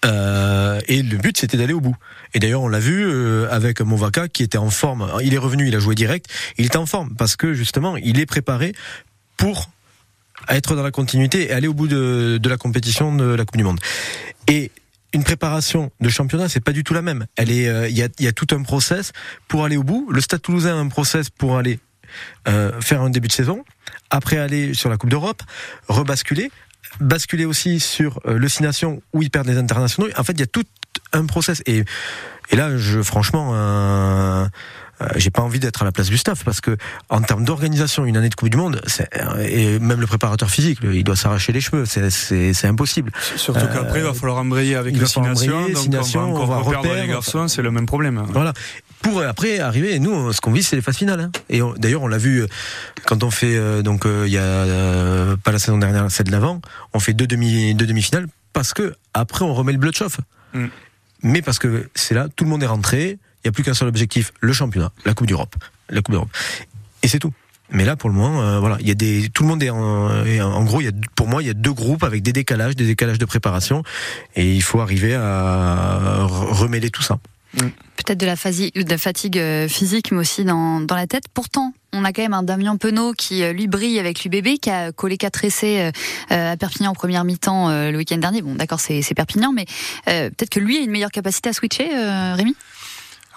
Euh, 0.04 0.80
et 0.86 1.02
le 1.02 1.16
but 1.16 1.38
c'était 1.38 1.56
d'aller 1.56 1.72
au 1.72 1.80
bout. 1.80 1.96
Et 2.34 2.38
d'ailleurs 2.38 2.62
on 2.62 2.68
l'a 2.68 2.78
vu 2.78 3.04
euh, 3.04 3.48
avec 3.50 3.80
Movaka 3.80 4.28
qui 4.28 4.42
était 4.42 4.58
en 4.58 4.70
forme. 4.70 5.10
Il 5.22 5.34
est 5.34 5.38
revenu, 5.38 5.68
il 5.68 5.74
a 5.74 5.78
joué 5.78 5.94
direct. 5.94 6.26
Il 6.56 6.66
était 6.66 6.76
en 6.76 6.86
forme 6.86 7.14
parce 7.16 7.36
que 7.36 7.54
justement 7.54 7.96
il 7.96 8.20
est 8.20 8.26
préparé 8.26 8.74
pour 9.36 9.70
être 10.48 10.76
dans 10.76 10.82
la 10.82 10.90
continuité 10.90 11.48
et 11.48 11.52
aller 11.52 11.68
au 11.68 11.74
bout 11.74 11.88
de, 11.88 12.38
de 12.40 12.48
la 12.48 12.56
compétition 12.56 13.14
de 13.14 13.24
la 13.24 13.44
Coupe 13.44 13.56
du 13.56 13.64
Monde. 13.64 13.80
Et 14.46 14.70
une 15.12 15.24
préparation 15.24 15.90
de 16.00 16.08
championnat, 16.08 16.48
c'est 16.48 16.60
pas 16.60 16.72
du 16.72 16.84
tout 16.84 16.94
la 16.94 17.02
même. 17.02 17.26
Elle 17.36 17.50
est, 17.50 17.68
euh, 17.68 17.88
il 17.88 17.96
y, 17.96 18.02
a, 18.02 18.08
y, 18.18 18.26
a, 18.26 18.32
tout 18.32 18.46
un 18.54 18.62
process 18.62 19.12
pour 19.48 19.64
aller 19.64 19.76
au 19.76 19.82
bout. 19.82 20.08
Le 20.10 20.20
Stade 20.20 20.42
Toulousain 20.42 20.76
a 20.76 20.78
un 20.78 20.88
process 20.88 21.30
pour 21.30 21.56
aller 21.56 21.78
euh, 22.46 22.78
faire 22.80 23.02
un 23.02 23.10
début 23.10 23.28
de 23.28 23.32
saison, 23.32 23.64
après 24.10 24.38
aller 24.38 24.74
sur 24.74 24.90
la 24.90 24.96
Coupe 24.96 25.10
d'Europe, 25.10 25.42
rebasculer, 25.88 26.50
basculer 27.00 27.44
aussi 27.44 27.80
sur 27.80 28.20
euh, 28.26 28.38
le 28.38 28.48
Six 28.48 28.84
où 29.12 29.22
ils 29.22 29.30
perdent 29.30 29.48
les 29.48 29.56
internationaux. 29.56 30.08
En 30.16 30.24
fait, 30.24 30.32
il 30.32 30.40
y 30.40 30.44
a 30.44 30.46
tout 30.46 30.64
un 31.12 31.24
process. 31.26 31.62
Et, 31.66 31.84
et 32.50 32.56
là, 32.56 32.76
je, 32.76 33.02
franchement, 33.02 33.54
euh, 35.00 35.08
j'ai 35.16 35.30
pas 35.30 35.42
envie 35.42 35.58
d'être 35.58 35.82
à 35.82 35.84
la 35.84 35.92
place 35.92 36.08
du 36.08 36.16
staff 36.16 36.44
parce 36.44 36.60
que 36.60 36.76
en 37.08 37.20
termes 37.20 37.44
d'organisation, 37.44 38.04
une 38.04 38.16
année 38.16 38.28
de 38.28 38.34
Coupe 38.34 38.48
du 38.48 38.56
Monde, 38.56 38.80
euh, 39.00 39.46
et 39.48 39.78
même 39.78 40.00
le 40.00 40.06
préparateur 40.06 40.50
physique, 40.50 40.80
il 40.82 41.04
doit 41.04 41.16
s'arracher 41.16 41.52
les 41.52 41.60
cheveux, 41.60 41.84
c'est 41.86 42.66
impossible. 42.66 43.12
Surtout 43.36 43.66
qu'après, 43.72 44.00
il 44.00 44.04
va 44.04 44.14
falloir 44.14 44.38
embrayer 44.38 44.76
avec 44.76 44.94
les 44.94 45.00
nations, 45.00 46.34
on 46.34 46.46
va 46.46 46.56
encore 46.56 46.82
les 46.82 47.06
garçons, 47.06 47.48
c'est 47.48 47.62
le 47.62 47.70
même 47.70 47.86
problème. 47.86 48.22
Voilà 48.30 48.52
pour 49.00 49.22
après 49.22 49.60
arriver. 49.60 50.00
Nous, 50.00 50.32
ce 50.32 50.40
qu'on 50.40 50.50
vit, 50.50 50.64
c'est 50.64 50.74
les 50.74 50.82
phases 50.82 50.96
finales. 50.96 51.20
Hein. 51.20 51.30
Et 51.48 51.60
d'ailleurs, 51.76 52.02
on 52.02 52.08
l'a 52.08 52.18
vu 52.18 52.44
quand 53.06 53.22
on 53.22 53.30
fait 53.30 53.82
donc 53.82 54.04
il 54.06 54.32
y 54.32 54.38
a 54.38 55.36
pas 55.44 55.52
la 55.52 55.58
saison 55.58 55.78
dernière, 55.78 56.10
celle 56.10 56.26
de 56.26 56.32
l'avant, 56.32 56.60
on 56.92 56.98
fait 56.98 57.14
deux 57.14 57.26
demi 57.26 57.74
deux 57.74 57.86
demi-finales 57.86 58.26
parce 58.52 58.74
que 58.74 58.94
après 59.14 59.44
on 59.44 59.54
remet 59.54 59.72
le 59.72 59.78
blood 59.78 59.94
chauffe. 59.94 60.18
Mm. 60.52 60.66
Mais 61.22 61.42
parce 61.42 61.58
que 61.58 61.88
c'est 61.94 62.14
là, 62.14 62.28
tout 62.34 62.44
le 62.44 62.50
monde 62.50 62.62
est 62.62 62.66
rentré. 62.66 63.18
Il 63.48 63.52
n'y 63.52 63.54
a 63.54 63.62
plus 63.62 63.64
qu'un 63.64 63.72
seul 63.72 63.88
objectif, 63.88 64.34
le 64.40 64.52
championnat, 64.52 64.92
la 65.06 65.14
Coupe 65.14 65.26
d'Europe. 65.26 65.56
La 65.88 66.02
Coupe 66.02 66.12
d'Europe. 66.12 66.28
Et 67.02 67.08
c'est 67.08 67.18
tout. 67.18 67.32
Mais 67.70 67.86
là, 67.86 67.96
pour 67.96 68.10
le 68.10 68.14
moment, 68.14 68.42
euh, 68.42 68.60
voilà, 68.60 68.76
il 68.80 68.86
y 68.86 68.90
a 68.90 68.94
des, 68.94 69.30
tout 69.32 69.42
le 69.42 69.48
monde 69.48 69.62
est 69.62 69.70
en, 69.70 70.64
gros, 70.64 70.82
il 70.82 70.84
y 70.84 70.88
a, 70.88 70.92
pour 71.16 71.28
moi, 71.28 71.42
il 71.42 71.46
y 71.46 71.50
a 71.50 71.54
deux 71.54 71.72
groupes 71.72 72.04
avec 72.04 72.22
des 72.22 72.34
décalages, 72.34 72.76
des 72.76 72.84
décalages 72.84 73.16
de 73.16 73.24
préparation, 73.24 73.84
et 74.36 74.54
il 74.54 74.62
faut 74.62 74.80
arriver 74.80 75.14
à 75.14 76.26
remêler 76.28 76.90
tout 76.90 77.00
ça. 77.00 77.20
Mm. 77.54 77.68
Peut-être 77.96 78.18
de 78.18 78.26
la, 78.26 78.34
de 78.34 78.96
fatigue 78.98 79.38
euh, 79.38 79.66
physique, 79.66 80.12
mais 80.12 80.18
aussi 80.18 80.44
dans, 80.44 80.80
dans, 80.80 80.94
la 80.94 81.06
tête. 81.06 81.24
Pourtant, 81.32 81.72
on 81.94 82.04
a 82.04 82.12
quand 82.12 82.20
même 82.20 82.34
un 82.34 82.42
Damien 82.42 82.76
Penaud 82.76 83.14
qui, 83.14 83.42
euh, 83.42 83.54
lui, 83.54 83.66
brille 83.66 83.98
avec 83.98 84.24
l'UBB, 84.24 84.58
qui 84.60 84.68
a 84.68 84.92
collé 84.92 85.16
quatre 85.16 85.42
essais 85.42 85.90
à 86.28 86.54
Perpignan 86.58 86.90
en 86.90 86.94
première 86.94 87.24
mi-temps 87.24 87.70
le 87.70 87.96
week-end 87.96 88.18
dernier. 88.18 88.42
Bon, 88.42 88.56
d'accord, 88.56 88.78
c'est 88.78 89.14
Perpignan, 89.14 89.54
mais 89.54 89.64
peut-être 90.04 90.50
que 90.50 90.60
lui 90.60 90.76
a 90.76 90.80
une 90.80 90.90
meilleure 90.90 91.10
capacité 91.10 91.48
à 91.48 91.54
switcher, 91.54 91.88
Rémi? 92.34 92.54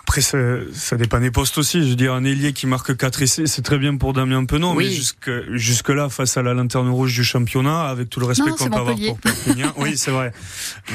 Après, 0.04 0.22
ça, 0.22 0.38
ça 0.74 0.98
dépend 0.98 1.20
des 1.20 1.32
postes 1.32 1.58
aussi. 1.58 1.84
Je 1.84 1.90
veux 1.90 1.96
dire, 1.96 2.14
un 2.14 2.24
ailier 2.24 2.54
qui 2.54 2.68
marque 2.68 2.98
4 2.98 3.22
essais, 3.22 3.46
c'est 3.46 3.62
très 3.62 3.78
bien 3.78 3.96
pour 3.96 4.14
Damien 4.14 4.44
Penon, 4.46 4.74
mais 4.74 4.90
jusque, 4.90 5.32
jusque 5.52 5.90
là, 5.90 6.10
face 6.10 6.36
à 6.38 6.42
la 6.42 6.54
lanterne 6.54 6.90
rouge 6.90 7.14
du 7.14 7.24
championnat, 7.24 7.84
avec 7.84 8.10
tout 8.10 8.20
le 8.20 8.26
respect 8.26 8.50
qu'on 8.50 8.70
peut 8.70 8.76
avoir 8.76 8.96
pour 8.96 9.20
Perpignan. 9.20 9.72
oui, 9.78 9.96
c'est 9.96 10.12
vrai. 10.12 10.34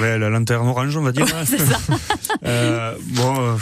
Ouais, 0.00 0.18
la 0.18 0.28
lanterne 0.28 0.68
orange, 0.68 0.96
on 0.96 1.02
va 1.02 1.12
dire. 1.12 1.26
c'est 1.46 1.58
ça. 1.58 1.78
euh, 2.44 2.94
bon, 3.12 3.36
euh, 3.40 3.54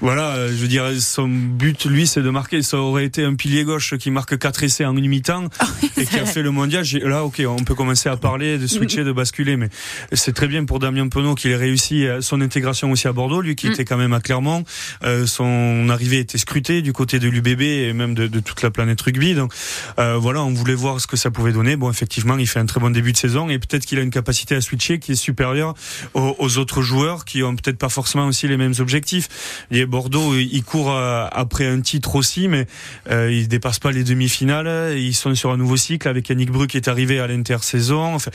voilà, 0.00 0.48
je 0.48 0.54
veux 0.54 0.68
dire, 0.68 0.84
son 1.00 1.28
but, 1.28 1.86
lui, 1.86 2.06
c'est 2.06 2.22
de 2.22 2.30
marquer. 2.30 2.62
Ça 2.62 2.78
aurait 2.78 3.04
été 3.04 3.24
un 3.24 3.34
pilier 3.34 3.64
gauche 3.64 3.96
qui 3.96 4.10
marque 4.10 4.38
4 4.38 4.64
essais 4.64 4.84
en 4.84 4.96
une 4.96 5.08
mi-temps 5.08 5.48
et 5.96 6.04
qui 6.04 6.18
a 6.18 6.26
fait 6.26 6.42
le 6.42 6.50
mondial. 6.50 6.84
Là, 7.02 7.24
ok, 7.24 7.42
on 7.48 7.64
peut 7.64 7.74
commencer 7.74 8.08
à 8.08 8.16
parler, 8.16 8.58
de 8.58 8.66
switcher, 8.66 9.02
de 9.02 9.12
basculer, 9.12 9.56
mais 9.56 9.70
c'est 10.12 10.34
très 10.34 10.46
bien 10.46 10.66
pour 10.66 10.78
Damien 10.78 11.08
Penon 11.08 11.34
qu'il 11.34 11.50
ait 11.50 11.56
réussi 11.56 12.06
euh, 12.06 12.20
son 12.20 12.40
intégration 12.42 12.92
aussi 12.92 13.08
à 13.08 13.12
Bordeaux, 13.12 13.40
lui 13.40 13.56
qui 13.56 13.68
mm. 13.68 13.72
était 13.72 13.84
quand 13.84 13.96
même 13.96 14.12
à 14.12 14.20
Clermont. 14.20 14.64
Euh, 15.02 15.26
son 15.26 15.88
arrivée 15.88 16.18
était 16.18 16.38
scrutée 16.38 16.82
du 16.82 16.92
côté 16.92 17.18
de 17.18 17.28
l'UBB 17.28 17.62
et 17.62 17.92
même 17.92 18.14
de, 18.14 18.26
de, 18.26 18.40
toute 18.40 18.62
la 18.62 18.70
planète 18.70 19.00
rugby. 19.00 19.34
Donc 19.34 19.52
euh, 19.98 20.16
voilà, 20.16 20.42
on 20.42 20.52
voulait 20.52 20.74
voir 20.74 21.00
ce 21.00 21.06
que 21.06 21.16
ça 21.16 21.30
pouvait 21.30 21.52
donner. 21.52 21.76
Bon, 21.76 21.90
effectivement, 21.90 22.36
il 22.36 22.46
fait 22.46 22.60
un 22.60 22.66
très 22.66 22.80
bon 22.80 22.90
début 22.90 23.12
de 23.12 23.16
saison 23.16 23.48
et 23.48 23.58
peut-être 23.58 23.86
qu'il 23.86 23.98
a 23.98 24.02
une 24.02 24.10
capacité 24.10 24.54
à 24.54 24.60
switcher 24.60 24.98
qui 24.98 25.12
est 25.12 25.16
supérieure 25.16 25.74
aux, 26.14 26.36
aux 26.38 26.58
autres 26.58 26.82
joueurs 26.82 27.24
qui 27.24 27.42
ont 27.42 27.54
peut-être 27.56 27.78
pas 27.78 27.88
forcément 27.88 28.26
aussi 28.26 28.48
les 28.48 28.56
mêmes 28.56 28.74
objectifs. 28.78 29.28
Et 29.70 29.86
Bordeaux, 29.86 30.34
il 30.34 30.62
court 30.64 30.92
euh, 30.92 31.26
après 31.32 31.66
un 31.66 31.80
titre 31.80 32.16
aussi, 32.16 32.48
mais 32.48 32.66
euh, 33.10 33.30
il 33.32 33.48
dépasse 33.48 33.78
pas 33.78 33.92
les 33.92 34.04
demi-finales. 34.04 34.98
Ils 34.98 35.14
sont 35.14 35.34
sur 35.34 35.50
un 35.50 35.56
nouveau 35.56 35.76
cycle 35.76 36.08
avec 36.08 36.28
Yannick 36.28 36.50
Bru 36.50 36.66
qui 36.66 36.76
est 36.76 36.88
arrivé 36.88 37.18
à 37.18 37.26
l'intersaison. 37.26 38.14
Enfin, 38.14 38.30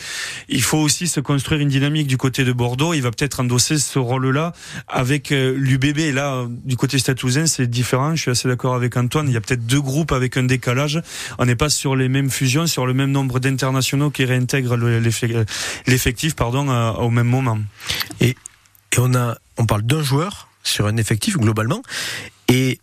il 0.47 0.62
faut 0.62 0.78
aussi 0.78 1.08
se 1.08 1.19
construire 1.19 1.62
une 1.62 1.69
dynamique 1.69 2.08
du 2.08 2.17
côté 2.17 2.43
de 2.43 2.52
Bordeaux. 2.52 2.93
Il 2.93 3.02
va 3.02 3.12
peut-être 3.12 3.39
endosser 3.39 3.78
ce 3.78 3.99
rôle-là 3.99 4.54
avec 4.88 5.32
euh, 5.32 5.54
l'UBB. 5.58 5.99
Et 5.99 6.12
du 6.48 6.76
côté 6.76 7.00
Toulousain, 7.02 7.46
c'est 7.46 7.68
différent. 7.68 8.15
Je 8.15 8.22
suis 8.22 8.32
assez 8.32 8.48
d'accord 8.48 8.76
avec 8.76 8.96
Antoine. 8.98 9.28
Il 9.28 9.34
y 9.34 9.38
a 9.38 9.42
peut-être 9.42 9.65
deux 9.65 9.82
groupes 9.82 10.12
avec 10.12 10.38
un 10.38 10.44
décalage. 10.44 11.02
On 11.38 11.46
n'est 11.46 11.56
pas 11.56 11.70
sur 11.70 11.96
les 11.96 12.10
mêmes 12.10 12.30
fusions, 12.30 12.68
sur 12.68 12.86
le 12.86 12.94
même 12.94 13.12
nombre 13.12 13.39
d'internationaux 13.39 14.10
qui 14.10 14.26
réintègrent 14.26 14.78
l'effectif, 15.88 16.36
pardon, 16.36 16.70
euh, 16.70 16.92
au 16.94 17.10
même 17.10 17.28
moment. 17.28 17.60
Et, 18.22 18.30
et 18.30 18.98
on 18.98 19.13
a, 19.15 19.38
on 19.58 19.65
parle 19.65 19.84
d'un 19.84 20.02
joueur 20.02 20.50
sur 20.63 20.88
un 20.88 20.98
effectif 20.98 21.38
globalement. 21.38 21.82
Et 22.48 22.80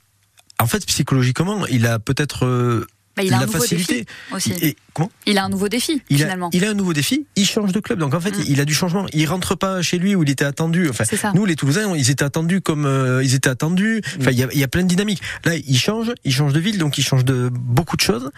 en 0.58 0.66
fait, 0.66 0.86
psychologiquement, 0.86 1.66
il 1.66 1.86
a 1.86 1.98
peut-être 1.98 2.46
euh, 2.46 2.86
bah, 3.16 3.22
il 3.22 3.32
a 3.32 3.38
un 3.38 3.46
facilité. 3.46 4.04
aussi. 4.30 4.52
Et, 4.60 4.76
comment 4.92 5.10
il 5.24 5.38
a 5.38 5.44
un 5.44 5.48
nouveau 5.48 5.68
défi 5.68 6.02
il 6.10 6.18
finalement. 6.18 6.48
A, 6.48 6.50
il 6.52 6.64
a 6.64 6.70
un 6.70 6.74
nouveau 6.74 6.92
défi. 6.92 7.26
Il 7.36 7.46
change 7.46 7.72
de 7.72 7.80
club, 7.80 7.98
donc 7.98 8.14
en 8.14 8.20
fait, 8.20 8.32
mm. 8.32 8.44
il 8.48 8.60
a 8.60 8.64
du 8.64 8.74
changement. 8.74 9.06
Il 9.12 9.26
rentre 9.26 9.54
pas 9.54 9.80
chez 9.80 9.98
lui 9.98 10.14
où 10.14 10.22
il 10.22 10.30
était 10.30 10.44
attendu. 10.44 10.88
Enfin, 10.90 11.04
nous, 11.34 11.46
les 11.46 11.56
Toulousains, 11.56 11.96
ils 11.96 12.10
étaient 12.10 12.24
attendus 12.24 12.60
comme 12.60 12.84
euh, 12.84 13.24
ils 13.24 13.34
étaient 13.34 13.48
attendus. 13.48 14.02
Enfin, 14.20 14.30
il 14.32 14.38
y, 14.38 14.58
y, 14.58 14.64
a, 14.64 14.68
plein 14.68 14.82
de 14.82 14.88
dynamiques. 14.88 15.22
Là, 15.44 15.54
il 15.56 15.78
change, 15.78 16.12
il 16.24 16.32
change 16.32 16.52
de 16.52 16.60
ville, 16.60 16.78
donc 16.78 16.98
il 16.98 17.04
change 17.04 17.24
de 17.24 17.48
beaucoup 17.50 17.96
de 17.96 18.02
choses. 18.02 18.30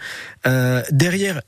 Euh, 0.47 0.81
derrière, 0.91 1.41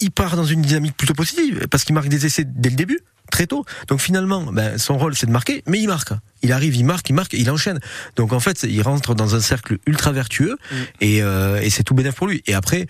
il 0.00 0.10
part 0.10 0.36
dans 0.36 0.44
une 0.44 0.62
dynamique 0.62 0.96
plutôt 0.96 1.14
positive 1.14 1.66
parce 1.70 1.84
qu'il 1.84 1.94
marque 1.94 2.08
des 2.08 2.24
essais 2.24 2.44
dès 2.46 2.70
le 2.70 2.76
début 2.76 3.00
très 3.30 3.46
tôt. 3.46 3.64
Donc 3.88 4.00
finalement, 4.00 4.42
ben, 4.52 4.78
son 4.78 4.98
rôle 4.98 5.14
c'est 5.16 5.26
de 5.26 5.32
marquer, 5.32 5.62
mais 5.66 5.80
il 5.80 5.86
marque. 5.86 6.12
Il 6.42 6.52
arrive, 6.52 6.76
il 6.76 6.84
marque, 6.84 7.08
il 7.10 7.14
marque, 7.14 7.32
il 7.32 7.50
enchaîne. 7.50 7.80
Donc 8.16 8.32
en 8.32 8.40
fait, 8.40 8.64
il 8.64 8.82
rentre 8.82 9.14
dans 9.14 9.34
un 9.34 9.40
cercle 9.40 9.78
ultra 9.86 10.12
vertueux 10.12 10.56
mm. 10.70 10.76
et, 11.00 11.22
euh, 11.22 11.60
et 11.60 11.70
c'est 11.70 11.82
tout 11.82 11.94
bénéf 11.94 12.14
pour 12.14 12.26
lui. 12.26 12.42
Et 12.46 12.54
après, 12.54 12.86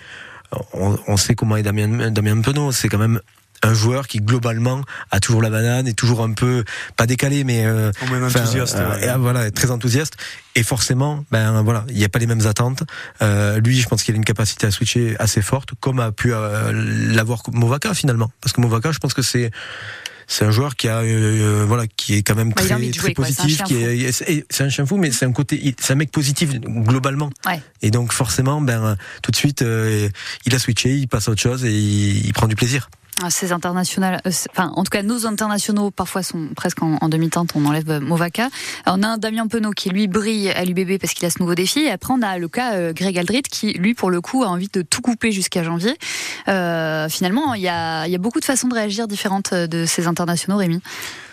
on, 0.72 0.98
on 1.06 1.16
sait 1.16 1.34
comment 1.34 1.56
est 1.56 1.62
Damien, 1.62 2.10
Damien 2.10 2.40
Penaud. 2.40 2.72
C'est 2.72 2.88
quand 2.88 2.98
même 2.98 3.20
un 3.62 3.74
joueur 3.74 4.06
qui 4.06 4.18
globalement 4.18 4.82
a 5.10 5.20
toujours 5.20 5.42
la 5.42 5.50
banane 5.50 5.88
et 5.88 5.94
toujours 5.94 6.22
un 6.22 6.32
peu 6.32 6.64
pas 6.96 7.06
décalé 7.06 7.44
mais 7.44 7.64
euh, 7.66 7.90
enthousiaste, 8.10 8.76
euh, 8.76 9.16
voilà 9.18 9.50
très 9.50 9.70
enthousiaste 9.70 10.14
et 10.54 10.62
forcément 10.62 11.24
ben 11.30 11.62
voilà 11.62 11.84
il 11.88 11.96
n'y 11.96 12.04
a 12.04 12.08
pas 12.08 12.18
les 12.18 12.26
mêmes 12.26 12.46
attentes 12.46 12.84
euh, 13.22 13.60
lui 13.60 13.80
je 13.80 13.88
pense 13.88 14.02
qu'il 14.02 14.14
a 14.14 14.16
une 14.16 14.24
capacité 14.24 14.66
à 14.66 14.70
switcher 14.70 15.16
assez 15.18 15.42
forte 15.42 15.70
comme 15.80 16.00
a 16.00 16.12
pu 16.12 16.32
euh, 16.32 16.72
l'avoir 16.72 17.42
Movaka 17.52 17.94
finalement 17.94 18.30
parce 18.40 18.52
que 18.52 18.60
Movaka 18.60 18.92
je 18.92 18.98
pense 18.98 19.14
que 19.14 19.22
c'est 19.22 19.50
c'est 20.28 20.44
un 20.44 20.50
joueur 20.50 20.76
qui 20.76 20.88
a, 20.88 20.98
euh, 20.98 21.64
voilà, 21.66 21.86
qui 21.86 22.14
est 22.14 22.22
quand 22.22 22.34
même 22.34 22.52
très, 22.52 22.68
très 22.92 23.14
quoi. 23.14 23.24
Positif. 23.24 23.62
c'est 24.50 24.62
un 24.62 24.68
chien 24.68 24.84
fou, 24.84 24.98
mais 24.98 25.10
c'est 25.10 25.24
un 25.24 25.32
côté, 25.32 25.74
c'est 25.80 25.94
un 25.94 25.96
mec 25.96 26.12
positif 26.12 26.50
globalement. 26.60 27.30
Ouais. 27.46 27.60
Et 27.80 27.90
donc 27.90 28.12
forcément, 28.12 28.60
ben 28.60 28.96
tout 29.22 29.30
de 29.30 29.36
suite, 29.36 29.62
euh, 29.62 30.08
il 30.44 30.54
a 30.54 30.58
switché, 30.58 30.94
il 30.94 31.08
passe 31.08 31.28
à 31.28 31.32
autre 31.32 31.40
chose 31.40 31.64
et 31.64 31.72
il, 31.72 32.26
il 32.26 32.32
prend 32.34 32.46
du 32.46 32.54
plaisir. 32.54 32.90
Ah, 33.20 33.30
Ces 33.30 33.50
internationaux, 33.50 34.06
euh, 34.06 34.30
enfin, 34.50 34.72
en 34.76 34.84
tout 34.84 34.90
cas, 34.90 35.02
nos 35.02 35.26
internationaux 35.26 35.90
parfois 35.90 36.22
sont 36.22 36.48
presque 36.54 36.82
en, 36.82 37.08
demi-teinte. 37.08 37.50
On 37.56 37.64
enlève 37.64 37.90
euh. 37.90 38.00
Alors, 38.00 38.98
on 38.98 39.02
a 39.02 39.08
un 39.08 39.18
Damien 39.18 39.48
Penaud 39.48 39.72
qui 39.72 39.90
lui 39.90 40.06
brille 40.06 40.50
à 40.50 40.64
l'UBB 40.64 41.00
parce 41.00 41.14
qu'il 41.14 41.26
a 41.26 41.30
ce 41.30 41.40
nouveau 41.40 41.56
défi. 41.56 41.80
Et 41.80 41.90
après, 41.90 42.14
on 42.14 42.22
a 42.22 42.38
le 42.38 42.46
cas 42.46 42.74
euh, 42.74 42.92
Greg 42.92 43.18
Aldrit 43.18 43.42
qui, 43.42 43.72
lui, 43.72 43.94
pour 43.94 44.10
le 44.10 44.20
coup, 44.20 44.44
a 44.44 44.46
envie 44.46 44.68
de 44.72 44.82
tout 44.82 45.00
couper 45.00 45.32
jusqu'à 45.32 45.64
janvier. 45.64 45.96
Euh, 46.46 47.08
finalement, 47.08 47.54
il 47.54 47.62
y 47.62 47.68
a, 47.68 48.06
y 48.06 48.14
a 48.14 48.18
beaucoup 48.18 48.38
de 48.38 48.44
façons 48.44 48.68
de 48.68 48.74
réagir 48.74 49.08
différentes 49.08 49.52
de 49.52 49.84
ces 49.84 50.06
internationaux, 50.06 50.56
Rémi. 50.56 50.80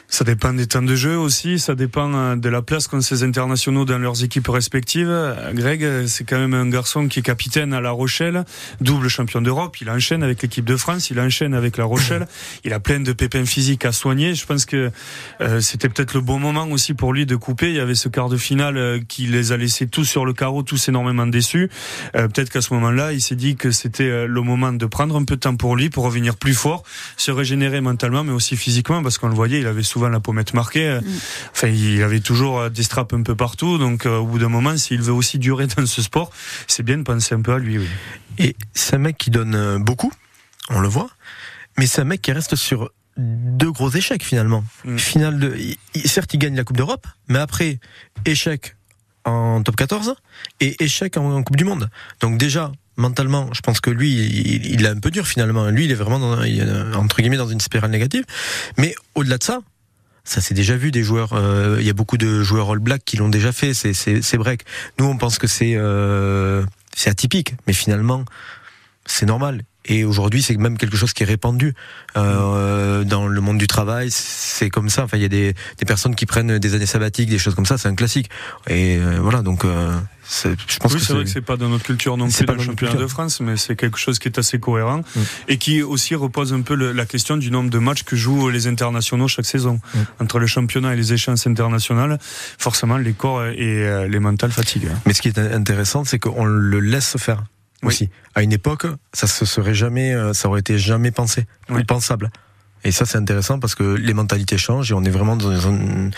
Ça 0.07 0.23
dépend 0.23 0.53
des 0.53 0.67
temps 0.67 0.81
de 0.81 0.95
jeu 0.95 1.17
aussi, 1.17 1.59
ça 1.59 1.75
dépend 1.75 2.13
euh, 2.13 2.35
de 2.35 2.47
la 2.47 2.61
place 2.61 2.87
qu'ont 2.87 3.01
ces 3.01 3.23
internationaux 3.23 3.85
dans 3.85 3.97
leurs 3.97 4.23
équipes 4.23 4.47
respectives. 4.47 5.09
Euh, 5.09 5.51
Greg, 5.53 5.83
euh, 5.83 6.07
c'est 6.07 6.23
quand 6.23 6.37
même 6.37 6.53
un 6.53 6.69
garçon 6.69 7.07
qui 7.07 7.19
est 7.19 7.23
capitaine 7.23 7.73
à 7.73 7.81
La 7.81 7.91
Rochelle, 7.91 8.45
double 8.81 9.09
champion 9.09 9.41
d'Europe. 9.41 9.75
Il 9.81 9.89
enchaîne 9.89 10.23
avec 10.23 10.41
l'équipe 10.41 10.63
de 10.63 10.77
France, 10.77 11.09
il 11.09 11.19
enchaîne 11.19 11.53
avec 11.53 11.77
La 11.77 11.85
Rochelle. 11.85 12.27
Il 12.63 12.73
a 12.73 12.79
plein 12.79 12.99
de 12.99 13.13
pépins 13.13 13.45
physiques 13.45 13.83
à 13.83 13.91
soigner. 13.91 14.35
Je 14.35 14.45
pense 14.45 14.65
que 14.65 14.91
euh, 15.41 15.59
c'était 15.59 15.89
peut-être 15.89 16.13
le 16.13 16.21
bon 16.21 16.39
moment 16.39 16.67
aussi 16.69 16.93
pour 16.93 17.11
lui 17.11 17.25
de 17.25 17.35
couper. 17.35 17.69
Il 17.69 17.75
y 17.75 17.79
avait 17.79 17.95
ce 17.95 18.07
quart 18.07 18.29
de 18.29 18.37
finale 18.37 19.01
qui 19.07 19.25
les 19.25 19.51
a 19.51 19.57
laissés 19.57 19.87
tous 19.87 20.05
sur 20.05 20.25
le 20.25 20.33
carreau, 20.33 20.63
tous 20.63 20.87
énormément 20.87 21.27
déçus. 21.27 21.69
Euh, 22.15 22.27
peut-être 22.27 22.51
qu'à 22.51 22.61
ce 22.61 22.73
moment-là, 22.75 23.11
il 23.11 23.21
s'est 23.21 23.35
dit 23.35 23.55
que 23.55 23.71
c'était 23.71 24.27
le 24.27 24.41
moment 24.41 24.71
de 24.71 24.85
prendre 24.85 25.15
un 25.15 25.23
peu 25.23 25.35
de 25.35 25.41
temps 25.41 25.55
pour 25.55 25.75
lui, 25.75 25.89
pour 25.89 26.03
revenir 26.03 26.35
plus 26.35 26.53
fort, 26.53 26.83
se 27.17 27.31
régénérer 27.31 27.81
mentalement, 27.81 28.23
mais 28.23 28.33
aussi 28.33 28.55
physiquement, 28.55 29.01
parce 29.01 29.17
qu'on 29.17 29.29
le 29.29 29.35
voyait, 29.35 29.59
il 29.59 29.67
avait 29.67 29.83
souvent 29.95 30.09
la 30.09 30.19
pommette 30.19 30.53
marquée. 30.53 30.89
Euh, 30.89 31.01
Enfin, 31.51 31.69
il 31.69 32.03
avait 32.03 32.19
toujours 32.19 32.59
euh, 32.59 32.69
des 32.69 32.83
straps 32.83 33.13
un 33.13 33.23
peu 33.23 33.33
partout. 33.33 33.77
Donc, 33.77 34.05
euh, 34.05 34.17
au 34.17 34.25
bout 34.25 34.39
d'un 34.39 34.49
moment, 34.49 34.75
s'il 34.75 35.01
veut 35.01 35.13
aussi 35.13 35.39
durer 35.39 35.67
dans 35.77 35.85
ce 35.85 36.01
sport, 36.01 36.31
c'est 36.67 36.83
bien 36.83 36.97
de 36.97 37.03
penser 37.03 37.33
un 37.33 37.41
peu 37.41 37.53
à 37.53 37.59
lui. 37.59 37.77
Oui. 37.77 37.87
Et 38.37 38.55
c'est 38.73 38.95
un 38.95 38.99
mec 38.99 39.17
qui 39.17 39.29
donne 39.29 39.55
euh, 39.55 39.79
beaucoup, 39.79 40.11
on 40.69 40.81
le 40.81 40.89
voit, 40.89 41.09
mais 41.77 41.87
c'est 41.87 42.01
un 42.01 42.05
mec 42.05 42.21
qui 42.21 42.33
reste 42.33 42.57
sur 42.57 42.91
deux 43.17 43.71
gros 43.71 43.89
échecs 43.89 44.23
finalement. 44.23 44.65
Mm. 44.83 44.97
Finale 44.97 45.39
de, 45.39 45.55
certes, 46.03 46.33
il 46.33 46.39
gagne 46.39 46.55
la 46.57 46.65
Coupe 46.65 46.75
d'Europe, 46.75 47.07
mais 47.29 47.39
après 47.39 47.79
échec 48.25 48.75
en 49.23 49.63
top 49.63 49.77
14 49.77 50.15
et 50.59 50.83
échec 50.83 51.15
en, 51.15 51.31
en 51.31 51.43
Coupe 51.43 51.55
du 51.55 51.63
Monde. 51.63 51.89
Donc 52.19 52.37
déjà 52.37 52.73
mentalement, 52.97 53.49
je 53.53 53.61
pense 53.61 53.79
que 53.79 53.89
lui, 53.89 54.11
il, 54.11 54.65
il 54.65 54.85
est 54.85 54.89
un 54.89 54.99
peu 54.99 55.11
dur 55.11 55.27
finalement. 55.27 55.69
Lui, 55.69 55.85
il 55.85 55.91
est 55.91 55.95
vraiment 55.95 56.19
dans, 56.19 56.43
il 56.43 56.59
est, 56.59 56.95
entre 56.95 57.21
guillemets 57.21 57.37
dans 57.37 57.47
une 57.47 57.61
spirale 57.61 57.91
négative. 57.91 58.25
Mais 58.77 58.93
au-delà 59.15 59.37
de 59.37 59.43
ça. 59.43 59.61
Ça 60.25 60.41
s'est 60.41 60.55
déjà 60.55 60.75
vu 60.75 60.91
des 60.91 61.03
joueurs. 61.03 61.33
euh, 61.33 61.77
Il 61.79 61.85
y 61.85 61.89
a 61.89 61.93
beaucoup 61.93 62.17
de 62.17 62.41
joueurs 62.41 62.71
All 62.71 62.79
Black 62.79 63.03
qui 63.05 63.15
l'ont 63.17 63.29
déjà 63.29 63.51
fait. 63.51 63.73
C'est 63.73 63.93
c'est 63.93 64.37
break. 64.37 64.65
Nous, 64.99 65.05
on 65.05 65.17
pense 65.17 65.37
que 65.37 65.47
euh, 65.61 66.65
c'est 66.95 67.09
atypique, 67.09 67.53
mais 67.67 67.73
finalement, 67.73 68.25
c'est 69.05 69.27
normal. 69.27 69.63
Et 69.85 70.03
aujourd'hui, 70.03 70.41
c'est 70.41 70.55
même 70.57 70.77
quelque 70.77 70.97
chose 70.97 71.13
qui 71.13 71.23
est 71.23 71.27
répandu 71.27 71.73
euh, 72.17 73.03
dans 73.03 73.27
le 73.27 73.41
monde 73.41 73.57
du 73.57 73.67
travail. 73.67 74.09
C'est 74.11 74.69
comme 74.69 74.89
ça. 74.89 75.03
Enfin, 75.03 75.17
il 75.17 75.21
y 75.23 75.25
a 75.25 75.29
des, 75.29 75.53
des 75.77 75.85
personnes 75.85 76.15
qui 76.15 76.25
prennent 76.25 76.57
des 76.57 76.73
années 76.75 76.85
sabbatiques, 76.85 77.29
des 77.29 77.37
choses 77.37 77.55
comme 77.55 77.65
ça. 77.65 77.77
C'est 77.77 77.87
un 77.87 77.95
classique. 77.95 78.29
Et 78.67 78.97
euh, 78.97 79.19
voilà. 79.21 79.41
Donc, 79.41 79.63
euh, 79.65 79.95
c'est- 80.27 80.55
je 80.67 80.77
pense 80.79 80.91
oui, 80.93 80.99
que 80.99 81.05
c'est 81.05 81.13
vrai 81.13 81.23
que 81.23 81.29
c'est 81.29 81.41
pas 81.41 81.55
dans 81.57 81.69
notre 81.69 81.83
culture 81.83 82.17
non 82.17 82.29
c'est 82.29 82.39
plus 82.39 82.45
pas 82.47 82.53
dans 82.53 82.59
le 82.59 82.65
championnat 82.65 82.91
culture. 82.93 83.07
de 83.07 83.11
France, 83.11 83.41
mais 83.41 83.57
c'est 83.57 83.75
quelque 83.75 83.97
chose 83.99 84.17
qui 84.17 84.27
est 84.27 84.39
assez 84.39 84.59
cohérent 84.59 85.01
Mm. 85.15 85.19
et 85.49 85.57
qui 85.59 85.83
aussi 85.83 86.15
repose 86.15 86.51
un 86.53 86.61
peu 86.61 86.73
le- 86.73 86.91
la 86.91 87.05
question 87.05 87.37
du 87.37 87.51
nombre 87.51 87.69
de 87.69 87.77
matchs 87.77 88.03
que 88.03 88.15
jouent 88.15 88.49
les 88.49 88.65
internationaux 88.67 89.27
chaque 89.27 89.45
saison. 89.45 89.79
Mm. 89.93 89.99
Entre 90.21 90.39
le 90.39 90.47
championnat 90.47 90.93
et 90.93 90.97
les 90.97 91.13
échéances 91.13 91.45
internationales, 91.45 92.17
forcément, 92.57 92.97
les 92.97 93.13
corps 93.13 93.45
et 93.45 93.55
euh, 93.85 94.07
les 94.07 94.19
mentales 94.19 94.51
fatiguent. 94.51 94.89
Mais 95.05 95.13
ce 95.13 95.21
qui 95.21 95.27
est 95.27 95.37
intéressant, 95.37 96.05
c'est 96.05 96.17
qu'on 96.17 96.45
le 96.45 96.79
laisse 96.79 97.17
faire 97.19 97.43
Oui. 97.85 97.93
aussi. 97.93 98.09
À 98.35 98.43
une 98.43 98.51
époque, 98.53 98.85
ça 99.13 99.27
se 99.27 99.45
serait 99.45 99.73
jamais, 99.73 100.13
euh, 100.13 100.33
ça 100.33 100.47
aurait 100.49 100.59
été 100.59 100.77
jamais 100.77 101.11
pensé 101.11 101.45
Oui. 101.69 101.81
ou 101.81 101.85
pensable. 101.85 102.31
Et 102.83 102.91
ça, 102.91 103.05
c'est 103.05 103.17
intéressant 103.17 103.59
parce 103.59 103.73
que 103.73 103.83
les 103.95 104.13
mentalités 104.13 104.57
changent 104.59 104.91
et 104.91 104.93
on 104.93 105.03
est 105.03 105.09
vraiment 105.09 105.35
dans 105.35 105.55
une, 105.59 106.11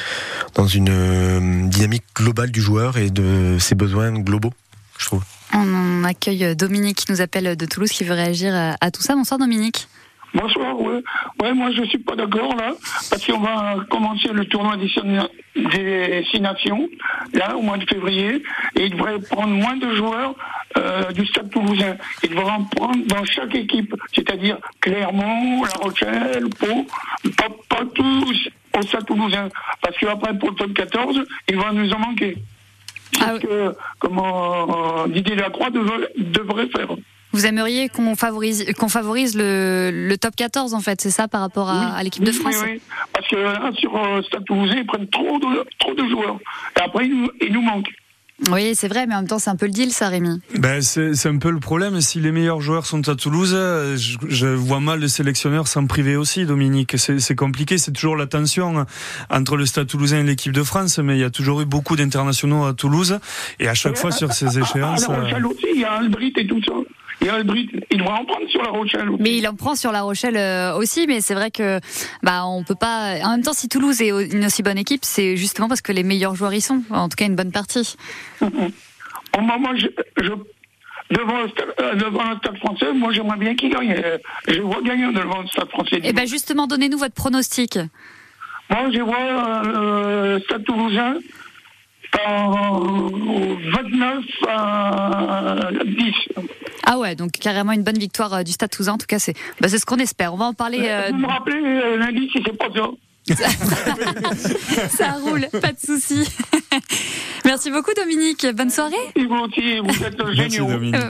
dans 0.56 0.68
une 0.68 0.90
euh, 0.90 1.68
dynamique 1.70 2.04
globale 2.16 2.52
du 2.52 2.60
joueur 2.62 2.98
et 2.98 3.10
de 3.10 3.58
ses 3.60 3.74
besoins 3.76 4.12
globaux, 4.20 4.54
je 4.98 5.06
trouve. 5.06 5.24
On 5.54 6.04
accueille 6.04 6.56
Dominique 6.58 6.98
qui 7.06 7.12
nous 7.12 7.22
appelle 7.22 7.56
de 7.56 7.66
Toulouse 7.66 7.90
qui 7.90 8.04
veut 8.04 8.14
réagir 8.14 8.54
à, 8.54 8.76
à 8.82 8.92
tout 8.92 9.02
ça. 9.02 9.16
Bonsoir 9.16 9.40
Dominique. 9.40 9.88
Bonsoir, 10.34 10.80
ouais. 10.82 11.02
Ouais, 11.42 11.54
moi 11.54 11.72
je 11.72 11.84
suis 11.86 11.98
pas 12.00 12.16
d'accord 12.16 12.56
là, 12.56 12.74
parce 13.10 13.26
qu'on 13.26 13.40
va 13.40 13.78
commencer 13.90 14.30
le 14.32 14.46
tournoi 14.46 14.76
des, 14.78 14.88
Six- 14.90 15.02
des 15.56 16.26
Six 16.30 16.42
Nations, 16.42 16.88
là, 17.34 17.56
au 17.56 17.62
mois 17.62 17.78
de 17.78 17.86
février, 17.86 18.44
et 18.76 18.86
il 18.86 18.92
devrait 18.92 19.20
prendre 19.20 19.54
moins 19.54 19.78
de 19.78 19.96
joueurs 19.96 20.36
euh, 20.78 21.12
du 21.14 21.26
Stade 21.28 21.50
Toulousain. 21.50 21.96
Il 22.24 22.30
devrait 22.32 22.52
en 22.52 22.64
prendre 22.66 23.06
dans 23.08 23.24
chaque 23.26 23.56
équipe, 23.56 23.96
c'est-à-dire 24.14 24.58
Clermont, 24.82 25.64
La 25.64 25.82
Rochelle, 25.82 26.46
Pau, 26.60 26.86
pas, 27.38 27.48
pas 27.70 27.86
tous 27.96 28.50
au 28.78 28.82
Stade 28.84 29.06
Toulousain, 29.06 29.50
parce 29.82 29.98
qu'après 29.98 30.38
pour 30.38 30.50
le 30.52 30.56
top 30.56 30.74
14, 30.74 31.24
il 31.50 31.58
va 31.58 31.72
nous 31.72 31.92
en 31.94 32.00
manquer. 32.00 32.38
C'est 33.14 33.24
Ah 33.24 33.34
ce 33.36 33.40
que 33.40 33.76
comment 34.00 35.04
euh, 35.06 35.08
Didier 35.08 35.36
Lacroix 35.36 35.70
devrait, 35.72 36.10
devrait 36.18 36.68
faire. 36.68 36.90
Vous 37.38 37.46
aimeriez 37.46 37.88
qu'on 37.88 38.16
favorise, 38.16 38.66
qu'on 38.80 38.90
favorise 38.90 39.38
le, 39.38 39.92
le 39.94 40.18
top 40.18 40.36
14 40.36 40.74
en 40.74 40.80
fait, 40.80 41.00
c'est 41.00 41.12
ça 41.12 41.28
par 41.28 41.42
rapport 41.42 41.70
à, 41.70 41.74
Oui, 41.74 41.86
à 41.98 42.04
l'équipe 42.04 42.24
de 42.24 42.32
France 42.32 42.56
Oui, 42.64 42.72
oui. 42.74 42.82
Parce 43.14 43.28
que 43.28 43.36
là, 43.36 43.72
sur 43.78 43.96
euh, 43.96 44.24
Stade 44.24 44.44
Toulousain, 44.46 44.78
ils 44.78 44.88
prennent 44.88 45.08
trop 45.10 45.38
de, 45.38 45.64
trop 45.78 45.94
de 45.94 46.10
joueurs. 46.10 46.40
Et 46.78 46.82
après, 46.82 47.06
ils 47.06 47.16
nous, 47.16 47.30
ils 47.40 47.54
nous 47.54 47.62
manquent. 47.62 47.94
Oui, 48.52 48.76
c'est 48.76 48.88
vrai, 48.88 49.08
mais 49.08 49.16
en 49.16 49.20
même 49.20 49.28
temps, 49.28 49.40
c'est 49.40 49.50
un 49.50 49.56
peu 49.56 49.66
le 49.66 49.72
deal, 49.72 49.92
ça, 49.92 50.10
Rémi. 50.10 50.40
Ben, 50.60 50.80
c'est 50.82 51.26
un 51.28 51.38
peu 51.40 51.50
le 51.50 51.60
problème. 51.60 52.00
Si 52.02 52.20
les 52.20 52.32
meilleurs 52.32 52.62
joueurs 52.62 52.86
sont 52.86 53.10
à 53.10 53.16
Toulouse, 53.16 53.54
euh, 53.56 53.98
je, 53.98 54.18
je 54.28 54.46
vois 54.46 54.80
mal 54.80 55.00
le 55.00 55.08
sélectionneur 55.08 55.68
s'en 55.68 55.88
priver 55.88 56.16
aussi, 56.16 56.46
Dominique. 56.46 56.98
C'est 56.98 57.36
compliqué. 57.36 57.80
C'est 57.80 57.92
toujours 57.92 58.16
la 58.16 58.28
tension 58.28 58.86
entre 59.32 59.58
le 59.58 59.66
Stade 59.66 59.88
toulousain 59.88 60.20
et 60.20 60.24
l'équipe 60.24 60.54
de 60.54 60.62
France, 60.62 61.00
mais 61.00 61.18
il 61.18 61.22
y 61.22 61.24
a 61.24 61.32
toujours 61.32 61.62
eu 61.62 61.66
beaucoup 61.66 61.96
d'internationaux 61.96 62.66
à 62.66 62.74
Toulouse. 62.74 63.20
Et 63.60 63.68
à 63.68 63.74
chaque 63.74 63.98
fois 63.98 64.12
sur 64.12 64.32
ces 64.34 64.60
échéances. 64.60 65.08
Euh, 65.10 65.44
aussi, 65.44 65.66
il 65.74 65.82
y 65.82 65.84
a 65.84 65.94
Albrit 65.94 66.34
et 66.38 66.46
tout 66.46 66.62
ça. 66.64 66.74
Albrit. 67.30 67.70
Il 67.92 67.98
devrait 67.98 68.14
en 68.14 68.26
prendre 68.26 68.48
sur 68.48 68.62
La 68.62 68.70
Rochelle 68.70 69.10
aussi. 69.10 69.22
Mais 69.22 69.38
il 69.38 69.48
en 69.48 69.56
prend 69.56 69.76
sur 69.76 69.92
La 69.92 70.02
Rochelle 70.02 70.38
euh, 70.38 70.76
aussi, 70.76 71.06
mais 71.08 71.22
c'est 71.22 71.34
vrai 71.34 71.52
que 71.52 71.80
bah 72.24 72.46
on 72.46 72.64
peut 72.64 72.76
pas. 72.76 73.16
En 73.24 73.32
même 73.32 73.42
temps, 73.42 73.54
si 73.54 73.68
Toulouse 73.70 74.02
est 74.02 74.10
une 74.10 74.46
aussi 74.46 74.64
bonne 74.64 74.78
équipe, 74.78 75.04
c'est 75.04 75.36
justement 75.38 75.68
parce 75.68 75.82
que 75.82 75.92
les 75.92 76.04
meilleurs 76.04 76.36
joueurs 76.36 76.54
y 76.54 76.62
sont. 76.62 76.84
En 76.90 77.10
tout 77.10 77.16
cas, 77.16 77.26
une 77.26 77.36
bonne 77.36 77.52
partie. 77.52 77.96
Au 78.42 79.42
moment, 79.42 79.76
je, 79.76 79.88
je, 80.22 80.32
devant, 81.12 81.42
le 81.44 81.50
stade, 81.50 81.74
euh, 81.80 81.96
devant 81.96 82.30
le 82.30 82.38
stade 82.38 82.58
français, 82.58 82.94
moi 82.94 83.12
j'aimerais 83.12 83.38
bien 83.38 83.56
qu'il 83.56 83.70
gagne. 83.70 83.96
Euh, 84.04 84.18
Je 84.48 84.62
vois 84.62 84.82
gagner 84.82 85.12
devant 85.14 85.42
le 85.42 85.48
stade 85.48 85.70
français. 85.70 86.00
Et 86.04 86.14
ben 86.14 86.28
justement, 86.28 86.68
donnez-nous 86.68 86.98
votre 86.98 87.14
pronostic. 87.14 87.78
Moi, 88.70 88.90
je 88.94 89.00
vois 89.00 89.18
euh, 89.18 90.34
le 90.38 90.44
stade 90.44 90.64
toulousain 90.66 91.16
29 92.14 94.24
à 94.48 95.70
10. 95.86 96.14
Ah 96.86 96.98
ouais, 97.00 97.16
donc 97.16 97.32
carrément 97.32 97.72
une 97.74 97.84
bonne 97.84 97.98
victoire 97.98 98.34
euh, 98.34 98.44
du 98.44 98.52
Stade 98.52 98.70
Toulousain. 98.70 98.94
En 98.94 98.98
tout 98.98 99.08
cas, 99.08 99.20
c'est 99.20 99.34
bah, 99.60 99.68
c'est 99.70 99.80
ce 99.80 99.86
qu'on 99.86 99.98
espère. 99.98 100.34
On 100.34 100.38
va 100.38 100.46
en 100.46 100.54
parler. 100.54 100.80
euh, 100.84 101.10
Vous 101.12 101.18
me 101.18 101.28
rappelez 101.28 101.58
euh, 101.62 101.98
lundi 101.98 102.30
si 102.32 102.42
c'est 102.46 102.58
pas 102.58 102.68
ça. 102.74 102.90
ça 104.90 105.12
roule, 105.22 105.50
pas 105.52 105.74
de 105.74 105.80
souci. 105.86 106.24
Merci 107.46 107.72
beaucoup, 107.72 107.92
Dominique. 107.94 108.48
Bonne 108.56 108.70
soirée. 108.70 108.96
Vous 109.18 109.36
aussi, 109.36 109.80
vous 109.80 110.04
êtes 110.06 110.26
géniaux. 110.34 110.70
Euh, 110.70 111.10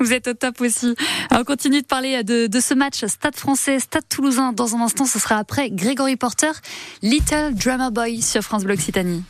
Vous 0.00 0.14
êtes 0.14 0.28
au 0.28 0.32
top 0.32 0.62
aussi. 0.62 0.94
On 1.30 1.44
continue 1.44 1.82
de 1.82 1.86
parler 1.86 2.24
de, 2.24 2.46
de 2.46 2.60
ce 2.60 2.72
match 2.72 3.04
Stade 3.04 3.36
français, 3.36 3.80
Stade 3.80 4.08
toulousain. 4.08 4.54
Dans 4.54 4.76
un 4.76 4.80
instant, 4.80 5.04
ce 5.04 5.18
sera 5.18 5.36
après 5.36 5.68
Grégory 5.70 6.16
Porter, 6.16 6.52
Little 7.02 7.52
Drummer 7.54 7.90
Boy 7.90 8.22
sur 8.22 8.40
France 8.40 8.64
Bleu 8.64 8.72
Occitanie. 8.72 9.22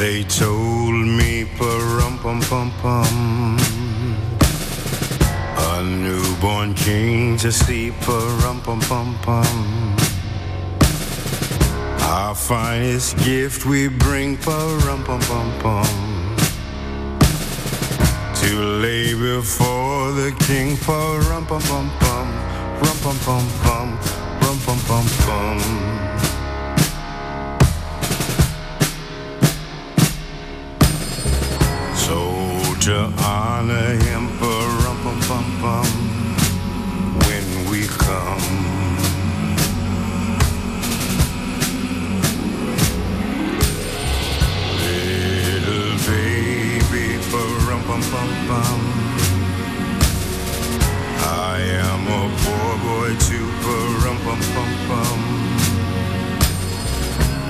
They 0.00 0.24
told 0.24 0.94
me, 0.94 1.44
pum 1.58 2.18
pum 2.22 2.40
pum 2.40 2.72
pum. 2.80 3.58
A 5.58 5.82
newborn 5.82 6.72
king 6.72 7.36
to 7.36 7.52
see, 7.52 7.90
pum 8.00 8.62
pum 8.62 8.80
pum 8.80 9.14
pum. 9.20 9.96
Our 12.00 12.34
finest 12.34 13.18
gift 13.18 13.66
we 13.66 13.88
bring, 13.88 14.38
pum 14.38 14.80
pum 15.04 15.20
pum 15.20 15.48
pum. 15.60 16.36
To 18.40 18.50
lay 18.80 19.12
before 19.12 20.12
the 20.12 20.34
king, 20.48 20.78
pum 20.78 21.44
pum 21.44 21.60
pum 21.60 21.90
pum, 22.00 22.26
rum 22.80 22.96
pum 23.02 23.18
pum 23.26 23.46
pum, 23.62 23.88
rum 24.40 24.58
pum 24.64 24.78
pum 24.88 25.06
pum. 25.26 26.29
To 32.80 33.12
honor 33.18 33.94
him 34.04 34.26
for 34.38 34.46
rum 34.46 34.96
pum 35.02 35.20
pum 35.28 35.44
pum 35.60 35.86
when 37.26 37.70
we 37.70 37.86
come. 37.86 38.40
Little 44.80 45.92
baby 46.08 47.18
for 47.28 47.46
rum 47.68 47.82
pum 47.84 48.00
pum 48.00 48.28
pum. 48.48 48.80
I 51.22 51.60
am 51.84 52.06
a 52.08 52.22
poor 52.40 52.72
boy 52.88 53.10
too 53.18 53.46
for 53.60 53.82
rum 54.06 54.16
pum 54.24 54.40
pum 54.54 54.72
pum. 54.88 55.20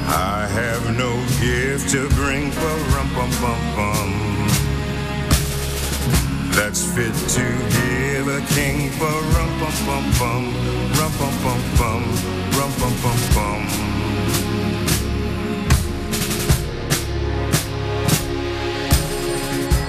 I 0.08 0.48
have 0.50 0.96
no 0.98 1.14
gift 1.40 1.90
to 1.90 2.08
bring 2.16 2.50
for 2.50 2.76
rum 2.96 3.08
pum 3.10 3.30
pum 3.30 3.60
pum. 3.76 4.39
That's 6.53 6.82
fit 6.94 7.14
to 7.36 7.44
give 7.76 8.26
a 8.28 8.40
king. 8.55 8.90
For 8.90 9.07
rum 9.07 9.51
pum 9.59 9.74
pum 9.86 10.05
pum, 10.18 10.42
rum 10.98 11.12
pum 11.18 11.34
pum 11.42 11.61
pum, 11.76 12.03
rum 12.57 12.72
pum 12.78 12.94
pum 13.03 13.18
pum. 13.34 13.62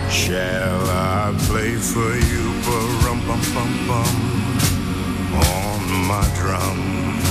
Shall 0.09 0.89
I 0.89 1.35
play 1.47 1.75
for 1.75 2.13
you? 2.15 2.43
For 2.63 2.83
rum 3.05 3.19
pum 3.27 3.41
pum 3.53 3.71
pum 3.87 4.15
on 5.33 6.07
my 6.07 6.25
drum? 6.35 7.30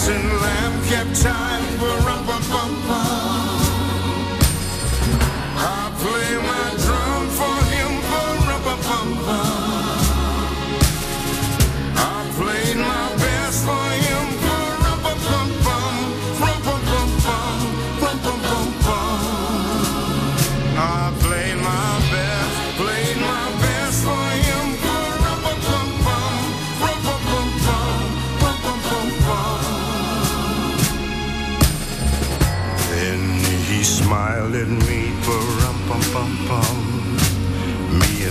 Oxen 0.00 0.40
lamb 0.40 0.82
kept 0.84 1.14
time 1.20 1.78
for 1.78 1.99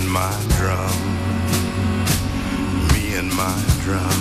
and 0.09 0.13
my 0.13 0.29
drum, 0.57 0.89
me 2.93 3.17
and 3.17 3.31
my 3.35 3.43
drum, 3.83 4.19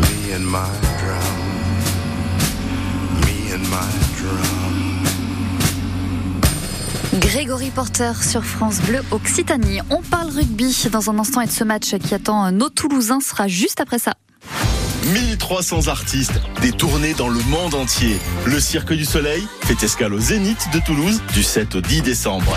me 0.00 0.32
and 0.32 0.44
my 0.44 0.66
drum, 1.00 1.38
me 3.20 3.52
and 3.52 3.68
my 3.68 3.88
drum. 4.18 4.40
Grégory 7.20 7.70
Porter 7.70 8.12
sur 8.22 8.44
France 8.44 8.80
Bleu 8.80 9.02
Occitanie. 9.10 9.80
On 9.90 10.00
parle 10.02 10.30
rugby 10.30 10.74
dans 10.90 11.10
un 11.10 11.18
instant 11.18 11.42
et 11.42 11.46
de 11.46 11.50
ce 11.50 11.64
match 11.64 11.94
qui 11.96 12.14
attend 12.14 12.50
nos 12.50 12.70
Toulousains 12.70 13.20
sera 13.20 13.46
juste 13.46 13.80
après 13.80 13.98
ça. 13.98 14.14
1300 15.12 15.88
artistes, 15.88 16.40
des 16.60 16.72
tournées 16.72 17.14
dans 17.14 17.28
le 17.28 17.40
monde 17.50 17.74
entier. 17.74 18.18
Le 18.46 18.60
Cirque 18.60 18.92
du 18.92 19.04
Soleil 19.04 19.46
fait 19.62 19.82
escale 19.82 20.14
au 20.14 20.20
Zénith 20.20 20.68
de 20.72 20.78
Toulouse 20.80 21.20
du 21.34 21.42
7 21.42 21.76
au 21.76 21.80
10 21.80 22.02
décembre. 22.02 22.56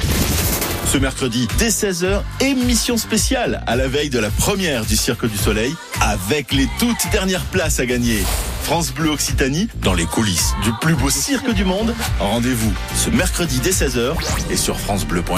Ce 0.95 0.99
mercredi, 1.01 1.45
dès 1.57 1.67
16h, 1.67 2.21
émission 2.39 2.95
spéciale 2.95 3.61
à 3.67 3.75
la 3.75 3.89
veille 3.89 4.09
de 4.09 4.17
la 4.17 4.29
première 4.29 4.85
du 4.85 4.95
Cirque 4.95 5.29
du 5.29 5.35
Soleil 5.35 5.75
avec 5.99 6.53
les 6.53 6.69
toutes 6.79 7.11
dernières 7.11 7.43
places 7.43 7.81
à 7.81 7.85
gagner. 7.85 8.23
France 8.63 8.93
Bleu 8.93 9.09
Occitanie 9.09 9.67
dans 9.81 9.93
les 9.93 10.05
coulisses 10.05 10.53
du 10.63 10.71
plus 10.79 10.95
beau 10.95 11.09
cirque 11.09 11.51
du 11.51 11.65
monde. 11.65 11.93
Rendez-vous 12.21 12.71
ce 12.95 13.09
mercredi 13.09 13.59
dès 13.59 13.71
16h 13.71 14.13
et 14.49 14.55
sur 14.55 14.79
francebleu.fr. 14.79 15.35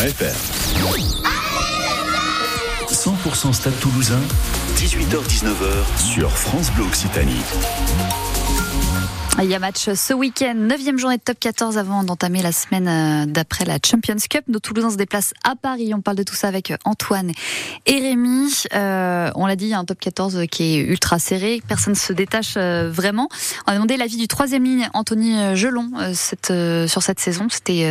100% 2.92 3.52
Stade 3.52 3.80
Toulousain, 3.80 4.22
18h-19h 4.76 5.98
sur 5.98 6.30
France 6.38 6.70
Bleu 6.74 6.84
Occitanie. 6.86 7.42
Il 9.40 9.52
y 9.52 9.54
a 9.54 9.60
match 9.60 9.94
ce 9.94 10.14
week-end, 10.14 10.56
9 10.56 10.98
journée 10.98 11.18
de 11.18 11.22
top 11.22 11.40
14 11.40 11.78
avant 11.78 12.04
d'entamer 12.04 12.42
la 12.42 12.52
semaine 12.52 12.88
euh, 12.88 13.32
d'après 13.32 13.66
la 13.66 13.78
Champions 13.86 14.16
Cup. 14.28 14.44
Nos 14.48 14.60
Toulousains 14.60 14.90
se 14.90 14.96
déplacent 14.96 15.36
à 15.44 15.56
Paris. 15.56 15.94
On 15.94 16.02
parle 16.02 16.18
de 16.18 16.24
tout 16.24 16.34
ça 16.34 16.48
avec 16.48 16.72
euh, 16.72 16.78
Antoine 16.86 17.32
et 17.86 18.00
Rémi. 18.00 18.52
Euh, 18.74 19.30
on 19.36 19.46
l'a 19.46 19.56
dit, 19.56 19.66
il 19.66 19.70
y 19.70 19.74
a 19.76 19.80
un 19.80 19.86
top 19.86 20.00
14 20.00 20.46
qui 20.50 20.64
est 20.64 20.78
ultra 20.78 21.20
serré. 21.20 21.62
Personne 21.68 21.94
ne 21.94 21.98
se 21.98 22.14
détache 22.14 22.58
vraiment. 22.58 23.30
On 23.68 23.72
a 23.72 23.76
demandé 23.76 23.96
l'avis 23.96 24.18
du 24.18 24.28
troisième 24.28 24.64
ligne, 24.64 24.90
Anthony 24.94 25.56
Gelon, 25.56 25.92
sur 26.14 27.04
cette 27.04 27.20
saison. 27.20 27.48
C'était 27.50 27.86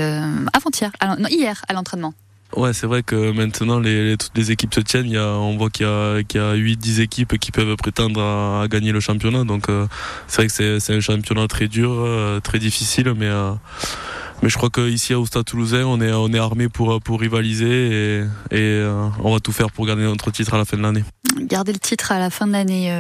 avant-hier, 0.53 0.91
hier 1.31 1.63
à 1.69 1.75
l'entraînement. 1.75 2.13
Ouais, 2.55 2.73
c'est 2.73 2.87
vrai 2.87 3.03
que 3.03 3.33
maintenant 3.33 3.81
toutes 4.17 4.37
les 4.37 4.51
équipes 4.53 4.73
se 4.73 4.81
tiennent. 4.81 5.07
Il 5.07 5.13
y 5.13 5.19
a, 5.19 5.27
on 5.27 5.57
voit 5.57 5.69
qu'il 5.69 5.85
y 5.85 5.89
a, 5.89 6.23
qu'il 6.23 6.41
y 6.41 6.45
a 6.45 6.55
8-10 6.55 7.01
équipes 7.01 7.39
qui 7.39 7.51
peuvent 7.51 7.77
prétendre 7.77 8.21
à, 8.23 8.69
gagner 8.69 8.93
le 8.93 9.01
championnat. 9.01 9.45
Donc 9.45 9.69
euh, 9.69 9.87
c'est 10.29 10.43
vrai 10.43 10.47
que 10.47 10.79
c'est, 10.79 10.95
un 10.95 11.01
championnat 11.01 11.49
très 11.49 11.67
dur, 11.69 11.91
euh, 11.93 12.41
très 12.41 12.59
difficile, 12.59 13.13
mais 13.17 13.27
euh, 13.27 13.53
mais 14.43 14.49
je 14.49 14.57
crois 14.57 14.71
qu'ici 14.71 15.15
au 15.15 15.27
Stade 15.27 15.45
Toulousain, 15.45 15.85
on 15.85 16.01
est 16.01 16.13
on 16.13 16.29
est 16.29 16.39
armé 16.39 16.69
pour 16.69 17.01
rivaliser 17.09 18.25
et, 18.51 18.57
et 18.57 18.87
on 19.23 19.33
va 19.33 19.41
tout 19.41 19.53
faire 19.53 19.71
pour 19.71 19.87
garder 19.87 20.03
notre 20.03 20.31
titre 20.31 20.55
à 20.55 20.59
la 20.59 20.65
fin 20.65 20.77
de 20.77 20.83
l'année. 20.83 21.05
Garder 21.41 21.73
le 21.73 21.79
titre 21.79 22.13
à 22.13 22.19
la 22.19 22.31
fin 22.31 22.47
de 22.47 22.53
l'année, 22.53 22.93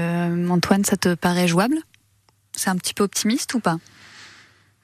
Antoine, 0.51 0.85
ça 0.85 0.97
te 0.97 1.15
paraît 1.15 1.47
jouable? 1.47 1.77
C'est 2.53 2.71
un 2.71 2.77
petit 2.77 2.95
peu 2.95 3.05
optimiste 3.05 3.53
ou 3.53 3.61
pas? 3.61 3.77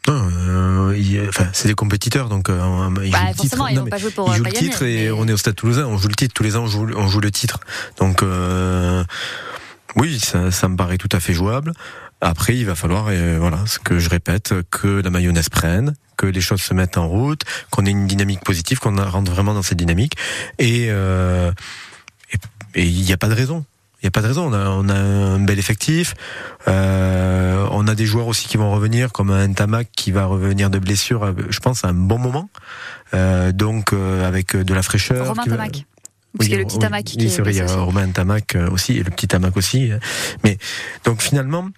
Non, 0.09 0.29
euh, 0.49 0.97
il- 0.99 1.29
enfin, 1.29 1.47
c'est 1.53 1.69
des 1.69 1.75
compétiteurs, 1.75 2.29
donc 2.29 2.49
euh, 2.51 2.59
ils 3.05 3.11
Bah, 3.13 3.19
jouent 3.19 3.25
le 3.27 3.33
titre. 3.33 3.37
forcément, 3.37 3.69
ils 3.69 3.75
Non, 3.75 3.81
vont 3.81 3.85
mais 3.85 3.91
pas 3.91 3.99
jouer 3.99 4.11
pour, 4.11 4.29
ils 4.29 4.33
euh, 4.33 4.37
jouent 4.39 4.43
pas 4.43 4.49
le 4.49 4.55
gagner, 4.55 4.69
titre 4.71 4.83
et 4.83 5.05
mais- 5.05 5.11
on 5.13 5.29
est 5.29 5.33
au 5.33 5.37
Stade 5.37 5.55
Toulousain, 5.55 5.87
on 5.87 5.97
joue 5.97 6.09
le 6.09 6.15
titre 6.17 6.35
tous 6.35 6.43
les 6.43 6.57
ans, 6.57 6.65
on 6.65 6.67
joue, 6.67 6.89
on 6.97 7.09
joue 7.09 7.21
le 7.21 7.31
titre. 7.31 7.61
Donc 7.99 8.23
euh, 8.25 9.05
oui, 9.97 10.19
ça, 10.19 10.51
ça 10.51 10.69
me 10.69 10.77
paraît 10.77 10.99
tout 10.99 11.09
à 11.13 11.21
fait 11.21 11.35
jouable. 11.35 11.73
Après, 12.21 12.57
il 12.57 12.65
va 12.67 12.75
falloir, 12.75 13.07
euh, 13.09 13.37
voilà, 13.41 13.65
ce 13.67 13.79
que 13.79 13.99
je 13.99 14.09
répète, 14.09 14.55
que 14.71 14.89
la 15.03 15.11
mayonnaise 15.11 15.49
prenne, 15.49 15.95
que 16.17 16.27
les 16.27 16.41
choses 16.41 16.63
se 16.63 16.73
mettent 16.75 16.97
en 16.99 17.07
route, 17.09 17.43
qu'on 17.71 17.85
ait 17.87 17.91
une 17.91 18.07
dynamique 18.07 18.41
positive, 18.45 18.79
qu'on 18.81 18.97
rentre 18.97 19.31
vraiment 19.31 19.55
dans 19.55 19.63
cette 19.63 19.79
dynamique. 19.79 20.15
Et 20.59 20.87
euh, 20.89 21.53
et- 22.33 22.81
et 22.81 22.87
il 22.87 23.03
n'y 23.05 23.13
a 23.13 23.17
pas 23.17 23.29
de 23.29 23.35
raison. 23.35 23.65
Il 24.03 24.07
n'y 24.07 24.09
a 24.09 24.11
pas 24.11 24.23
de 24.23 24.27
raison. 24.27 24.49
On 24.49 24.53
a, 24.53 24.69
on 24.71 24.89
a 24.89 24.95
un 24.95 25.39
bel 25.39 25.59
effectif. 25.61 26.15
Euh, 26.69 27.67
on 27.71 27.87
a 27.87 27.95
des 27.95 28.05
joueurs 28.07 28.27
aussi 28.27 28.49
qui 28.49 28.57
vont 28.57 28.71
revenir, 28.73 29.13
comme 29.13 29.31
un 29.31 29.53
Tamac 29.53 29.89
qui 29.97 30.11
va 30.11 30.25
revenir 30.25 30.71
de 30.71 30.79
blessure, 30.81 31.33
je 31.49 31.59
pense, 31.61 31.85
à 31.85 31.89
un 31.89 31.95
bon 31.95 32.19
moment. 32.19 32.51
Euh, 33.15 33.53
donc, 33.53 33.93
euh, 33.93 34.27
avec 34.27 34.57
de 34.57 34.75
la 34.75 34.83
fraîcheur. 34.83 35.29
Romain 35.29 35.43
qui 35.45 35.49
va- 35.51 35.57
Tamac. 35.57 35.85
Parce 36.37 36.49
qu'il 36.49 36.53
y 36.53 36.55
a 36.57 36.59
le 36.61 36.65
petit 36.65 36.77
oui, 36.77 36.81
Tamac 36.81 37.05
qui 37.05 37.17
oui, 37.19 37.27
est 37.27 37.29
c'est 37.29 37.43
vrai, 37.43 37.53
il 37.53 37.59
y 37.59 37.61
a. 37.61 37.67
Romain 37.77 38.09
Tamac 38.11 38.57
euh, 38.57 38.71
aussi, 38.71 38.97
et 38.97 39.03
le 39.05 39.11
petit 39.11 39.29
Tamac 39.29 39.57
aussi. 39.57 39.91
Mais, 40.45 40.59
donc, 41.05 41.21
finalement, 41.23 41.69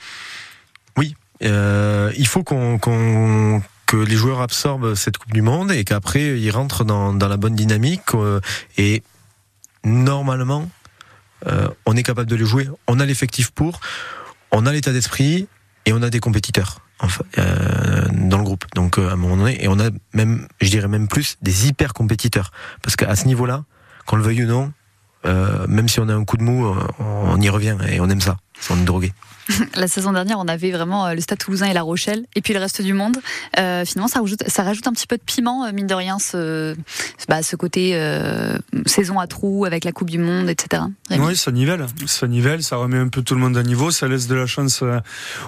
oui, 0.97 1.17
euh, 1.43 2.13
il 2.17 2.27
faut 2.27 2.43
qu'on, 2.45 2.79
qu'on- 2.79 3.63
que 3.87 3.97
les 3.97 4.17
joueurs 4.17 4.41
absorbent 4.41 4.95
cette 4.95 5.19
Coupe 5.19 5.33
du 5.35 5.43
Monde 5.43 5.71
et 5.73 5.85
qu'après, 5.85 6.41
ils 6.41 6.51
rentrent 6.51 6.85
dans, 6.85 7.13
dans 7.13 7.29
la 7.29 7.37
bonne 7.37 7.55
dynamique. 7.55 8.15
euh, 8.15 8.41
et 8.79 9.03
normalement, 9.85 10.69
euh, 11.47 11.69
on 11.87 11.97
est 11.97 12.03
capable 12.03 12.29
de 12.29 12.37
les 12.37 12.45
jouer. 12.45 12.69
On 12.87 13.01
a 13.01 13.07
l'effectif 13.07 13.51
pour, 13.51 13.81
on 14.51 14.67
a 14.67 14.73
l'état 14.73 14.93
d'esprit 14.93 15.47
et 15.87 15.93
on 15.93 16.03
a 16.03 16.11
des 16.11 16.21
compétiteurs 16.21 16.81
euh, 17.39 18.07
dans 18.13 18.39
le 18.39 18.45
groupe. 18.45 18.65
Donc 18.75 18.99
euh, 18.99 19.09
à 19.09 19.13
un 19.13 19.17
moment 19.17 19.37
donné, 19.37 19.63
et 19.63 19.69
on 19.69 19.79
a 19.79 19.91
même, 20.13 20.47
je 20.61 20.71
dirais 20.71 20.89
même 20.89 21.09
plus, 21.09 21.37
des 21.43 21.69
hyper 21.69 21.93
compétiteurs. 21.93 22.51
Parce 22.83 22.97
qu'à 22.97 23.15
ce 23.17 23.27
niveau-là, 23.27 23.65
qu'on 24.07 24.17
le 24.17 24.23
veuille 24.23 24.45
ou 24.45 24.47
non, 24.47 24.73
même 25.69 25.89
si 25.89 26.01
on 26.01 26.09
a 26.11 26.15
un 26.15 26.25
coup 26.27 26.37
de 26.37 26.43
mou, 26.43 26.71
on 26.99 27.41
y 27.41 27.49
revient 27.49 27.79
et 27.89 27.99
on 27.99 28.11
aime 28.11 28.21
ça. 28.21 28.37
Sont 28.61 28.77
drogués. 28.77 29.13
La 29.75 29.89
saison 29.89 30.13
dernière, 30.13 30.39
on 30.39 30.49
avait 30.49 30.71
vraiment 30.71 31.07
euh, 31.07 31.15
le 31.15 31.21
Stade 31.21 31.39
Toulousain 31.39 31.67
et 31.67 31.75
La 31.75 31.83
Rochelle, 31.83 32.25
et 32.35 32.41
puis 32.41 32.55
le 32.55 32.61
reste 32.61 32.81
du 32.83 32.93
monde. 32.93 33.19
Euh, 33.59 33.85
finalement, 33.85 34.09
ça 34.09 34.21
rajoute, 34.21 34.43
ça 34.47 34.63
rajoute 34.63 34.87
un 34.87 34.93
petit 34.93 35.07
peu 35.07 35.17
de 35.17 35.23
piment, 35.23 35.65
euh, 35.65 35.73
mine 35.73 35.87
de 35.87 35.95
rien, 35.95 36.19
ce, 36.19 36.75
bah, 37.29 37.43
ce 37.43 37.57
côté 37.57 37.93
euh, 37.95 38.57
saison 38.87 39.19
à 39.19 39.27
trous 39.27 39.65
avec 39.65 39.85
la 39.85 39.93
Coupe 39.93 40.11
du 40.11 40.19
Monde, 40.19 40.49
etc. 40.49 40.83
Rémi. 41.11 41.27
Oui, 41.27 41.37
ça 41.37 41.53
nivelle, 41.53 41.87
ça 42.07 42.27
nivelle, 42.27 42.63
ça 42.63 42.77
remet 42.77 42.99
un 42.99 43.09
peu 43.09 43.23
tout 43.23 43.35
le 43.35 43.41
monde 43.41 43.57
à 43.57 43.63
niveau, 43.63 43.91
ça 43.91 44.09
laisse 44.09 44.29
de 44.29 44.35
la 44.35 44.47
chance 44.47 44.83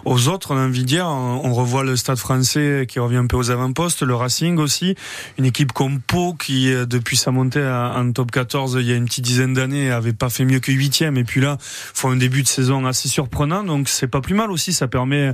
aux 0.04 0.28
autres. 0.28 0.54
On 0.54 0.58
a 0.58 0.60
envie 0.60 0.82
de 0.82 0.86
dire, 0.86 1.06
on 1.06 1.36
on 1.46 1.54
revoit 1.54 1.84
le 1.84 1.96
Stade 1.96 2.18
Français 2.18 2.86
qui 2.88 2.98
revient 2.98 3.16
un 3.16 3.26
peu 3.26 3.36
aux 3.36 3.50
avant-postes, 3.50 4.02
le 4.02 4.14
Racing 4.14 4.58
aussi, 4.58 4.96
une 5.38 5.44
équipe 5.44 5.72
comme 5.72 6.00
Pau 6.00 6.34
qui, 6.34 6.70
depuis 6.86 7.16
sa 7.16 7.30
montée 7.30 7.64
en 7.64 8.10
top 8.12 8.30
14 8.30 8.78
il 8.80 8.86
y 8.86 8.92
a 8.92 8.96
une 8.96 9.04
petite 9.06 9.24
dizaine 9.24 9.54
d'années, 9.54 9.90
avait 9.90 10.12
pas 10.12 10.28
fait 10.28 10.44
mieux 10.44 10.58
que 10.58 10.72
huitième, 10.72 11.16
et 11.16 11.24
puis 11.24 11.40
là, 11.40 11.56
font 11.60 12.10
un 12.10 12.16
début 12.16 12.42
de 12.42 12.48
saison 12.48 12.84
assez 12.84 12.95
surprenant, 12.96 13.62
donc 13.62 13.88
c'est 13.88 14.06
pas 14.06 14.20
plus 14.20 14.34
mal 14.34 14.50
aussi. 14.50 14.72
Ça 14.72 14.88
permet 14.88 15.32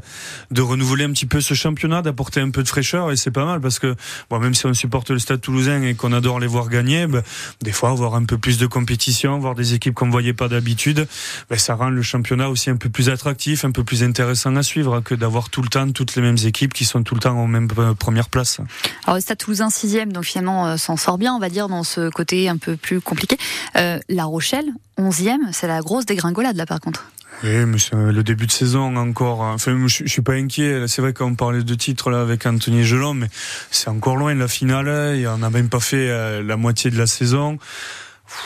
de 0.51 0.63
renouveler 0.63 1.05
un 1.05 1.13
petit 1.13 1.27
peu 1.27 1.41
ce 1.41 1.55
championnat, 1.55 2.03
d'apporter 2.03 2.41
un 2.41 2.51
peu 2.51 2.63
de 2.63 2.69
fraîcheur, 2.69 3.11
et 3.11 3.17
c'est 3.17 3.31
pas 3.31 3.45
mal 3.45 3.61
parce 3.61 3.79
que, 3.79 3.95
bon, 4.31 4.39
même 4.39 4.55
si 4.55 4.67
on 4.67 4.75
supporte 4.75 5.11
le 5.11 5.19
Stade 5.19 5.41
Toulousain 5.41 5.83
et 5.83 5.95
qu'on 5.95 6.13
adore 6.13 6.41
les 6.41 6.47
voir 6.47 6.69
gagner, 6.69 7.07
ben, 7.07 7.23
des 7.63 7.73
fois 7.73 7.91
avoir 7.91 8.15
un 8.15 8.25
peu 8.25 8.39
plus 8.39 8.59
de 8.59 8.67
compétition, 8.67 9.39
voir 9.39 9.55
des 9.55 9.75
équipes 9.75 9.95
qu'on 9.95 10.11
voyait 10.11 10.35
pas 10.35 10.49
d'habitude, 10.49 11.07
ben, 11.49 11.59
ça 11.59 11.75
rend 11.75 11.91
le 11.91 12.03
championnat 12.03 12.49
aussi 12.49 12.71
un 12.71 12.77
peu 12.77 12.89
plus 12.89 13.09
attractif, 13.09 13.65
un 13.65 13.71
peu 13.71 13.85
plus 13.85 14.03
intéressant 14.03 14.55
à 14.57 14.63
suivre 14.63 15.01
que 15.01 15.15
d'avoir 15.15 15.51
tout 15.51 15.63
le 15.63 15.69
temps 15.69 15.91
toutes 15.91 16.17
les 16.17 16.23
mêmes 16.23 16.39
équipes 16.45 16.73
qui 16.73 16.85
sont 16.85 17.03
tout 17.03 17.15
le 17.15 17.21
temps 17.21 17.37
en 17.37 17.47
même 17.47 17.69
euh, 17.79 17.95
première 17.95 18.29
place. 18.29 18.61
Alors, 19.05 19.17
le 19.17 19.21
Stade 19.21 19.39
Toulousain, 19.39 19.71
sixième, 19.71 20.13
donc 20.13 20.25
finalement, 20.25 20.67
euh, 20.67 20.77
s'en 20.77 20.97
sort 20.97 21.19
bien, 21.19 21.35
on 21.35 21.39
va 21.39 21.49
dire, 21.49 21.69
dans 21.69 21.85
ce 21.85 22.11
côté 22.11 22.49
un 22.49 22.57
peu 22.57 22.77
plus 22.77 23.01
compliqué. 23.01 23.37
Euh, 23.77 23.99
la 24.09 24.25
Rochelle, 24.25 24.67
onzième, 24.97 25.51
c'est 25.53 25.67
la 25.67 25.81
grosse 25.81 26.07
dégringolade, 26.07 26.57
là, 26.57 26.67
par 26.67 26.81
contre. 26.81 27.11
Oui, 27.45 27.67
mais 27.67 27.79
c'est 27.79 27.95
le 27.95 28.23
début 28.23 28.47
de 28.47 28.53
saison 28.53 28.95
encore. 28.97 29.43
hein. 29.43 29.55
Enfin, 29.55 29.77
je, 29.87 30.07
suis 30.07 30.23
pas 30.23 30.35
inquiet. 30.35 30.87
C'est 30.87 31.03
vrai 31.03 31.13
qu'on 31.13 31.35
parlait 31.35 31.63
de 31.63 31.75
titre 31.75 32.11
là 32.11 32.21
avec 32.21 32.47
Anthony 32.47 32.85
Gelon, 32.85 33.15
mais 33.15 33.29
c'est 33.71 33.89
encore 33.89 34.17
loin 34.17 34.35
la 34.35 34.49
finale. 34.49 35.17
Et 35.17 35.27
on 35.27 35.39
n'a 35.39 35.51
même 35.51 35.69
pas 35.69 35.81
fait 35.81 36.09
euh, 36.09 36.43
la 36.43 36.57
moitié 36.57 36.91
de 36.91 36.99
la 36.99 37.07
saison. 37.07 37.59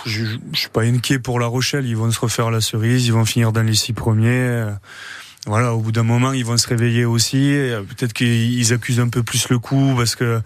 Je, 0.07 0.25
je, 0.25 0.37
je 0.53 0.59
suis 0.59 0.69
pas 0.71 0.83
inquiet 0.83 1.19
pour 1.19 1.39
La 1.39 1.47
Rochelle. 1.47 1.87
Ils 1.87 1.97
vont 1.97 2.11
se 2.11 2.21
refaire 2.21 2.51
la 2.51 2.61
cerise. 2.61 3.07
Ils 3.07 3.13
vont 3.13 3.25
finir 3.27 3.53
dans 3.53 3.63
les 3.63 3.75
six 3.75 3.93
premiers. 3.93 4.65
Voilà, 5.49 5.75
au 5.75 5.81
bout 5.81 5.93
d'un 5.93 6.03
moment, 6.03 6.33
ils 6.33 6.45
vont 6.45 6.57
se 6.57 6.67
réveiller 6.67 7.05
aussi. 7.05 7.55
Euh, 7.55 7.83
Peut-être 7.83 8.13
qu'ils 8.13 8.73
accusent 8.73 8.99
un 8.99 9.09
peu 9.09 9.23
plus 9.23 9.49
le 9.49 9.61
coup 9.61 9.95
parce 9.97 10.17
que, 10.17 10.41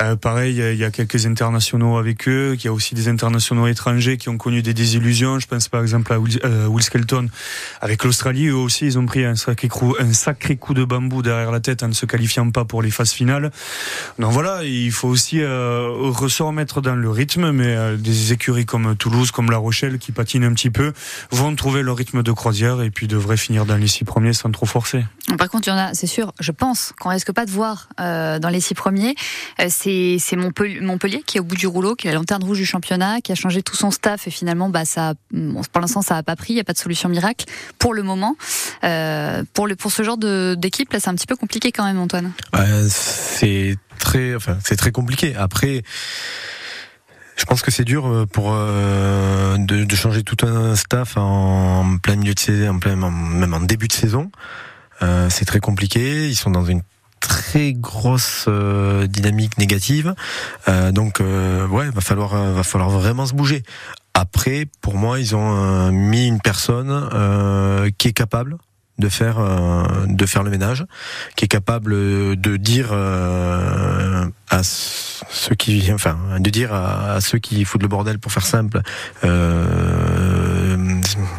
euh, 0.00 0.16
pareil, 0.16 0.56
il 0.56 0.78
y 0.78 0.84
a- 0.84 0.90
quelques 0.90 1.26
internationaux 1.26 1.98
avec 1.98 2.26
eux. 2.26 2.54
qu'il 2.56 2.64
y 2.66 2.68
a 2.68 2.72
aussi 2.72 2.94
des 2.94 3.08
internationaux 3.08 3.66
étrangers 3.66 4.16
qui 4.16 4.30
ont 4.30 4.38
connu 4.38 4.62
des 4.62 4.72
désillusions. 4.72 5.38
Je 5.38 5.46
pense 5.46 5.68
par 5.68 5.82
exemple 5.82 6.10
à 6.12 6.18
Will, 6.18 6.40
euh, 6.44 6.78
Skelton 6.80 7.28
avec 7.82 8.02
l'Australie. 8.04 8.46
Eux 8.46 8.54
aussi, 8.56 8.86
ils 8.86 8.98
ont 8.98 9.04
pris 9.04 9.24
un 9.26 9.34
sacré, 9.34 9.68
coup, 9.68 10.72
de 10.74 10.84
bambou 10.84 11.20
derrière 11.22 11.50
la 11.50 11.60
tête 11.60 11.82
en 11.82 11.88
ne 11.88 11.92
se 11.92 12.06
qualifiant 12.06 12.50
pas 12.50 12.64
pour 12.64 12.80
les 12.82 12.90
phases 12.90 13.12
finales. 13.12 13.50
Donc 14.18 14.32
voilà, 14.32 14.64
il 14.64 14.90
faut 14.92 15.08
aussi 15.08 15.40
euh, 15.42 16.12
se 16.28 16.42
remettre 16.42 16.80
dans 16.80 16.96
le 16.96 17.10
rythme. 17.10 17.50
Mais 17.52 17.76
euh, 17.76 17.96
des 17.98 18.32
écuries 18.32 18.64
comme 18.64 18.96
Toulouse, 18.96 19.30
comme 19.32 19.50
La 19.50 19.58
Rochelle, 19.58 19.98
qui 19.98 20.12
patinent 20.12 20.44
un 20.44 20.54
petit 20.54 20.70
peu, 20.70 20.92
vont 21.30 21.54
trouver 21.56 21.82
leur 21.82 21.96
rythme 21.96 22.22
de 22.22 22.32
croisière 22.32 22.80
et 22.80 22.90
puis 22.90 23.06
devraient 23.06 23.36
finir 23.36 23.66
dans 23.66 23.76
les 23.76 23.88
six 23.88 24.04
premiers 24.04 24.32
trop 24.52 24.66
forcer. 24.66 25.04
Par 25.38 25.48
contre, 25.48 25.68
il 25.68 25.70
y 25.70 25.74
en 25.74 25.78
a, 25.78 25.94
c'est 25.94 26.06
sûr, 26.06 26.32
je 26.40 26.52
pense 26.52 26.92
qu'on 27.00 27.08
risque 27.08 27.32
pas 27.32 27.46
de 27.46 27.50
voir 27.50 27.88
euh, 28.00 28.38
dans 28.38 28.48
les 28.48 28.60
six 28.60 28.74
premiers. 28.74 29.14
Euh, 29.60 29.66
c'est 29.68 30.36
Montpellier, 30.36 30.80
Montpellier 30.80 31.22
qui 31.26 31.38
est 31.38 31.40
au 31.40 31.44
bout 31.44 31.56
du 31.56 31.66
rouleau, 31.66 31.94
qui 31.94 32.06
est 32.06 32.10
la 32.10 32.16
lanterne 32.16 32.44
rouge 32.44 32.58
du 32.58 32.66
championnat, 32.66 33.20
qui 33.20 33.32
a 33.32 33.34
changé 33.34 33.62
tout 33.62 33.76
son 33.76 33.90
staff 33.90 34.26
et 34.26 34.30
finalement, 34.30 34.68
bah 34.68 34.84
ça, 34.84 35.14
bon, 35.32 35.62
pour 35.72 35.80
l'instant, 35.80 36.02
ça 36.02 36.16
a 36.16 36.22
pas 36.22 36.36
pris. 36.36 36.52
Il 36.52 36.56
y 36.56 36.60
a 36.60 36.64
pas 36.64 36.72
de 36.72 36.78
solution 36.78 37.08
miracle 37.08 37.46
pour 37.78 37.94
le 37.94 38.02
moment. 38.02 38.36
Euh, 38.84 39.42
pour 39.52 39.66
le 39.66 39.76
pour 39.76 39.92
ce 39.92 40.02
genre 40.02 40.18
de 40.18 40.54
d'équipe, 40.56 40.92
là, 40.92 41.00
c'est 41.00 41.10
un 41.10 41.14
petit 41.14 41.26
peu 41.26 41.36
compliqué 41.36 41.72
quand 41.72 41.84
même, 41.84 41.98
Antoine. 41.98 42.32
Ouais, 42.52 42.86
c'est 42.88 43.76
très, 43.98 44.34
enfin, 44.34 44.58
c'est 44.64 44.76
très 44.76 44.92
compliqué. 44.92 45.34
Après, 45.34 45.82
je 47.36 47.44
pense 47.44 47.62
que 47.62 47.70
c'est 47.70 47.84
dur 47.84 48.06
euh, 48.06 48.26
pour 48.26 48.52
euh, 48.52 49.56
de, 49.58 49.84
de 49.84 49.96
changer 49.96 50.22
tout 50.22 50.44
un 50.46 50.74
staff 50.74 51.16
en 51.16 51.98
plein 52.02 52.16
milieu 52.16 52.34
de 52.34 52.40
saison, 52.40 52.70
en 52.74 52.78
plein, 52.78 52.96
même 52.96 53.54
en 53.54 53.60
début 53.60 53.88
de 53.88 53.92
saison. 53.92 54.30
Euh, 55.02 55.28
c'est 55.30 55.44
très 55.44 55.60
compliqué. 55.60 56.28
Ils 56.28 56.36
sont 56.36 56.50
dans 56.50 56.64
une 56.64 56.82
très 57.20 57.72
grosse 57.72 58.46
euh, 58.48 59.06
dynamique 59.06 59.58
négative. 59.58 60.14
Euh, 60.68 60.92
donc, 60.92 61.20
euh, 61.20 61.66
ouais, 61.66 61.90
va 61.90 62.00
falloir, 62.00 62.34
va 62.52 62.62
falloir 62.62 62.90
vraiment 62.90 63.26
se 63.26 63.34
bouger. 63.34 63.62
Après, 64.14 64.66
pour 64.80 64.96
moi, 64.96 65.20
ils 65.20 65.36
ont 65.36 65.92
mis 65.92 66.26
une 66.26 66.40
personne 66.40 67.90
qui 67.98 68.08
est 68.08 68.12
capable 68.14 68.56
de 68.98 69.10
faire 69.10 69.36
de 70.06 70.24
faire 70.24 70.42
le 70.42 70.48
ménage, 70.48 70.86
qui 71.36 71.44
est 71.44 71.48
capable 71.48 71.92
de 72.36 72.56
dire 72.56 72.94
à 72.94 74.62
ceux 75.30 75.54
qui, 75.54 75.90
enfin, 75.92 76.16
de 76.38 76.50
dire 76.50 76.72
à, 76.72 77.20
ceux 77.20 77.38
qui 77.38 77.64
foutent 77.64 77.82
le 77.82 77.88
bordel 77.88 78.18
pour 78.18 78.32
faire 78.32 78.46
simple, 78.46 78.80
euh, 79.24 80.76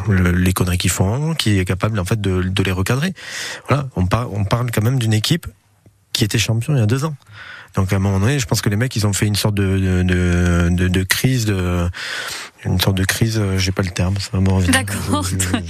le- 0.08 0.30
les 0.32 0.52
conneries 0.52 0.78
qu'ils 0.78 0.90
font, 0.90 1.34
qui 1.34 1.58
est 1.58 1.64
capable 1.64 1.98
en 1.98 2.04
fait 2.04 2.20
de, 2.20 2.62
les 2.62 2.72
recadrer. 2.72 3.14
Voilà, 3.68 3.88
on 3.96 4.06
parle, 4.06 4.28
on 4.32 4.44
parle 4.44 4.70
quand 4.70 4.82
même 4.82 4.98
d'une 4.98 5.12
équipe 5.14 5.46
qui 6.12 6.24
était 6.24 6.38
champion 6.38 6.74
il 6.74 6.78
y 6.80 6.82
a 6.82 6.86
deux 6.86 7.04
ans. 7.04 7.16
Donc 7.76 7.92
à 7.92 7.96
un 7.96 7.98
moment 7.98 8.18
donné, 8.18 8.38
je 8.38 8.46
pense 8.46 8.60
que 8.62 8.68
les 8.70 8.76
mecs, 8.76 8.96
ils 8.96 9.06
ont 9.06 9.12
fait 9.12 9.26
une 9.26 9.36
sorte 9.36 9.54
de, 9.54 10.02
de- 10.02 10.88
de 10.88 11.02
crise, 11.04 11.44
de 11.44 11.88
une 12.64 12.80
sorte 12.80 12.96
de 12.96 13.04
crise. 13.04 13.38
euh, 13.38 13.56
J'ai 13.58 13.72
pas 13.72 13.82
le 13.82 13.90
terme, 13.90 14.14
ça 14.18 14.30
va 14.32 14.40
me 14.40 14.48
revenir. 14.50 14.72
D'accord. 14.72 15.24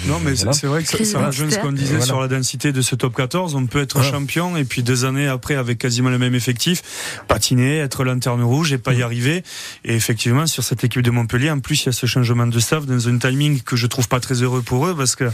Non, 0.06 0.18
mais 0.24 0.34
c'est 0.36 0.44
voilà. 0.44 0.52
c'est 0.52 0.66
vrai 0.66 0.82
que 0.82 1.04
ça, 1.04 1.26
rejoint 1.26 1.50
ce 1.50 1.58
qu'on 1.58 1.72
disait 1.72 1.90
Voilà. 1.96 2.04
sur 2.06 2.20
la 2.20 2.28
densité 2.28 2.72
de 2.72 2.80
ce 2.80 2.94
top 2.94 3.14
14. 3.14 3.54
On 3.54 3.66
peut 3.66 3.80
être 3.80 3.98
Voilà. 3.98 4.10
champion 4.10 4.56
et 4.56 4.64
puis 4.64 4.82
deux 4.82 5.04
années 5.04 5.28
après, 5.28 5.54
avec 5.54 5.78
quasiment 5.78 6.08
le 6.10 6.18
même 6.18 6.34
effectif, 6.34 6.82
patiner, 7.28 7.78
être 7.78 8.04
lanterne 8.04 8.42
rouge 8.42 8.72
et 8.72 8.78
pas 8.78 8.94
y 8.94 9.02
arriver. 9.02 9.42
Et 9.84 9.94
effectivement, 9.94 10.46
sur 10.46 10.64
cette 10.64 10.82
équipe 10.84 11.02
de 11.02 11.10
Montpellier, 11.10 11.50
en 11.50 11.60
plus, 11.60 11.82
il 11.82 11.86
y 11.86 11.88
a 11.90 11.92
ce 11.92 12.06
changement 12.06 12.46
de 12.46 12.58
staff 12.58 12.86
dans 12.86 13.08
un 13.08 13.18
timing 13.18 13.60
que 13.60 13.76
je 13.76 13.86
trouve 13.86 14.08
pas 14.08 14.20
très 14.20 14.42
heureux 14.42 14.62
pour 14.62 14.86
eux 14.86 14.94
parce 14.96 15.14
que 15.14 15.24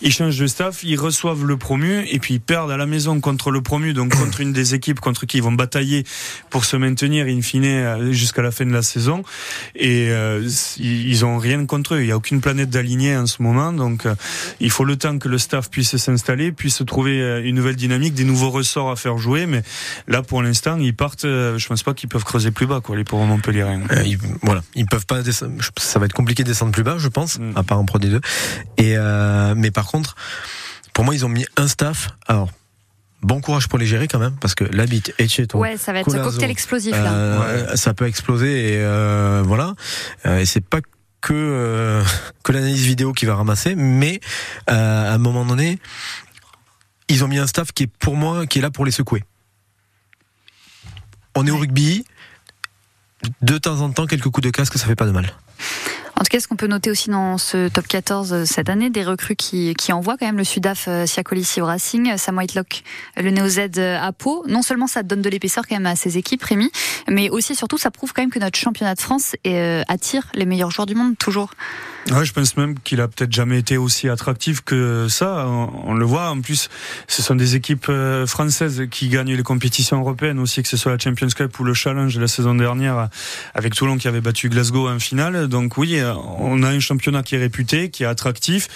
ils 0.00 0.12
changent 0.12 0.38
de 0.38 0.46
staff, 0.46 0.82
ils 0.84 0.98
reçoivent 0.98 1.44
le 1.44 1.56
promu 1.56 2.06
et 2.10 2.18
puis 2.18 2.34
ils 2.34 2.40
perdent 2.40 2.70
à 2.70 2.76
la 2.76 2.86
maison 2.86 3.20
contre 3.20 3.50
le 3.50 3.60
promu, 3.60 3.92
donc 3.92 4.14
contre 4.18 4.40
une 4.40 4.52
des 4.52 4.74
équipes 4.74 5.00
contre 5.00 5.26
qui 5.26 5.36
ils 5.38 5.42
vont 5.42 5.52
batailler 5.52 6.04
pour 6.50 6.64
se 6.64 6.76
maintenir 6.76 7.26
in 7.26 7.42
fine 7.42 7.64
euh, 7.64 8.12
jusqu'à 8.12 8.42
la 8.42 8.50
fin 8.50 8.64
de 8.64 8.72
la 8.72 8.82
saison. 8.82 9.22
Et 9.74 10.08
euh, 10.10 10.48
ils 10.78 10.93
ils 11.02 11.24
ont 11.24 11.38
rien 11.38 11.64
contre 11.66 11.94
eux. 11.94 12.00
Il 12.00 12.06
n'y 12.06 12.12
a 12.12 12.16
aucune 12.16 12.40
planète 12.40 12.70
d'alignée 12.70 13.16
en 13.16 13.26
ce 13.26 13.42
moment, 13.42 13.72
donc 13.72 14.06
euh, 14.06 14.14
il 14.60 14.70
faut 14.70 14.84
le 14.84 14.96
temps 14.96 15.18
que 15.18 15.28
le 15.28 15.38
staff 15.38 15.70
puisse 15.70 15.96
s'installer, 15.96 16.52
puisse 16.52 16.82
trouver 16.86 17.20
euh, 17.20 17.42
une 17.44 17.56
nouvelle 17.56 17.76
dynamique, 17.76 18.14
des 18.14 18.24
nouveaux 18.24 18.50
ressorts 18.50 18.90
à 18.90 18.96
faire 18.96 19.18
jouer. 19.18 19.46
Mais 19.46 19.62
là, 20.08 20.22
pour 20.22 20.42
l'instant, 20.42 20.76
ils 20.78 20.94
partent. 20.94 21.24
euh, 21.24 21.58
Je 21.58 21.66
pense 21.68 21.82
pas 21.82 21.94
qu'ils 21.94 22.08
peuvent 22.08 22.24
creuser 22.24 22.50
plus 22.50 22.66
bas, 22.66 22.80
quoi, 22.80 22.96
les 22.96 23.04
pauvres 23.04 23.24
Montpelliérains. 23.26 23.82
Euh, 23.90 24.02
ils, 24.04 24.18
voilà, 24.42 24.62
ils 24.74 24.86
peuvent 24.86 25.06
pas 25.06 25.22
descendre. 25.22 25.52
Ça 25.78 25.98
va 25.98 26.06
être 26.06 26.12
compliqué 26.12 26.42
de 26.42 26.48
descendre 26.48 26.72
plus 26.72 26.82
bas, 26.84 26.96
je 26.98 27.08
pense, 27.08 27.38
Mm. 27.38 27.52
à 27.56 27.62
part 27.62 27.78
en 27.78 27.84
Pro 27.84 27.98
D2. 27.98 28.20
Et 28.78 28.94
euh, 28.96 29.54
mais 29.56 29.70
par 29.70 29.86
contre, 29.86 30.14
pour 30.92 31.04
moi, 31.04 31.14
ils 31.14 31.24
ont 31.24 31.28
mis 31.28 31.44
un 31.56 31.66
staff. 31.68 32.10
Alors, 32.26 32.48
bon 33.24 33.40
courage 33.40 33.68
pour 33.68 33.78
les 33.78 33.86
gérer 33.86 34.06
quand 34.08 34.18
même, 34.18 34.36
parce 34.40 34.54
que 34.54 34.64
l'habit 34.64 35.02
est 35.18 35.28
chez 35.28 35.46
toi. 35.46 35.60
Ouais, 35.60 35.76
ça 35.76 35.92
va 35.92 36.00
être 36.00 36.06
ce 36.10 36.16
Colazo. 36.16 36.30
cocktail 36.30 36.50
explosif 36.50 36.92
là. 36.92 37.12
Euh, 37.12 37.76
Ça 37.76 37.94
peut 37.94 38.06
exploser 38.06 38.74
et 38.74 38.78
euh, 38.78 39.42
voilà. 39.44 39.74
Euh, 40.26 40.38
et 40.38 40.46
c'est 40.46 40.60
pas 40.64 40.80
que 41.20 41.32
euh, 41.32 42.02
que 42.44 42.52
l'analyse 42.52 42.84
vidéo 42.84 43.12
qui 43.12 43.26
va 43.26 43.34
ramasser, 43.34 43.74
mais 43.74 44.20
euh, 44.70 45.10
à 45.10 45.14
un 45.14 45.18
moment 45.18 45.44
donné, 45.44 45.78
ils 47.08 47.24
ont 47.24 47.28
mis 47.28 47.38
un 47.38 47.46
staff 47.46 47.72
qui 47.72 47.84
est 47.84 47.86
pour 47.98 48.16
moi 48.16 48.46
qui 48.46 48.58
est 48.58 48.62
là 48.62 48.70
pour 48.70 48.84
les 48.84 48.92
secouer. 48.92 49.24
On 51.34 51.46
est 51.46 51.50
au 51.50 51.56
rugby. 51.58 52.04
De 53.40 53.56
temps 53.56 53.80
en 53.80 53.90
temps, 53.90 54.06
quelques 54.06 54.24
coups 54.28 54.44
de 54.44 54.50
casque, 54.50 54.76
ça 54.76 54.84
fait 54.86 54.96
pas 54.96 55.06
de 55.06 55.10
mal. 55.10 55.32
En 56.16 56.22
tout 56.22 56.30
cas, 56.30 56.38
ce 56.38 56.46
qu'on 56.46 56.54
peut 56.54 56.68
noter 56.68 56.90
aussi 56.90 57.10
dans 57.10 57.38
ce 57.38 57.68
top 57.68 57.88
14 57.88 58.32
euh, 58.32 58.44
cette 58.44 58.68
année, 58.68 58.88
des 58.88 59.02
recrues 59.02 59.34
qui, 59.34 59.74
qui 59.74 59.92
envoient 59.92 60.16
quand 60.16 60.26
même 60.26 60.36
le 60.36 60.44
Sudaf 60.44 60.86
euh, 60.86 61.06
Siakolissi 61.06 61.60
au 61.60 61.66
Racing, 61.66 62.16
Sam 62.16 62.36
Whitelock, 62.36 62.84
euh, 63.18 63.22
le 63.22 63.30
Néo 63.30 63.48
Z 63.48 63.78
à 63.78 64.12
Pau. 64.12 64.44
Non 64.46 64.62
seulement 64.62 64.86
ça 64.86 65.02
donne 65.02 65.22
de 65.22 65.28
l'épaisseur 65.28 65.66
quand 65.66 65.74
même 65.74 65.86
à 65.86 65.96
ces 65.96 66.16
équipes, 66.16 66.42
Rémi, 66.44 66.70
mais 67.08 67.30
aussi 67.30 67.56
surtout 67.56 67.78
ça 67.78 67.90
prouve 67.90 68.12
quand 68.12 68.22
même 68.22 68.30
que 68.30 68.38
notre 68.38 68.58
championnat 68.58 68.94
de 68.94 69.00
France 69.00 69.34
attire 69.88 70.24
les 70.34 70.46
meilleurs 70.46 70.70
joueurs 70.70 70.86
du 70.86 70.94
monde 70.94 71.18
toujours. 71.18 71.50
Ouais, 72.10 72.24
je 72.24 72.32
pense 72.32 72.56
même 72.58 72.78
qu'il 72.78 73.00
a 73.00 73.08
peut-être 73.08 73.32
jamais 73.32 73.58
été 73.58 73.78
aussi 73.78 74.08
attractif 74.08 74.60
que 74.60 75.08
ça. 75.08 75.46
On, 75.48 75.70
on 75.86 75.94
le 75.94 76.04
voit. 76.04 76.28
En 76.28 76.40
plus, 76.42 76.68
ce 77.08 77.22
sont 77.22 77.34
des 77.34 77.56
équipes 77.56 77.90
françaises 78.26 78.84
qui 78.90 79.08
gagnent 79.08 79.34
les 79.34 79.42
compétitions 79.42 80.00
européennes 80.00 80.38
aussi, 80.38 80.62
que 80.62 80.68
ce 80.68 80.76
soit 80.76 80.92
la 80.92 80.98
Champions 80.98 81.28
Cup 81.28 81.58
ou 81.58 81.64
le 81.64 81.72
Challenge 81.72 82.14
de 82.14 82.20
la 82.20 82.28
saison 82.28 82.54
dernière 82.54 83.08
avec 83.54 83.74
Toulon 83.74 83.96
qui 83.96 84.06
avait 84.06 84.20
battu 84.20 84.50
Glasgow 84.50 84.88
en 84.88 84.98
finale. 84.98 85.48
Donc 85.48 85.78
oui, 85.78 85.98
on 86.38 86.62
a 86.62 86.68
un 86.68 86.80
championnat 86.80 87.22
qui 87.22 87.34
est 87.34 87.38
réputé, 87.38 87.90
qui 87.90 88.02
est 88.02 88.06
attractif, 88.06 88.68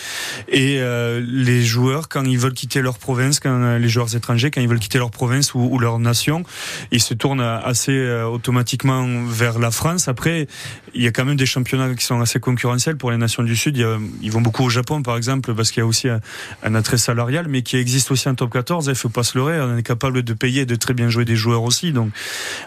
et 0.48 0.80
les 1.20 1.62
joueurs, 1.62 2.08
quand 2.08 2.24
ils 2.24 2.38
veulent 2.38 2.54
quitter 2.54 2.80
leur 2.80 2.98
province, 2.98 3.40
quand 3.40 3.76
les 3.76 3.88
joueurs 3.88 4.14
étrangers, 4.14 4.50
quand 4.50 4.60
ils 4.60 4.68
veulent 4.68 4.78
quitter 4.78 4.98
leur 4.98 5.10
province 5.10 5.54
ou, 5.54 5.78
leur 5.78 5.98
nation, 5.98 6.42
ils 6.90 7.02
se 7.02 7.14
tournent 7.14 7.40
assez 7.40 8.22
automatiquement 8.22 9.06
vers 9.26 9.58
la 9.58 9.70
France. 9.70 10.08
Après, 10.08 10.46
il 10.94 11.02
y 11.02 11.06
a 11.06 11.12
quand 11.12 11.24
même 11.24 11.36
des 11.36 11.46
championnats 11.46 11.94
qui 11.94 12.04
sont 12.04 12.20
assez 12.20 12.40
concurrentiels 12.40 12.96
pour 12.96 13.10
les 13.10 13.16
nations 13.16 13.42
du 13.42 13.56
Sud. 13.56 13.76
ils 14.22 14.30
vont 14.30 14.40
beaucoup 14.40 14.64
au 14.64 14.68
Japon, 14.68 15.02
par 15.02 15.16
exemple, 15.16 15.54
parce 15.54 15.70
qu'il 15.70 15.80
y 15.80 15.84
a 15.84 15.86
aussi 15.86 16.08
un, 16.08 16.74
attrait 16.74 16.98
salarial, 16.98 17.46
mais 17.48 17.62
qui 17.62 17.76
existe 17.76 18.10
aussi 18.10 18.28
en 18.28 18.34
top 18.34 18.52
14. 18.52 18.86
Il 18.88 18.94
faut 18.94 19.08
pas 19.08 19.22
se 19.22 19.36
leurrer. 19.36 19.60
On 19.60 19.76
est 19.76 19.82
capable 19.82 20.22
de 20.22 20.32
payer 20.32 20.62
et 20.62 20.66
de 20.66 20.74
très 20.74 20.94
bien 20.94 21.08
jouer 21.08 21.24
des 21.24 21.36
joueurs 21.36 21.62
aussi. 21.62 21.92
Donc 21.92 22.10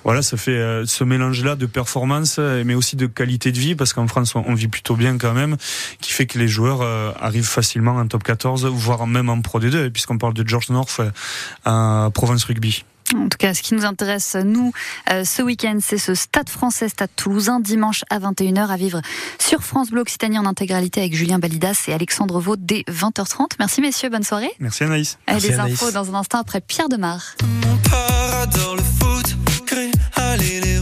voilà, 0.04 0.22
ça 0.22 0.38
fait 0.38 0.52
euh, 0.52 0.86
ce 0.86 1.04
mélange-là 1.04 1.56
de 1.56 1.66
performance, 1.66 2.40
mais 2.40 2.74
aussi 2.74 2.96
de 2.96 3.08
qualité 3.08 3.52
de 3.52 3.60
vie, 3.60 3.76
parce 3.76 3.94
qu'en 3.94 4.08
France, 4.08 4.36
on, 4.36 4.51
vit 4.54 4.68
plutôt 4.68 4.96
bien 4.96 5.18
quand 5.18 5.34
même, 5.34 5.58
qui 6.00 6.12
fait 6.12 6.26
que 6.26 6.40
les 6.40 6.48
joueurs 6.48 6.82
euh, 6.82 7.12
arrivent 7.20 7.44
facilement 7.44 7.96
en 7.96 8.08
top 8.08 8.24
14, 8.24 8.66
voire 8.66 9.08
même 9.08 9.30
en 9.30 9.42
Pro 9.42 9.60
D2, 9.60 9.90
puisqu'on 9.90 10.18
parle 10.18 10.34
de 10.34 10.48
George 10.48 10.70
North 10.70 11.00
euh, 11.00 11.12
à 11.66 12.10
Provence 12.12 12.44
Rugby. 12.46 12.84
En 13.16 13.28
tout 13.28 13.38
cas, 13.38 13.54
ce 13.54 13.62
qui 13.62 13.74
nous 13.74 13.86
intéresse, 13.86 14.36
nous, 14.36 14.72
euh, 15.12 15.26
ce 15.26 15.42
week-end, 15.42 15.78
c'est 15.82 15.98
ce 15.98 16.16
Stade 16.16 16.50
français, 16.50 16.88
Stade 16.88 17.10
toulousain, 17.16 17.60
dimanche 17.60 18.04
à 18.10 18.20
21h, 18.20 18.70
à 18.70 18.78
vivre 18.78 19.02
sur 19.40 19.64
France 19.64 19.92
Bleu 19.92 20.02
Occitanie 20.02 20.40
en 20.40 20.46
intégralité 20.46 21.02
avec 21.02 21.14
Julien 21.14 21.40
Balidas 21.40 21.86
et 21.88 21.94
Alexandre 21.94 22.40
Vaud 22.40 22.56
dès 22.58 22.84
20h30. 22.90 23.52
Merci 23.60 23.82
messieurs, 23.82 24.10
bonne 24.10 24.24
soirée. 24.24 24.52
Merci 24.60 24.84
Anaïs. 24.84 25.18
Merci 25.28 25.50
les 25.50 25.60
infos 25.60 25.92
dans 25.92 26.10
un 26.16 26.20
instant 26.20 26.40
après 26.40 26.62
Pierre 26.62 26.90
Demar. 26.90 27.36
Mon 27.44 27.78
père 27.78 28.40
adore 28.44 28.78
le 28.78 28.84
foot, 28.84 29.36
allez 30.16 30.62
les 30.62 30.81